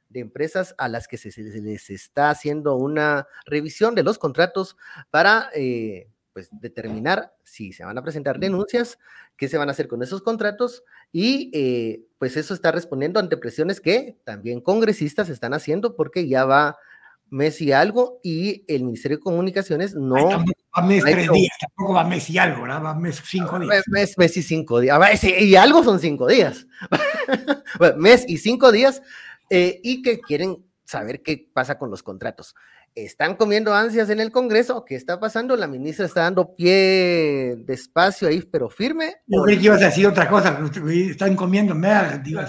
de 0.10 0.22
empresas 0.22 0.74
a 0.80 0.88
las 0.88 1.08
que 1.08 1.18
se, 1.18 1.30
les 1.62 1.90
está 1.92 2.32
haciendo 2.32 2.76
una 2.76 3.28
revisión 3.46 3.94
de 3.94 4.04
los 4.04 4.18
contratos 4.18 4.76
para 5.12 5.50
eh, 5.54 6.10
pues 6.40 6.50
determinar 6.62 7.34
si 7.44 7.74
se 7.74 7.84
van 7.84 7.98
a 7.98 8.02
presentar 8.02 8.40
denuncias, 8.40 8.98
qué 9.36 9.50
se 9.50 9.58
van 9.58 9.68
a 9.68 9.74
hacer 9.74 9.90
con 9.90 10.02
esos 10.02 10.22
contratos 10.22 10.84
y 11.12 11.52
eh, 11.54 12.06
pues 12.18 12.38
eso 12.38 12.54
está 12.54 12.72
respondiendo 12.72 13.20
ante 13.20 13.36
presiones 13.36 13.82
que 13.82 14.18
también 14.24 14.62
congresistas 14.62 15.28
están 15.28 15.54
haciendo 15.54 15.98
porque 15.98 16.30
ya 16.30 16.46
va 16.46 16.78
mes 17.30 17.60
y 17.60 17.74
algo 17.74 18.22
y 18.24 18.64
el 18.70 18.86
Ministerio 18.86 19.18
de 19.18 19.24
Comunicaciones 19.24 19.96
no... 19.96 20.30
va 20.30 20.82
mes 20.82 21.04
tres 21.04 21.30
días, 21.30 21.58
tampoco 21.60 21.96
va 21.96 22.06
mes 22.06 22.30
y 22.30 22.38
algo, 22.38 22.62
¿verdad? 22.62 22.84
Va 22.86 22.96
mes 22.96 23.22
cinco 23.26 23.58
ah, 23.58 23.60
días. 23.60 23.84
Mes, 23.88 24.18
mes 24.18 24.38
y 24.38 24.42
cinco 24.42 24.80
días. 24.80 25.24
Y 25.24 25.56
algo 25.58 25.84
son 25.84 26.00
cinco 26.00 26.26
días. 26.28 26.68
mes 27.98 28.24
y 28.30 28.38
cinco 28.38 28.72
días 28.72 29.02
eh, 29.50 29.82
y 29.84 30.02
que 30.02 30.22
quieren 30.22 30.66
saber 30.86 31.22
qué 31.22 31.50
pasa 31.54 31.78
con 31.78 31.92
los 31.92 32.02
contratos 32.02 32.56
están 32.96 33.36
comiendo 33.36 33.74
ansias 33.74 34.10
en 34.10 34.20
el 34.20 34.32
Congreso. 34.32 34.86
¿Qué 34.86 34.96
está 34.96 35.20
pasando? 35.20 35.56
La 35.56 35.68
ministra 35.68 36.06
está 36.06 36.22
dando 36.22 36.56
pie 36.56 37.56
despacio 37.66 38.28
ahí, 38.28 38.42
pero 38.42 38.70
firme. 38.70 39.16
Yo 39.28 39.44
creí 39.44 39.58
que 39.58 39.66
ibas 39.66 39.82
a 39.82 39.86
decir 39.86 40.08
otra 40.08 40.28
cosa, 40.30 40.60
están 41.10 41.36
comiendo 41.36 41.76
merda, 41.76 42.22
No, 42.30 42.40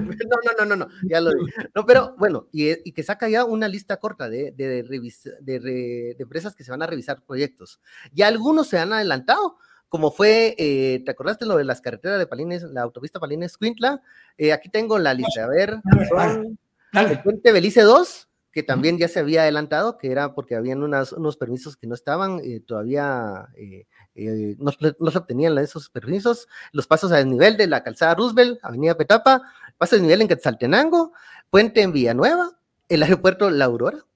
no, 0.00 0.52
no, 0.58 0.64
no, 0.64 0.76
no, 0.76 0.88
ya 1.08 1.20
lo 1.20 1.30
dije. 1.32 1.68
No, 1.74 1.84
pero 1.86 2.14
bueno, 2.18 2.48
y, 2.52 2.92
que 2.92 3.02
saca 3.02 3.28
ya 3.28 3.44
una 3.44 3.68
lista 3.68 3.96
corta 3.98 4.28
de, 4.28 4.52
de, 4.52 4.82
de, 4.82 6.16
empresas 6.18 6.54
que 6.54 6.64
se 6.64 6.70
van 6.70 6.82
a 6.82 6.86
revisar 6.86 7.22
proyectos. 7.22 7.80
Y 8.14 8.22
algunos 8.22 8.68
se 8.68 8.78
han 8.78 8.92
adelantado 8.92 9.58
como 9.88 10.10
fue, 10.10 10.56
eh, 10.58 11.02
¿te 11.04 11.12
acordaste 11.12 11.46
lo 11.46 11.56
de 11.56 11.64
las 11.64 11.80
carreteras 11.80 12.18
de 12.18 12.26
Palines, 12.26 12.64
la 12.64 12.82
autopista 12.82 13.20
Palines 13.20 13.56
Quintla? 13.56 14.02
Eh, 14.36 14.52
aquí 14.52 14.68
tengo 14.68 14.98
la 14.98 15.14
lista, 15.14 15.44
a 15.44 15.48
ver, 15.48 15.78
son 16.08 16.58
el 16.92 17.22
puente 17.22 17.52
Belice 17.52 17.82
2, 17.82 18.28
que 18.56 18.62
también 18.62 18.96
ya 18.96 19.06
se 19.06 19.20
había 19.20 19.42
adelantado, 19.42 19.98
que 19.98 20.10
era 20.10 20.32
porque 20.32 20.56
habían 20.56 20.82
unos 20.82 21.36
permisos 21.36 21.76
que 21.76 21.86
no 21.86 21.94
estaban 21.94 22.40
eh, 22.42 22.60
todavía, 22.60 23.48
eh, 23.54 23.84
eh, 24.14 24.56
no, 24.58 24.72
se 24.72 25.18
obtenían 25.18 25.58
esos 25.58 25.90
permisos, 25.90 26.48
los 26.72 26.86
pasos 26.86 27.12
a 27.12 27.16
desnivel 27.16 27.58
de 27.58 27.66
la 27.66 27.82
calzada 27.82 28.14
Roosevelt, 28.14 28.58
Avenida 28.62 28.96
Petapa, 28.96 29.42
paso 29.76 29.94
a 29.94 29.98
desnivel 29.98 30.22
en 30.22 30.28
Quetzaltenango, 30.28 31.12
puente 31.50 31.82
en 31.82 31.92
Villanueva, 31.92 32.58
el 32.88 33.02
aeropuerto 33.02 33.50
La 33.50 33.66
Aurora, 33.66 34.06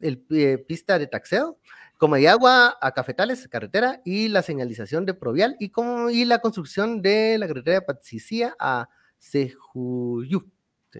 el 0.00 0.18
pista 0.66 0.98
de 0.98 1.06
taxeo, 1.06 1.58
como 1.98 2.16
de 2.16 2.26
agua 2.26 2.78
a 2.80 2.92
cafetales, 2.92 3.46
carretera, 3.48 4.00
y 4.02 4.28
la 4.28 4.40
señalización 4.40 5.04
de 5.04 5.12
Provial, 5.12 5.56
y, 5.60 5.68
como, 5.68 6.08
y 6.08 6.24
la 6.24 6.38
construcción 6.38 7.02
de 7.02 7.36
la 7.36 7.46
carretera 7.46 7.80
de 7.80 7.82
Patsicía 7.82 8.56
a 8.58 8.88
Sejuyú 9.18 10.53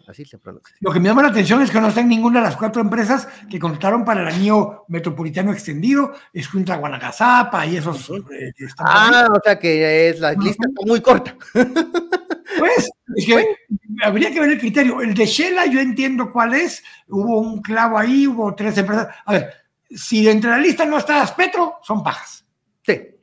así 0.07 0.25
se 0.25 0.39
pronuncia. 0.39 0.75
Lo 0.81 0.93
que 0.93 1.01
me 1.01 1.09
llama 1.09 1.23
la 1.23 1.29
atención 1.29 1.63
es 1.63 1.71
que 1.71 1.81
no 1.81 1.89
están 1.89 2.09
ninguna 2.09 2.41
de 2.41 2.47
las 2.47 2.57
cuatro 2.57 2.83
empresas 2.83 3.29
que 3.51 3.59
contrataron 3.59 4.05
para 4.05 4.23
el 4.23 4.29
anillo 4.29 4.85
metropolitano 4.89 5.53
extendido, 5.53 6.13
es 6.33 6.49
Junta 6.49 6.77
Guanagazapa 6.77 7.67
y 7.67 7.77
esos. 7.77 8.11
Eh, 8.11 8.53
ah, 8.79 9.29
o 9.31 9.41
sea 9.43 9.59
que 9.59 10.11
es 10.11 10.21
la 10.21 10.33
lista 10.33 10.67
está 10.69 10.87
muy 10.87 11.01
corta. 11.01 11.37
Pues, 12.57 12.89
es 13.17 13.27
que 13.27 13.57
habría 14.05 14.31
que 14.31 14.39
ver 14.39 14.51
el 14.51 14.61
criterio. 14.61 15.01
El 15.01 15.15
de 15.15 15.27
Shela 15.27 15.67
yo 15.67 15.81
entiendo 15.81 16.31
cuál 16.31 16.55
es, 16.55 16.85
hubo 17.09 17.41
un 17.41 17.61
clavo 17.61 17.99
ahí, 17.99 18.29
hubo 18.29 18.55
tres 18.55 18.79
empresas. 18.79 19.09
A 19.25 19.33
ver, 19.33 19.51
si 19.91 20.25
dentro 20.25 20.51
de 20.51 20.57
la 20.59 20.63
lista 20.63 20.85
no 20.85 20.99
está 20.99 21.25
Petro, 21.35 21.79
son 21.83 22.05
pajas. 22.05 22.45
Sí. 22.83 23.14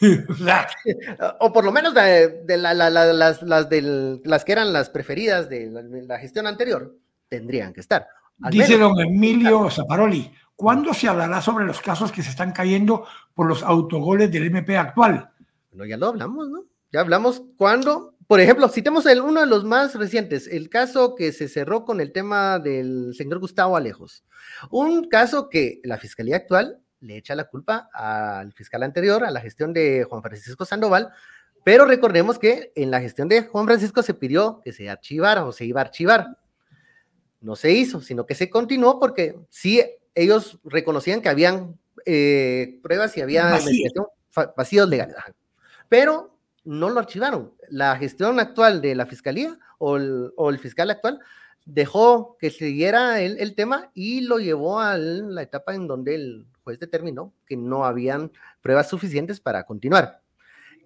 o 1.40 1.52
por 1.52 1.64
lo 1.64 1.72
menos 1.72 1.94
de, 1.94 2.56
las, 2.56 3.42
las, 3.42 4.44
que 4.44 4.52
eran 4.52 4.72
las 4.72 4.90
preferidas 4.90 5.48
de 5.48 5.70
la, 6.06 6.18
gestión 6.18 6.46
anterior, 6.46 6.96
tendrían 7.28 7.72
que 7.72 7.80
estar. 7.80 8.06
Dice 8.50 8.78
don 8.78 8.98
Emilio 9.00 9.68
Zaparoli, 9.70 10.32
¿cuándo 10.54 10.94
se 10.94 11.08
hablará 11.08 11.40
sobre 11.42 11.64
los 11.64 11.80
casos 11.80 12.12
que 12.12 12.22
se 12.22 12.30
están 12.30 12.52
cayendo 12.52 13.06
por 13.34 13.46
los 13.46 13.62
autogoles 13.62 14.30
del 14.30 14.44
MP 14.46 14.76
actual? 14.76 15.30
Bueno, 15.70 15.86
ya 15.86 15.96
lo 15.96 16.06
hablamos, 16.08 16.48
¿no? 16.48 16.64
Ya 16.90 17.00
hablamos 17.00 17.42
cuando, 17.56 18.14
por 18.26 18.40
ejemplo, 18.40 18.68
citemos 18.68 19.04
el, 19.06 19.20
uno 19.20 19.40
de 19.40 19.46
los 19.46 19.64
más 19.64 19.94
recientes, 19.94 20.46
el 20.46 20.70
caso 20.70 21.14
que 21.14 21.32
se 21.32 21.48
cerró 21.48 21.84
con 21.84 22.00
el 22.00 22.12
tema 22.12 22.58
del 22.58 23.14
señor 23.14 23.40
Gustavo 23.40 23.76
Alejos. 23.76 24.24
Un 24.70 25.08
caso 25.08 25.50
que 25.50 25.80
la 25.84 25.98
Fiscalía 25.98 26.36
actual 26.36 26.80
le 27.00 27.16
echa 27.16 27.34
la 27.34 27.44
culpa 27.44 27.88
al 27.92 28.52
fiscal 28.52 28.82
anterior, 28.82 29.24
a 29.24 29.30
la 29.30 29.40
gestión 29.40 29.72
de 29.72 30.04
Juan 30.04 30.22
Francisco 30.22 30.64
Sandoval, 30.64 31.10
pero 31.64 31.84
recordemos 31.84 32.38
que 32.38 32.72
en 32.76 32.90
la 32.90 33.00
gestión 33.00 33.28
de 33.28 33.42
Juan 33.42 33.66
Francisco 33.66 34.02
se 34.02 34.14
pidió 34.14 34.60
que 34.64 34.72
se 34.72 34.88
archivara 34.88 35.44
o 35.44 35.52
se 35.52 35.64
iba 35.64 35.80
a 35.80 35.84
archivar. 35.84 36.38
No 37.40 37.56
se 37.56 37.72
hizo, 37.72 38.00
sino 38.00 38.26
que 38.26 38.34
se 38.34 38.48
continuó 38.48 38.98
porque 38.98 39.38
sí, 39.50 39.82
ellos 40.14 40.58
reconocían 40.64 41.20
que 41.20 41.28
habían 41.28 41.78
eh, 42.06 42.78
pruebas 42.82 43.16
y 43.16 43.20
había 43.20 43.58
vacíos 44.56 44.88
legales. 44.88 45.16
Pero 45.88 46.38
no 46.64 46.90
lo 46.90 47.00
archivaron. 47.00 47.52
La 47.68 47.96
gestión 47.96 48.40
actual 48.40 48.80
de 48.80 48.94
la 48.94 49.06
fiscalía 49.06 49.58
o 49.78 49.96
el, 49.96 50.58
fiscal 50.58 50.90
actual 50.90 51.20
dejó 51.64 52.36
que 52.40 52.50
siguiera 52.50 53.20
el, 53.20 53.38
el, 53.38 53.54
tema 53.54 53.90
y 53.94 54.22
lo 54.22 54.38
llevó 54.38 54.80
a 54.80 54.96
la 54.96 55.42
etapa 55.42 55.74
en 55.74 55.86
donde 55.86 56.14
el 56.14 56.46
determinó 56.76 57.32
que 57.46 57.56
no 57.56 57.84
habían 57.84 58.32
pruebas 58.60 58.88
suficientes 58.88 59.40
para 59.40 59.64
continuar. 59.64 60.20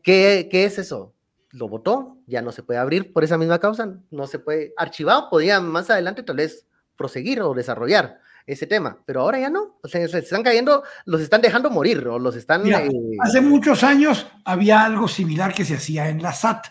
¿Qué, 0.03 0.49
¿Qué, 0.51 0.65
es 0.65 0.79
eso? 0.79 1.15
Lo 1.51 1.69
votó, 1.69 2.19
ya 2.27 2.43
no 2.43 2.53
se 2.53 2.63
puede 2.63 2.81
abrir 2.81 3.13
por 3.13 3.25
esa 3.25 3.39
misma 3.39 3.59
causa, 3.59 3.99
no 4.11 4.27
se 4.27 4.39
puede, 4.39 4.73
archivado, 4.77 5.29
podía 5.31 5.61
más 5.61 5.91
adelante 5.91 6.23
tal 6.23 6.37
vez 6.37 6.67
proseguir 6.97 7.43
o 7.43 7.55
desarrollar 7.55 8.19
ese 8.47 8.67
tema, 8.67 8.99
pero 9.07 9.21
ahora 9.21 9.39
ya 9.39 9.51
no, 9.51 9.79
o 9.83 9.89
sea, 9.89 10.07
se 10.09 10.19
están 10.19 10.43
cayendo, 10.43 10.83
los 11.05 11.21
están 11.21 11.41
dejando 11.41 11.71
morir 11.71 12.07
o 12.09 12.19
los 12.19 12.35
están... 12.35 12.67
Eh, 12.67 12.91
hace 13.21 13.41
muchos 13.41 13.85
años 13.85 14.27
había 14.45 14.85
algo 14.85 15.07
similar 15.07 15.55
que 15.55 15.65
se 15.65 15.75
hacía 15.75 16.09
en 16.09 16.23
la 16.23 16.33
SAT, 16.33 16.67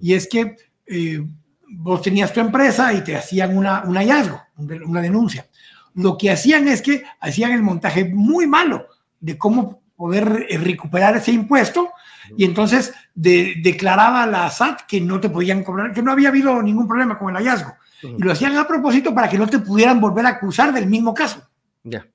y 0.00 0.14
es 0.14 0.28
que 0.28 0.56
eh, 0.86 1.24
vos 1.68 2.02
tenías 2.02 2.32
tu 2.32 2.40
empresa 2.40 2.92
y 2.92 3.02
te 3.02 3.16
hacían 3.16 3.56
una, 3.56 3.84
un 3.84 3.96
hallazgo, 3.96 4.42
una 4.58 5.00
denuncia 5.00 5.46
lo 5.94 6.18
que 6.18 6.30
hacían 6.30 6.68
es 6.68 6.82
que 6.82 7.04
hacían 7.20 7.52
el 7.52 7.62
montaje 7.62 8.04
muy 8.04 8.46
malo 8.46 8.86
de 9.20 9.38
cómo 9.38 9.82
poder 9.96 10.46
eh, 10.48 10.58
recuperar 10.58 11.16
ese 11.16 11.32
impuesto 11.32 11.92
y 12.36 12.44
entonces 12.44 12.92
declaraba 13.14 14.26
la 14.26 14.50
SAT 14.50 14.82
que 14.82 15.00
no 15.00 15.20
te 15.20 15.28
podían 15.28 15.62
cobrar, 15.62 15.92
que 15.92 16.02
no 16.02 16.10
había 16.10 16.30
habido 16.30 16.62
ningún 16.62 16.88
problema 16.88 17.18
con 17.18 17.30
el 17.30 17.36
hallazgo. 17.36 17.74
Y 18.02 18.22
lo 18.22 18.32
hacían 18.32 18.56
a 18.56 18.66
propósito 18.66 19.14
para 19.14 19.28
que 19.28 19.38
no 19.38 19.46
te 19.46 19.58
pudieran 19.58 20.00
volver 20.00 20.26
a 20.26 20.30
acusar 20.30 20.72
del 20.72 20.86
mismo 20.86 21.14
caso. 21.14 21.42
Ya. 21.84 22.06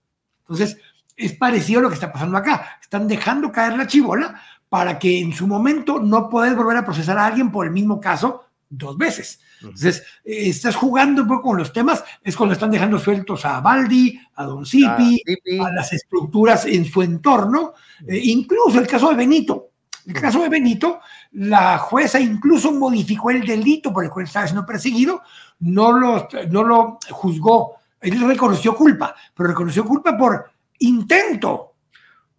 Entonces, 0.42 0.78
es 1.16 1.34
parecido 1.34 1.80
a 1.80 1.84
lo 1.84 1.90
que 1.90 1.96
está 1.96 2.12
pasando 2.12 2.38
acá. 2.38 2.80
Están 2.82 3.08
dejando 3.08 3.52
caer 3.52 3.78
la 3.78 3.88
chivola 3.88 4.42
para 4.68 5.00
que 5.00 5.20
en 5.20 5.34
su 5.34 5.48
momento 5.48 6.00
no 6.00 6.30
puedas 6.30 6.56
volver 6.56 6.78
a 6.78 6.86
procesar 6.86 7.18
a 7.18 7.26
alguien 7.26 7.52
por 7.52 7.66
el 7.66 7.72
mismo 7.72 8.00
caso 8.00 8.46
dos 8.70 8.98
veces. 8.98 9.40
Entonces, 9.62 10.04
eh, 10.24 10.50
estás 10.50 10.76
jugando 10.76 11.24
un 11.24 11.28
poco 11.28 11.50
con 11.50 11.58
los 11.58 11.74
temas, 11.74 12.04
es 12.24 12.36
cuando 12.36 12.54
están 12.54 12.72
dejando 12.72 13.00
sueltos 13.00 13.44
a 13.46 13.60
Baldi, 13.60 14.20
a 14.36 14.44
Don 14.46 14.66
Zipi, 14.66 15.22
a 15.60 15.72
las 15.72 15.92
estructuras 15.92 16.66
en 16.66 16.86
su 16.86 17.02
entorno, 17.02 17.74
eh, 18.08 18.20
incluso 18.24 18.80
el 18.80 18.88
caso 18.88 19.10
de 19.10 19.16
Benito. 19.16 19.66
El 20.06 20.14
caso 20.14 20.42
de 20.42 20.50
Benito, 20.50 21.02
la 21.34 21.78
jueza 21.78 22.20
incluso 22.20 22.72
modificó 22.72 23.30
el 23.32 23.46
delito 23.46 23.94
por 23.94 24.04
el 24.04 24.10
cual 24.10 24.26
estaba 24.26 24.48
siendo 24.48 24.66
perseguido, 24.66 25.22
no 25.60 25.92
lo, 25.92 26.28
no 26.50 26.64
lo 26.64 27.00
juzgó, 27.12 27.76
él 28.00 28.20
reconoció 28.28 28.76
culpa, 28.76 29.14
pero 29.36 29.50
reconoció 29.50 29.86
culpa 29.86 30.18
por 30.18 30.50
intento. 30.80 31.74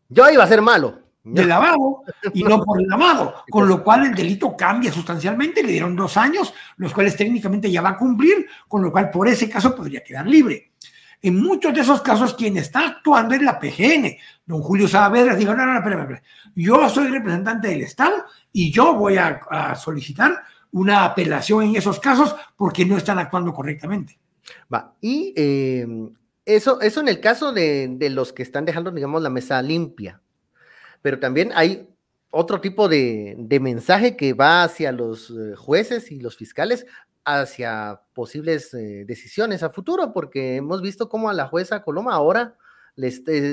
Yo 0.09 0.29
iba 0.31 0.43
a 0.43 0.49
ser 0.49 0.63
malo 0.63 1.10
de 1.33 1.47
lavado 1.47 2.03
y 2.33 2.43
no 2.43 2.63
por 2.63 2.81
el 2.81 2.87
lavado, 2.87 3.35
con 3.51 3.69
lo 3.69 3.83
cual 3.83 4.07
el 4.07 4.15
delito 4.15 4.57
cambia 4.57 4.93
sustancialmente, 4.93 5.63
le 5.63 5.73
dieron 5.73 5.97
dos 5.97 6.17
años, 6.17 6.53
los 6.77 6.93
cuales 6.93 7.17
técnicamente 7.17 7.71
ya 7.71 7.83
va 7.83 7.91
a 7.91 7.97
cumplir, 7.97 8.47
con 8.69 8.83
lo 8.83 8.91
cual 8.91 9.11
por 9.11 9.29
ese 9.29 9.49
caso 9.49 9.75
podría 9.75 10.03
quedar 10.03 10.27
libre. 10.27 10.71
En 11.23 11.41
muchos 11.41 11.75
de 11.75 11.81
esos 11.81 12.01
casos, 12.01 12.35
quien 12.35 12.57
está 12.57 12.81
actuando 12.87 13.35
es 13.35 13.43
la 13.43 13.59
PGN. 13.59 14.17
Don 14.47 14.63
Julio 14.63 14.89
Saavedra 14.89 15.37
dijo, 15.37 15.55
no, 15.55 15.67
no, 15.67 15.73
no, 15.73 15.79
espera, 15.79 16.01
espera. 16.01 16.23
Yo 16.55 16.89
soy 16.89 17.09
representante 17.09 17.69
del 17.69 17.83
Estado 17.83 18.25
y 18.53 18.73
yo 18.73 18.95
voy 18.95 19.19
a, 19.19 19.75
solicitar 19.75 20.43
una 20.73 21.05
apelación 21.05 21.65
en 21.65 21.77
esos 21.77 22.01
casos 22.01 22.35
porque 22.57 22.87
no 22.87 22.97
están 22.97 23.19
actuando 23.19 23.53
correctamente. 23.53 24.19
Va, 24.73 24.95
y 25.01 25.35
eh, 25.37 25.87
eso, 26.47 26.81
eso 26.81 27.01
en 27.01 27.09
el 27.09 27.21
caso 27.21 27.53
de, 27.53 27.89
de, 27.99 28.09
los 28.09 28.33
que 28.33 28.43
están 28.43 28.65
dejando, 28.65 28.91
digamos, 28.91 29.21
la 29.21 29.31
mesa 29.31 29.61
limpia. 29.61 30.21
Pero 31.03 31.19
también 31.19 31.51
hay 31.55 31.89
otro 32.31 32.61
tipo 32.61 32.89
de, 32.89 33.35
de 33.39 33.61
mensaje 33.61 34.17
que 34.17 34.33
va 34.33 34.63
hacia 34.63 34.93
los 34.93 35.31
eh, 35.31 35.57
jueces 35.57 36.11
y 36.13 36.21
los 36.21 36.37
fiscales 36.37 36.87
hacia 37.25 38.01
posibles 38.15 38.73
eh, 38.75 39.05
decisiones 39.07 39.63
a 39.63 39.71
futuro, 39.71 40.13
porque 40.13 40.57
hemos 40.57 40.83
visto 40.83 41.09
cómo 41.09 41.29
a 41.29 41.35
la 41.35 41.47
jueza 41.47 41.83
Coloma 41.83 42.15
ahora 42.15 42.57
le 42.97 43.13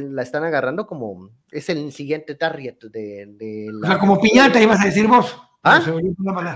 la 0.10 0.24
están 0.24 0.44
agarrando 0.44 0.88
como 0.88 1.30
es 1.52 1.70
el 1.70 1.92
siguiente 1.92 2.36
target 2.36 2.80
de, 2.92 3.68
la... 3.72 3.88
O 3.88 3.92
sea, 3.92 4.00
como 4.00 4.20
piñata 4.20 4.62
ibas 4.62 4.82
a 4.82 4.86
decir 4.86 5.08
vos. 5.08 5.38
¿Ah? 5.64 5.82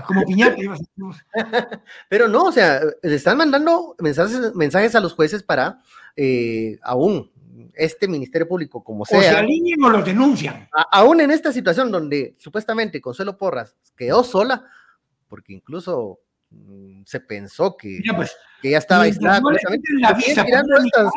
Como 0.06 0.22
piñata 0.26 0.62
ibas 0.62 0.80
a 0.80 0.82
decir 0.82 1.04
vos. 1.04 1.16
Pero 2.08 2.28
no, 2.28 2.44
o 2.44 2.52
sea, 2.52 2.80
le 3.02 3.14
están 3.14 3.38
mandando 3.38 3.94
mensajes, 3.98 4.54
mensajes 4.54 4.94
a 4.94 5.00
los 5.00 5.14
jueces 5.14 5.42
para 5.42 5.80
eh, 6.16 6.78
aún 6.82 7.30
este 7.74 8.08
Ministerio 8.08 8.48
Público, 8.48 8.82
como 8.82 9.04
sea. 9.04 9.18
O 9.18 9.22
se 9.22 9.28
alinean 9.28 9.82
o 9.84 9.90
lo 9.90 10.02
denuncian. 10.02 10.68
aún 10.90 11.20
en 11.20 11.30
esta 11.30 11.52
situación 11.52 11.90
donde 11.90 12.34
supuestamente 12.38 13.00
Consuelo 13.00 13.36
Porras 13.38 13.76
quedó 13.96 14.24
sola, 14.24 14.64
porque 15.28 15.52
incluso 15.52 16.20
Mm, 16.52 17.02
se 17.06 17.20
pensó 17.20 17.76
que, 17.76 18.00
ya, 18.04 18.14
pues, 18.14 18.36
que 18.60 18.70
ya 18.70 18.78
estaba 18.78 19.04
aislada. 19.04 19.40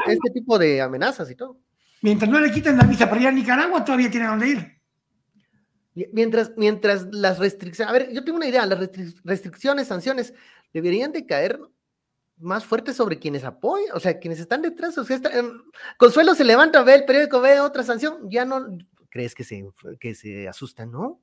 este 0.07 0.29
tipo 0.33 0.57
de 0.57 0.81
amenazas 0.81 1.29
y 1.29 1.35
todo. 1.35 1.59
Mientras 2.01 2.29
no 2.29 2.39
le 2.39 2.51
quiten 2.51 2.77
la 2.77 2.83
visa 2.83 3.09
para 3.09 3.21
ir 3.21 3.27
a 3.27 3.31
Nicaragua, 3.31 3.83
todavía 3.83 4.09
tiene 4.09 4.27
dónde 4.27 4.47
ir. 4.49 4.75
Mientras, 6.11 6.51
mientras 6.57 7.07
las 7.11 7.39
restricciones, 7.39 7.89
a 7.89 7.93
ver, 7.93 8.11
yo 8.13 8.23
tengo 8.23 8.37
una 8.37 8.47
idea, 8.47 8.65
las 8.65 8.79
restricciones, 9.23 9.87
sanciones, 9.87 10.33
deberían 10.73 11.11
de 11.13 11.25
caer 11.25 11.59
más 12.38 12.65
fuertes 12.65 12.95
sobre 12.95 13.19
quienes 13.19 13.43
apoyan, 13.43 13.95
o 13.95 13.99
sea, 13.99 14.19
quienes 14.19 14.39
están 14.39 14.61
detrás. 14.61 14.97
O 14.97 15.03
sea, 15.03 15.19
Consuelo 15.97 16.36
se 16.36 16.43
levanta, 16.43 16.83
ve 16.83 16.95
el 16.95 17.05
periódico, 17.05 17.41
ve 17.41 17.59
otra 17.59 17.83
sanción, 17.83 18.29
ya 18.29 18.45
no, 18.45 18.77
¿crees 19.09 19.33
que 19.33 19.43
se, 19.43 19.65
que 19.99 20.15
se 20.15 20.47
asustan, 20.47 20.91
no? 20.91 21.21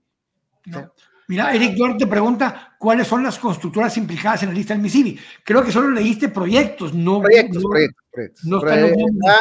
no. 0.67 0.93
Mira, 1.29 1.55
Eric 1.55 1.77
Duarte 1.77 2.05
te 2.05 2.11
pregunta 2.11 2.75
cuáles 2.79 3.07
son 3.07 3.23
las 3.23 3.39
constructoras 3.39 3.97
implicadas 3.97 4.43
en 4.43 4.49
la 4.51 4.55
lista 4.55 4.75
del 4.75 4.83
MISIBI. 4.83 5.19
Creo 5.45 5.65
que 5.65 5.71
solo 5.71 5.91
leíste 5.91 6.29
proyectos, 6.29 6.93
no. 6.93 7.21
Proyectos, 7.21 7.63
proyectos, 7.63 8.03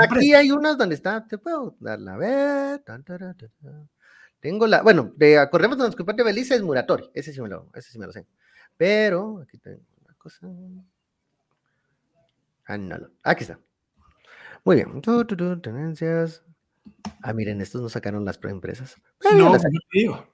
aquí 0.10 0.34
hay 0.34 0.52
unas 0.52 0.78
donde 0.78 0.96
está, 0.96 1.26
te 1.26 1.38
puedo 1.38 1.76
dar 1.80 2.00
la 2.00 2.18
ver. 2.18 2.84
Tengo 4.40 4.68
la, 4.68 4.82
bueno, 4.82 5.12
de 5.16 5.38
acordemos 5.38 5.78
de 5.78 6.24
Belice 6.24 6.56
es 6.56 6.62
Muratori, 6.62 7.10
ese 7.14 7.34
sí 7.34 7.42
me 7.42 7.50
lo, 7.50 7.70
ese 7.74 7.92
sí 7.92 8.00
me 8.00 8.06
lo 8.06 8.12
sé. 8.12 8.26
Pero 8.78 9.42
aquí 9.42 9.58
tengo 9.58 9.82
una 10.06 10.14
cosa. 10.16 10.48
No, 12.78 12.98
aquí 13.24 13.44
está. 13.44 13.60
Muy 14.64 14.78
bien. 14.78 15.02
Tenencias. 15.62 16.44
Ah, 17.22 17.34
miren, 17.34 17.62
estos 17.62 17.82
nos 17.82 17.92
sacaron 17.92 18.26
las 18.26 18.38
preempresas. 18.38 18.96
No, 19.24 19.50
no 19.50 19.58
digo. 19.92 20.28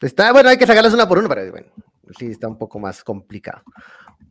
Está, 0.00 0.32
bueno, 0.32 0.48
hay 0.48 0.58
que 0.58 0.66
sacarlas 0.66 0.92
una 0.92 1.08
por 1.08 1.18
una, 1.18 1.28
pero 1.28 1.50
bueno, 1.50 1.68
sí 2.18 2.26
está 2.26 2.48
un 2.48 2.58
poco 2.58 2.78
más 2.78 3.02
complicado. 3.02 3.62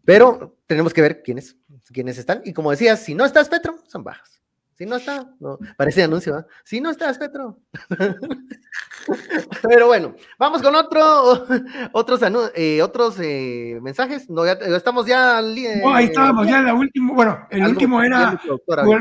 Pero 0.04 0.60
tenemos 0.68 0.93
que 0.93 1.02
ver 1.02 1.24
quiénes, 1.24 1.58
quiénes 1.91 2.18
están. 2.18 2.41
Y 2.46 2.54
como 2.54 2.72
decías, 2.72 3.00
si 3.00 3.16
no 3.16 3.26
estás 3.26 3.50
Petro, 3.50 3.80
son 3.88 4.04
bajas. 4.04 4.41
Si 4.78 4.86
no 4.86 4.98
está, 4.98 5.30
no, 5.40 5.58
parece 5.78 6.04
anuncio, 6.04 6.38
¿eh? 6.38 6.44
Si 6.66 6.82
no 6.82 6.92
estás 6.92 7.18
Petro. 7.18 7.60
Pero 9.64 9.88
bueno, 9.88 10.16
vamos 10.38 10.62
con 10.62 10.76
otro, 10.76 11.48
otros, 11.94 12.22
eh, 12.56 12.82
otros 12.82 13.18
eh, 13.22 13.80
mensajes. 13.82 14.30
No, 14.30 14.46
ya, 14.46 14.54
estamos 14.76 15.06
ya. 15.06 15.40
Eh, 15.40 15.82
ahí 15.94 16.06
estábamos, 16.06 16.46
ya 16.46 16.60
el 16.60 16.76
último. 16.76 17.14
Bueno, 17.14 17.48
el 17.50 17.68
último 17.68 18.02
era. 18.02 18.40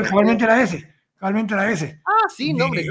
Cabalmente 0.09 0.47
la 0.47 0.63
S. 0.63 0.95
Cabalmente 1.17 1.55
la 1.57 1.71
S. 1.71 2.01
Ah, 2.07 2.29
sí, 2.29 2.55
no, 2.55 2.67
hombre, 2.67 2.87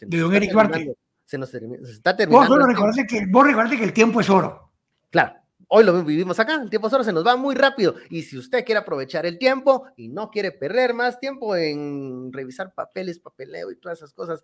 De 0.00 0.18
don 0.18 0.34
Eric 0.34 0.50
Duarte 0.50 0.96
se 1.24 1.38
nos, 1.38 1.54
está 1.54 2.14
terminando. 2.14 2.58
Vos, 2.58 2.66
recordate 2.66 3.06
que, 3.06 3.26
vos 3.26 3.46
que 3.46 3.84
el 3.84 3.92
tiempo 3.94 4.20
es 4.20 4.28
oro. 4.28 4.70
Claro, 5.08 5.34
hoy 5.74 5.84
lo 5.84 6.04
vivimos 6.04 6.38
acá, 6.38 6.60
el 6.62 6.68
tiempo 6.68 6.88
es 6.88 6.92
oro, 6.92 7.02
se 7.02 7.14
nos 7.14 7.26
va 7.26 7.34
muy 7.34 7.54
rápido. 7.54 7.94
Y 8.10 8.22
si 8.22 8.36
usted 8.36 8.62
quiere 8.62 8.80
aprovechar 8.80 9.24
el 9.24 9.38
tiempo 9.38 9.86
y 9.96 10.08
no 10.08 10.30
quiere 10.30 10.52
perder 10.52 10.92
más 10.92 11.18
tiempo 11.18 11.56
en 11.56 12.30
revisar 12.30 12.74
papeles, 12.74 13.18
papeleo 13.18 13.70
y 13.70 13.76
todas 13.76 13.98
esas 13.98 14.12
cosas, 14.12 14.42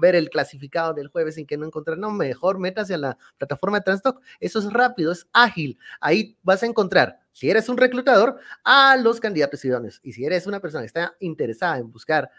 ver 0.00 0.14
el 0.14 0.30
clasificado 0.30 0.94
del 0.94 1.08
jueves 1.08 1.34
sin 1.34 1.46
que 1.46 1.58
no 1.58 1.66
encontrar, 1.66 1.98
no, 1.98 2.10
mejor 2.10 2.58
métase 2.58 2.94
a 2.94 2.98
la 2.98 3.18
plataforma 3.36 3.78
de 3.78 3.84
Transtock. 3.84 4.22
Eso 4.40 4.58
es 4.58 4.72
rápido, 4.72 5.12
es 5.12 5.28
ágil. 5.34 5.78
Ahí 6.00 6.38
vas 6.42 6.62
a 6.62 6.66
encontrar, 6.66 7.20
si 7.32 7.50
eres 7.50 7.68
un 7.68 7.76
reclutador, 7.76 8.38
a 8.64 8.96
los 8.96 9.20
candidatos 9.20 9.62
idóneos. 9.66 10.00
Y 10.02 10.14
si 10.14 10.24
eres 10.24 10.46
una 10.46 10.60
persona 10.60 10.80
que 10.80 10.86
está 10.86 11.14
interesada 11.20 11.76
en 11.76 11.92
buscar 11.92 12.30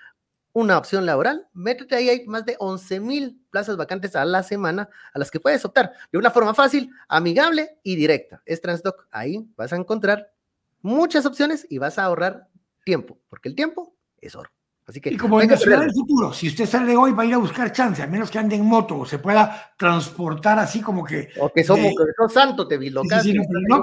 una 0.54 0.78
opción 0.78 1.06
laboral, 1.06 1.47
métete 1.54 1.95
ahí, 1.95 2.10
hay 2.10 2.26
más 2.26 2.45
de 2.45 2.56
11 2.60 2.99
mil 2.99 3.41
plazas 3.49 3.78
vacantes 3.78 4.16
a 4.16 4.26
la 4.26 4.43
semana 4.43 4.89
a 5.14 5.20
las 5.20 5.32
que 5.32 5.39
puedes 5.39 5.64
optar 5.66 5.93
de 6.12 6.18
una 6.18 6.32
forma 6.32 6.54
fácil, 6.54 6.89
amigable 7.08 7.78
y 7.84 7.95
directa. 7.95 8.41
Es 8.45 8.62
Transdoc, 8.62 9.08
ahí 9.12 9.47
vas 9.56 9.74
a 9.74 9.78
encontrar 9.78 10.34
muchas 10.82 11.26
opciones 11.26 11.66
y 11.70 11.78
vas 11.78 11.97
a 11.97 12.06
ahorrar 12.06 12.47
tiempo, 12.84 13.20
porque 13.30 13.49
el 13.49 13.56
tiempo 13.56 13.95
es 14.20 14.36
oro. 14.36 14.49
Así 14.92 15.00
que, 15.00 15.10
y 15.10 15.16
como 15.16 15.39
ciudad 15.39 15.80
del 15.80 15.94
futuro, 15.94 16.34
si 16.34 16.50
usted 16.50 16.66
sale 16.66 16.98
hoy 16.98 17.14
va 17.14 17.24
a 17.24 17.26
ir 17.26 17.34
a 17.34 17.38
buscar 17.38 17.72
chance, 17.72 18.04
a 18.04 18.08
menos 18.08 18.30
que 18.30 18.38
ande 18.38 18.58
en 18.58 18.66
moto 18.66 19.00
o 19.00 19.06
se 19.06 19.20
pueda 19.20 19.72
transportar 19.78 20.60
así 20.60 20.82
como 20.82 21.02
que. 21.02 21.30
O 21.39 21.50
que 21.50 21.64
somos, 21.64 21.94
santo, 22.28 22.68
te 22.68 22.78
vi 22.78 22.89
no, 22.89 23.04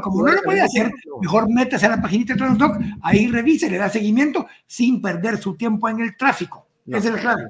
como 0.03 0.23
no 0.23 0.35
lo 0.35 0.43
puede 0.43 0.61
hacer, 0.61 0.93
mejor 1.23 1.51
métase 1.51 1.87
a 1.87 1.89
la 1.89 2.03
paginita 2.03 2.35
de 2.35 2.41
Transdoc, 2.41 2.77
ahí 3.01 3.27
revise, 3.27 3.71
le 3.71 3.79
da 3.79 3.89
seguimiento 3.89 4.49
sin 4.67 5.01
perder 5.01 5.39
su 5.39 5.57
tiempo 5.57 5.89
en 5.89 6.01
el 6.01 6.15
tráfico. 6.15 6.69
Esa 6.87 7.09
es 7.09 7.15
la 7.15 7.21
clave. 7.21 7.45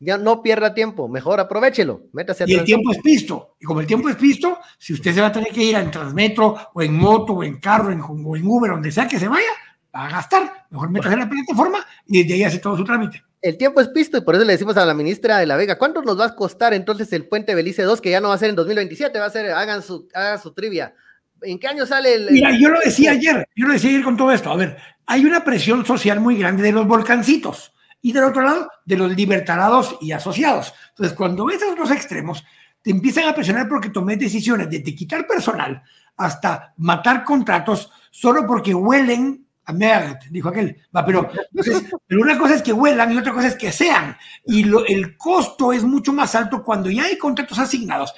Ya 0.00 0.18
no 0.18 0.42
pierda 0.42 0.74
tiempo, 0.74 1.08
mejor 1.08 1.40
aprovechelo. 1.40 2.02
Métase 2.12 2.44
a 2.44 2.46
y 2.46 2.52
el 2.52 2.64
tiempo 2.64 2.92
es 2.92 2.98
pisto. 2.98 3.56
Y 3.58 3.64
como 3.64 3.80
el 3.80 3.86
tiempo 3.86 4.10
es 4.10 4.16
pisto, 4.16 4.58
si 4.76 4.92
usted 4.92 5.14
se 5.14 5.22
va 5.22 5.28
a 5.28 5.32
tener 5.32 5.50
que 5.50 5.64
ir 5.64 5.76
en 5.76 5.90
Transmetro 5.90 6.56
o 6.74 6.82
en 6.82 6.94
moto 6.94 7.32
o 7.32 7.42
en 7.42 7.58
carro 7.58 7.90
en, 7.90 8.02
o 8.02 8.36
en 8.36 8.46
Uber, 8.46 8.72
donde 8.72 8.92
sea 8.92 9.08
que 9.08 9.18
se 9.18 9.28
vaya, 9.28 9.48
a 9.92 10.10
gastar. 10.10 10.57
Mejor 10.70 10.90
métase 10.90 11.14
en 11.14 11.20
la 11.20 11.28
plataforma 11.28 11.78
y 12.06 12.22
desde 12.22 12.34
ahí 12.34 12.44
hace 12.44 12.58
todo 12.58 12.76
su 12.76 12.84
trámite. 12.84 13.22
El 13.40 13.56
tiempo 13.56 13.80
es 13.80 13.88
pisto 13.88 14.18
y 14.18 14.20
por 14.20 14.34
eso 14.34 14.44
le 14.44 14.52
decimos 14.52 14.76
a 14.76 14.84
la 14.84 14.94
ministra 14.94 15.38
de 15.38 15.46
la 15.46 15.56
Vega, 15.56 15.78
¿cuánto 15.78 16.02
nos 16.02 16.18
va 16.18 16.26
a 16.26 16.34
costar 16.34 16.74
entonces 16.74 17.12
el 17.12 17.26
puente 17.26 17.54
Belice 17.54 17.82
2, 17.82 18.00
que 18.00 18.10
ya 18.10 18.20
no 18.20 18.28
va 18.28 18.34
a 18.34 18.38
ser 18.38 18.50
en 18.50 18.56
2027, 18.56 19.18
va 19.18 19.26
a 19.26 19.30
ser, 19.30 19.52
hagan 19.52 19.82
su, 19.82 20.08
hagan 20.12 20.40
su 20.40 20.52
trivia. 20.52 20.94
¿En 21.42 21.58
qué 21.58 21.68
año 21.68 21.86
sale 21.86 22.14
el...? 22.14 22.28
Mira, 22.30 22.50
yo 22.58 22.68
lo 22.68 22.80
decía 22.80 23.12
ayer, 23.12 23.48
yo 23.54 23.66
lo 23.66 23.72
decía 23.72 23.90
ayer 23.90 24.02
con 24.02 24.16
todo 24.16 24.32
esto. 24.32 24.50
A 24.50 24.56
ver, 24.56 24.76
hay 25.06 25.24
una 25.24 25.44
presión 25.44 25.86
social 25.86 26.20
muy 26.20 26.36
grande 26.36 26.64
de 26.64 26.72
los 26.72 26.86
volcancitos 26.86 27.72
y 28.02 28.12
del 28.12 28.24
otro 28.24 28.42
lado, 28.42 28.68
de 28.84 28.96
los 28.96 29.14
libertarados 29.14 29.96
y 30.00 30.12
asociados. 30.12 30.74
Entonces, 30.90 31.16
cuando 31.16 31.46
ves 31.46 31.62
esos 31.62 31.76
dos 31.76 31.90
extremos, 31.92 32.44
te 32.82 32.90
empiezan 32.90 33.28
a 33.28 33.34
presionar 33.34 33.68
porque 33.68 33.90
tomes 33.90 34.18
decisiones 34.18 34.68
de 34.68 34.82
quitar 34.82 35.26
personal 35.26 35.82
hasta 36.16 36.74
matar 36.76 37.24
contratos 37.24 37.90
solo 38.10 38.46
porque 38.46 38.74
huelen 38.74 39.47
dijo 40.30 40.48
aquel. 40.48 40.76
Pero, 41.06 41.30
pero 42.06 42.20
una 42.20 42.38
cosa 42.38 42.54
es 42.54 42.62
que 42.62 42.72
huelan 42.72 43.12
y 43.12 43.18
otra 43.18 43.32
cosa 43.32 43.48
es 43.48 43.56
que 43.56 43.72
sean. 43.72 44.16
Y 44.46 44.64
el 44.88 45.16
costo 45.16 45.72
es 45.72 45.84
mucho 45.84 46.12
más 46.12 46.34
alto 46.34 46.62
cuando 46.62 46.90
ya 46.90 47.04
hay 47.04 47.18
contratos 47.18 47.58
asignados. 47.58 48.14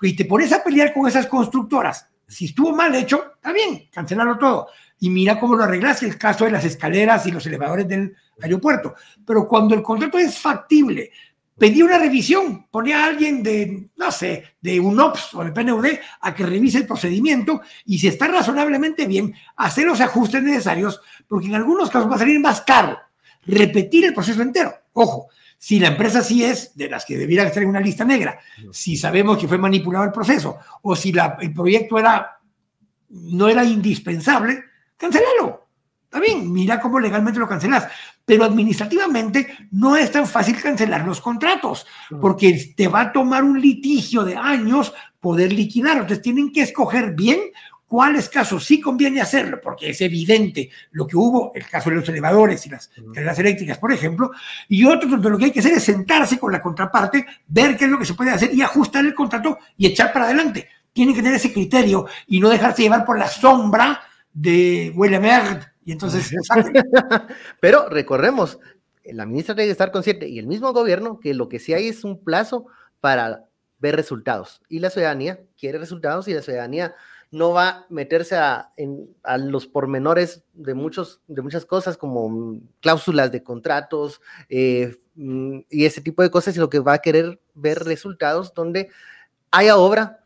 Y 0.00 0.14
te 0.14 0.24
pones 0.24 0.52
a 0.52 0.62
pelear 0.62 0.92
con 0.92 1.06
esas 1.06 1.26
constructoras. 1.26 2.08
Si 2.26 2.46
estuvo 2.46 2.74
mal 2.74 2.94
hecho, 2.94 3.34
está 3.34 3.52
bien, 3.52 3.88
cancelarlo 3.92 4.38
todo. 4.38 4.68
Y 5.00 5.10
mira 5.10 5.38
cómo 5.38 5.56
lo 5.56 5.64
arreglas 5.64 6.02
el 6.02 6.16
caso 6.16 6.44
de 6.44 6.50
las 6.50 6.64
escaleras 6.64 7.26
y 7.26 7.30
los 7.30 7.46
elevadores 7.46 7.86
del 7.86 8.14
aeropuerto. 8.40 8.94
Pero 9.26 9.46
cuando 9.46 9.74
el 9.74 9.82
contrato 9.82 10.18
es 10.18 10.38
factible, 10.38 11.10
pedí 11.58 11.82
una 11.82 11.98
revisión, 11.98 12.66
ponía 12.70 13.04
a 13.04 13.06
alguien 13.06 13.42
de, 13.42 13.88
no 13.96 14.10
sé, 14.10 14.56
de 14.60 14.80
UNOPS 14.80 15.34
o 15.34 15.44
de 15.44 15.52
PNUD 15.52 15.86
a 16.20 16.34
que 16.34 16.46
revise 16.46 16.78
el 16.78 16.86
procedimiento 16.86 17.60
y 17.84 17.98
si 17.98 18.08
está 18.08 18.28
razonablemente 18.28 19.06
bien, 19.06 19.34
hacer 19.56 19.86
los 19.86 20.00
ajustes 20.00 20.42
necesarios, 20.42 21.00
porque 21.28 21.46
en 21.46 21.54
algunos 21.54 21.90
casos 21.90 22.10
va 22.10 22.16
a 22.16 22.18
salir 22.18 22.40
más 22.40 22.60
caro 22.62 22.98
repetir 23.46 24.04
el 24.04 24.14
proceso 24.14 24.42
entero. 24.42 24.74
Ojo, 24.92 25.28
si 25.58 25.78
la 25.78 25.88
empresa 25.88 26.22
sí 26.22 26.44
es 26.44 26.76
de 26.76 26.88
las 26.88 27.04
que 27.04 27.16
debiera 27.16 27.44
estar 27.44 27.62
en 27.62 27.68
una 27.68 27.80
lista 27.80 28.04
negra, 28.04 28.38
si 28.72 28.96
sabemos 28.96 29.38
que 29.38 29.48
fue 29.48 29.58
manipulado 29.58 30.04
el 30.04 30.12
proceso 30.12 30.58
o 30.82 30.94
si 30.96 31.12
el 31.40 31.52
proyecto 31.52 31.98
era, 31.98 32.38
no 33.08 33.48
era 33.48 33.64
indispensable, 33.64 34.62
cancelalo. 34.96 35.66
Está 36.04 36.20
bien, 36.20 36.52
mira 36.52 36.80
cómo 36.80 37.00
legalmente 37.00 37.40
lo 37.40 37.48
cancelas, 37.48 37.88
pero 38.24 38.44
administrativamente 38.44 39.68
no 39.70 39.96
es 39.96 40.10
tan 40.10 40.26
fácil 40.26 40.60
cancelar 40.60 41.06
los 41.06 41.20
contratos, 41.20 41.86
porque 42.20 42.72
te 42.76 42.88
va 42.88 43.02
a 43.02 43.12
tomar 43.12 43.44
un 43.44 43.60
litigio 43.60 44.24
de 44.24 44.36
años 44.36 44.94
poder 45.20 45.52
liquidar. 45.52 45.96
Entonces 45.96 46.22
tienen 46.22 46.52
que 46.52 46.62
escoger 46.62 47.14
bien 47.14 47.40
cuáles 47.86 48.28
casos 48.28 48.64
sí 48.64 48.80
conviene 48.80 49.20
hacerlo, 49.20 49.60
porque 49.62 49.90
es 49.90 50.00
evidente 50.00 50.70
lo 50.92 51.06
que 51.06 51.16
hubo, 51.16 51.52
el 51.54 51.66
caso 51.66 51.90
de 51.90 51.96
los 51.96 52.08
elevadores 52.08 52.66
y 52.66 52.70
las 52.70 52.90
carreras 53.12 53.38
eléctricas, 53.38 53.78
por 53.78 53.92
ejemplo, 53.92 54.30
y 54.68 54.84
otro 54.84 55.08
donde 55.08 55.30
lo 55.30 55.38
que 55.38 55.46
hay 55.46 55.50
que 55.52 55.60
hacer 55.60 55.74
es 55.74 55.84
sentarse 55.84 56.38
con 56.38 56.50
la 56.50 56.62
contraparte, 56.62 57.26
ver 57.46 57.76
qué 57.76 57.84
es 57.84 57.90
lo 57.90 57.98
que 57.98 58.06
se 58.06 58.14
puede 58.14 58.30
hacer 58.30 58.54
y 58.54 58.62
ajustar 58.62 59.04
el 59.04 59.14
contrato 59.14 59.58
y 59.76 59.86
echar 59.86 60.12
para 60.12 60.24
adelante. 60.24 60.68
Tienen 60.92 61.14
que 61.14 61.22
tener 61.22 61.36
ese 61.36 61.52
criterio 61.52 62.06
y 62.26 62.40
no 62.40 62.48
dejarse 62.48 62.82
llevar 62.82 63.04
por 63.04 63.18
la 63.18 63.28
sombra 63.28 64.00
de 64.34 64.92
Willemert. 64.94 65.68
Y 65.84 65.92
entonces. 65.92 66.30
Pero 67.60 67.88
recorremos, 67.88 68.58
la 69.04 69.26
ministra 69.26 69.54
tiene 69.54 69.68
que 69.68 69.72
estar 69.72 69.92
consciente 69.92 70.28
y 70.28 70.38
el 70.38 70.46
mismo 70.46 70.72
gobierno 70.72 71.20
que 71.20 71.32
lo 71.32 71.48
que 71.48 71.58
sí 71.58 71.72
hay 71.72 71.88
es 71.88 72.04
un 72.04 72.22
plazo 72.22 72.66
para 73.00 73.46
ver 73.78 73.96
resultados. 73.96 74.60
Y 74.68 74.80
la 74.80 74.90
ciudadanía 74.90 75.40
quiere 75.58 75.78
resultados 75.78 76.28
y 76.28 76.34
la 76.34 76.42
ciudadanía 76.42 76.94
no 77.30 77.50
va 77.50 77.68
a 77.68 77.86
meterse 77.88 78.36
a, 78.36 78.72
los 79.38 79.66
pormenores 79.66 80.44
de, 80.52 80.74
muchos, 80.74 81.20
de 81.26 81.42
muchas 81.42 81.66
cosas 81.66 81.96
como 81.96 82.60
cláusulas 82.80 83.32
de 83.32 83.42
contratos 83.42 84.20
eh, 84.48 84.96
mm, 85.16 85.60
y 85.68 85.84
ese 85.84 86.00
tipo 86.00 86.22
de 86.22 86.30
cosas, 86.30 86.56
lo 86.56 86.70
que 86.70 86.78
va 86.78 86.94
a 86.94 86.98
querer 86.98 87.40
ver 87.54 87.80
resultados 87.80 88.54
donde 88.54 88.88
haya 89.50 89.76
obra, 89.76 90.20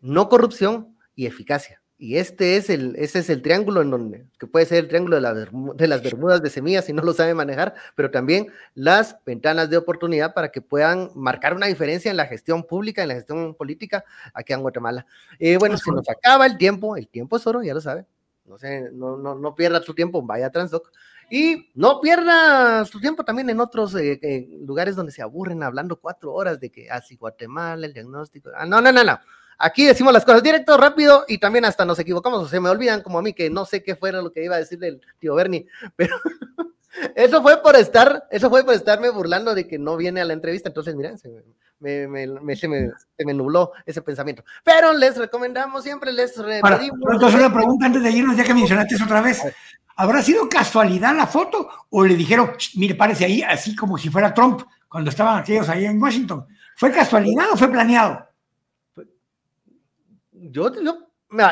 no 0.00 0.28
corrupción 0.28 0.96
y 1.14 1.26
eficacia. 1.26 1.82
Y 2.00 2.16
este 2.16 2.56
es 2.56 2.70
el, 2.70 2.94
ese 2.96 3.18
es 3.18 3.28
el 3.28 3.42
triángulo 3.42 3.82
en 3.82 3.90
donde, 3.90 4.24
que 4.38 4.46
puede 4.46 4.66
ser 4.66 4.78
el 4.78 4.88
triángulo 4.88 5.16
de, 5.16 5.22
la, 5.22 5.34
de 5.34 5.88
las 5.88 6.00
bermudas 6.00 6.40
de 6.40 6.48
semillas 6.48 6.84
si 6.84 6.92
no 6.92 7.02
lo 7.02 7.12
sabe 7.12 7.34
manejar, 7.34 7.74
pero 7.96 8.12
también 8.12 8.46
las 8.76 9.16
ventanas 9.26 9.68
de 9.68 9.78
oportunidad 9.78 10.32
para 10.32 10.50
que 10.52 10.62
puedan 10.62 11.10
marcar 11.16 11.54
una 11.54 11.66
diferencia 11.66 12.08
en 12.08 12.16
la 12.16 12.26
gestión 12.26 12.62
pública, 12.62 13.02
en 13.02 13.08
la 13.08 13.14
gestión 13.14 13.52
política 13.56 14.04
aquí 14.32 14.52
en 14.52 14.62
Guatemala. 14.62 15.06
Eh, 15.40 15.56
bueno, 15.56 15.76
se 15.76 15.90
nos 15.90 16.08
acaba 16.08 16.46
el 16.46 16.56
tiempo, 16.56 16.96
el 16.96 17.08
tiempo 17.08 17.36
es 17.36 17.44
oro, 17.48 17.64
ya 17.64 17.74
lo 17.74 17.80
sabe. 17.80 18.06
No, 18.44 18.58
sé, 18.58 18.90
no, 18.92 19.16
no, 19.16 19.34
no 19.34 19.54
pierda 19.56 19.82
su 19.82 19.92
tiempo, 19.92 20.22
vaya 20.22 20.46
a 20.46 20.50
Transdoc. 20.50 20.92
Y 21.30 21.70
no 21.74 22.00
pierda 22.00 22.84
su 22.84 23.00
tiempo 23.00 23.24
también 23.24 23.50
en 23.50 23.60
otros 23.60 23.94
eh, 23.96 24.18
eh, 24.22 24.48
lugares 24.64 24.94
donde 24.94 25.12
se 25.12 25.20
aburren 25.20 25.62
hablando 25.62 25.96
cuatro 25.96 26.32
horas 26.32 26.60
de 26.60 26.70
que 26.70 26.88
así 26.90 27.16
Guatemala, 27.16 27.86
el 27.86 27.92
diagnóstico. 27.92 28.50
Ah, 28.56 28.64
no, 28.64 28.80
no, 28.80 28.92
no, 28.92 29.02
no. 29.02 29.18
Aquí 29.58 29.84
decimos 29.84 30.12
las 30.12 30.24
cosas 30.24 30.42
directo, 30.42 30.76
rápido 30.76 31.24
y 31.26 31.38
también 31.38 31.64
hasta 31.64 31.84
nos 31.84 31.98
equivocamos 31.98 32.44
o 32.44 32.48
se 32.48 32.60
me 32.60 32.68
olvidan 32.68 33.02
como 33.02 33.18
a 33.18 33.22
mí 33.22 33.32
que 33.32 33.50
no 33.50 33.64
sé 33.64 33.82
qué 33.82 33.96
fuera 33.96 34.22
lo 34.22 34.32
que 34.32 34.44
iba 34.44 34.54
a 34.54 34.58
decirle 34.58 34.88
el 34.88 35.00
tío 35.18 35.34
Bernie, 35.34 35.66
pero 35.96 36.16
eso 37.14 37.42
fue 37.42 37.60
por 37.62 37.74
estar, 37.76 38.26
eso 38.30 38.48
fue 38.50 38.64
por 38.64 38.74
estarme 38.74 39.10
burlando 39.10 39.54
de 39.54 39.66
que 39.66 39.78
no 39.78 39.96
viene 39.96 40.20
a 40.20 40.24
la 40.24 40.32
entrevista, 40.32 40.68
entonces 40.68 40.94
mira, 40.94 41.16
se 41.16 41.28
me, 41.80 43.34
nubló 43.34 43.72
ese 43.84 44.02
pensamiento. 44.02 44.44
Pero 44.64 44.92
les 44.92 45.16
recomendamos 45.16 45.82
siempre, 45.82 46.12
les 46.12 46.32
pedimos. 46.32 47.00
Entonces 47.12 47.40
una 47.40 47.52
pregunta 47.52 47.86
antes 47.86 48.02
de 48.02 48.10
irnos, 48.10 48.36
ya 48.36 48.44
que 48.44 48.54
mencionaste 48.54 48.94
eso 48.94 49.04
otra 49.04 49.20
vez. 49.20 49.42
¿Habrá 49.96 50.22
sido 50.22 50.48
casualidad 50.48 51.16
la 51.16 51.26
foto 51.26 51.68
o 51.90 52.04
le 52.04 52.14
dijeron, 52.14 52.52
mire, 52.76 52.94
parece 52.94 53.24
ahí, 53.24 53.42
así 53.42 53.74
como 53.74 53.98
si 53.98 54.08
fuera 54.08 54.32
Trump 54.32 54.62
cuando 54.88 55.10
estaban 55.10 55.38
aquellos 55.38 55.68
ahí 55.68 55.84
en 55.84 56.00
Washington? 56.00 56.46
¿Fue 56.76 56.92
casualidad 56.92 57.46
o 57.52 57.56
fue 57.56 57.68
planeado? 57.68 58.27
Yo, 60.50 60.72
yo 60.82 61.08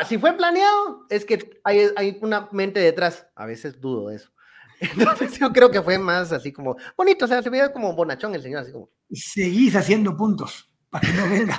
si 0.07 0.17
fue 0.17 0.33
planeado, 0.33 1.05
es 1.09 1.25
que 1.25 1.61
hay, 1.63 1.89
hay 1.95 2.17
una 2.21 2.49
mente 2.51 2.79
detrás. 2.79 3.27
A 3.35 3.45
veces 3.45 3.79
dudo 3.79 4.09
de 4.09 4.17
eso. 4.17 4.31
Entonces 4.79 5.37
yo 5.39 5.51
creo 5.51 5.71
que 5.71 5.81
fue 5.81 5.97
más 5.97 6.31
así 6.31 6.51
como 6.51 6.77
bonito, 6.95 7.25
o 7.25 7.27
sea, 7.27 7.41
se 7.41 7.49
veía 7.49 7.71
como 7.71 7.93
bonachón 7.93 8.35
el 8.35 8.41
señor, 8.41 8.61
así 8.61 8.71
como. 8.71 8.89
Seguís 9.11 9.75
haciendo 9.75 10.15
puntos 10.15 10.69
para 10.89 11.07
que 11.07 11.13
no 11.13 11.29
venga. 11.29 11.57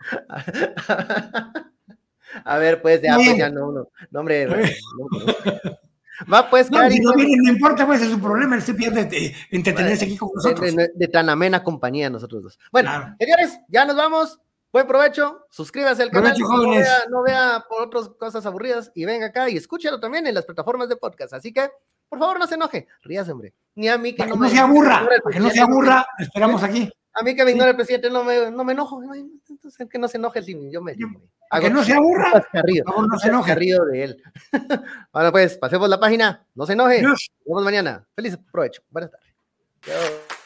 A 2.44 2.58
ver, 2.58 2.82
pues 2.82 3.00
ya, 3.00 3.14
pues 3.14 3.36
ya 3.38 3.48
no, 3.48 3.72
no, 3.72 3.88
no 4.10 4.20
hombre. 4.20 4.46
Va 6.30 6.50
pues, 6.50 6.70
no, 6.70 6.78
Cari, 6.78 6.98
no, 7.00 7.14
viene, 7.14 7.36
no, 7.38 7.52
importa, 7.52 7.86
pues 7.86 8.02
es 8.02 8.10
su 8.10 8.20
problema, 8.20 8.56
él 8.56 8.62
se 8.62 8.74
pierde 8.74 9.04
de 9.04 9.34
entretenerse 9.50 10.04
aquí 10.04 10.16
con 10.16 10.30
nosotros. 10.34 10.74
De, 10.74 11.08
tan 11.08 11.28
amena 11.30 11.62
compañía 11.62 12.10
nosotros 12.10 12.42
dos. 12.42 12.58
Bueno, 12.72 13.16
señores, 13.18 13.58
ya 13.68 13.84
nos 13.84 13.96
vamos. 13.96 14.40
Buen 14.70 14.86
provecho, 14.86 15.46
suscríbase 15.50 16.02
al 16.02 16.10
canal, 16.10 16.36
no, 17.10 17.22
vea, 17.22 17.64
por 17.68 17.84
otras 17.84 18.10
cosas 18.10 18.44
aburridas 18.44 18.92
y 18.94 19.06
venga 19.06 19.26
acá 19.26 19.48
y 19.48 19.56
escúchalo 19.56 19.98
también 19.98 20.26
en 20.26 20.34
las 20.34 20.44
plataformas 20.44 20.88
de 20.88 20.96
podcast. 20.96 21.32
Así 21.32 21.52
que, 21.52 21.70
por 22.08 22.18
favor, 22.18 22.38
no 22.38 22.46
se 22.46 22.56
enoje, 22.56 22.86
ríase, 23.02 23.32
hombre. 23.32 23.54
Ni 23.74 23.88
a 23.88 23.96
mí 23.96 24.14
que 24.14 24.26
no, 24.26 24.36
me, 24.36 24.50
se 24.50 24.58
aburra, 24.58 25.08
que 25.30 25.40
no 25.40 25.48
se 25.48 25.60
aburra, 25.60 26.06
esperamos 26.18 26.62
aquí. 26.62 26.90
A 27.14 27.22
mí 27.22 27.34
que 27.34 27.44
me 27.44 27.52
ignore 27.52 27.70
el 27.70 27.76
presidente 27.76 28.10
no 28.10 28.22
me, 28.22 28.50
no 28.50 28.62
me 28.62 28.74
enojo, 28.74 29.02
entonces 29.48 29.88
que 29.88 29.98
no 29.98 30.06
se 30.06 30.18
enoje, 30.18 30.42
yo 30.70 30.82
me... 30.82 30.94
Yo 30.96 31.08
que 31.60 31.70
no 31.70 31.82
se 31.82 31.94
aburra, 31.94 32.46
no 32.52 33.18
se 33.18 33.28
enoje. 33.28 33.54
Río 33.54 33.84
de 33.86 34.04
él. 34.04 34.22
bueno, 35.12 35.32
pues, 35.32 35.56
pasemos 35.56 35.88
la 35.88 35.98
página, 35.98 36.46
no 36.54 36.66
se 36.66 36.74
enoje. 36.74 37.02
Nos 37.02 37.30
vemos 37.44 37.64
mañana. 37.64 38.06
Feliz 38.14 38.38
provecho. 38.52 38.82
Buenas 38.90 39.10
tardes. 39.10 40.37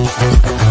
Thank 0.00 0.67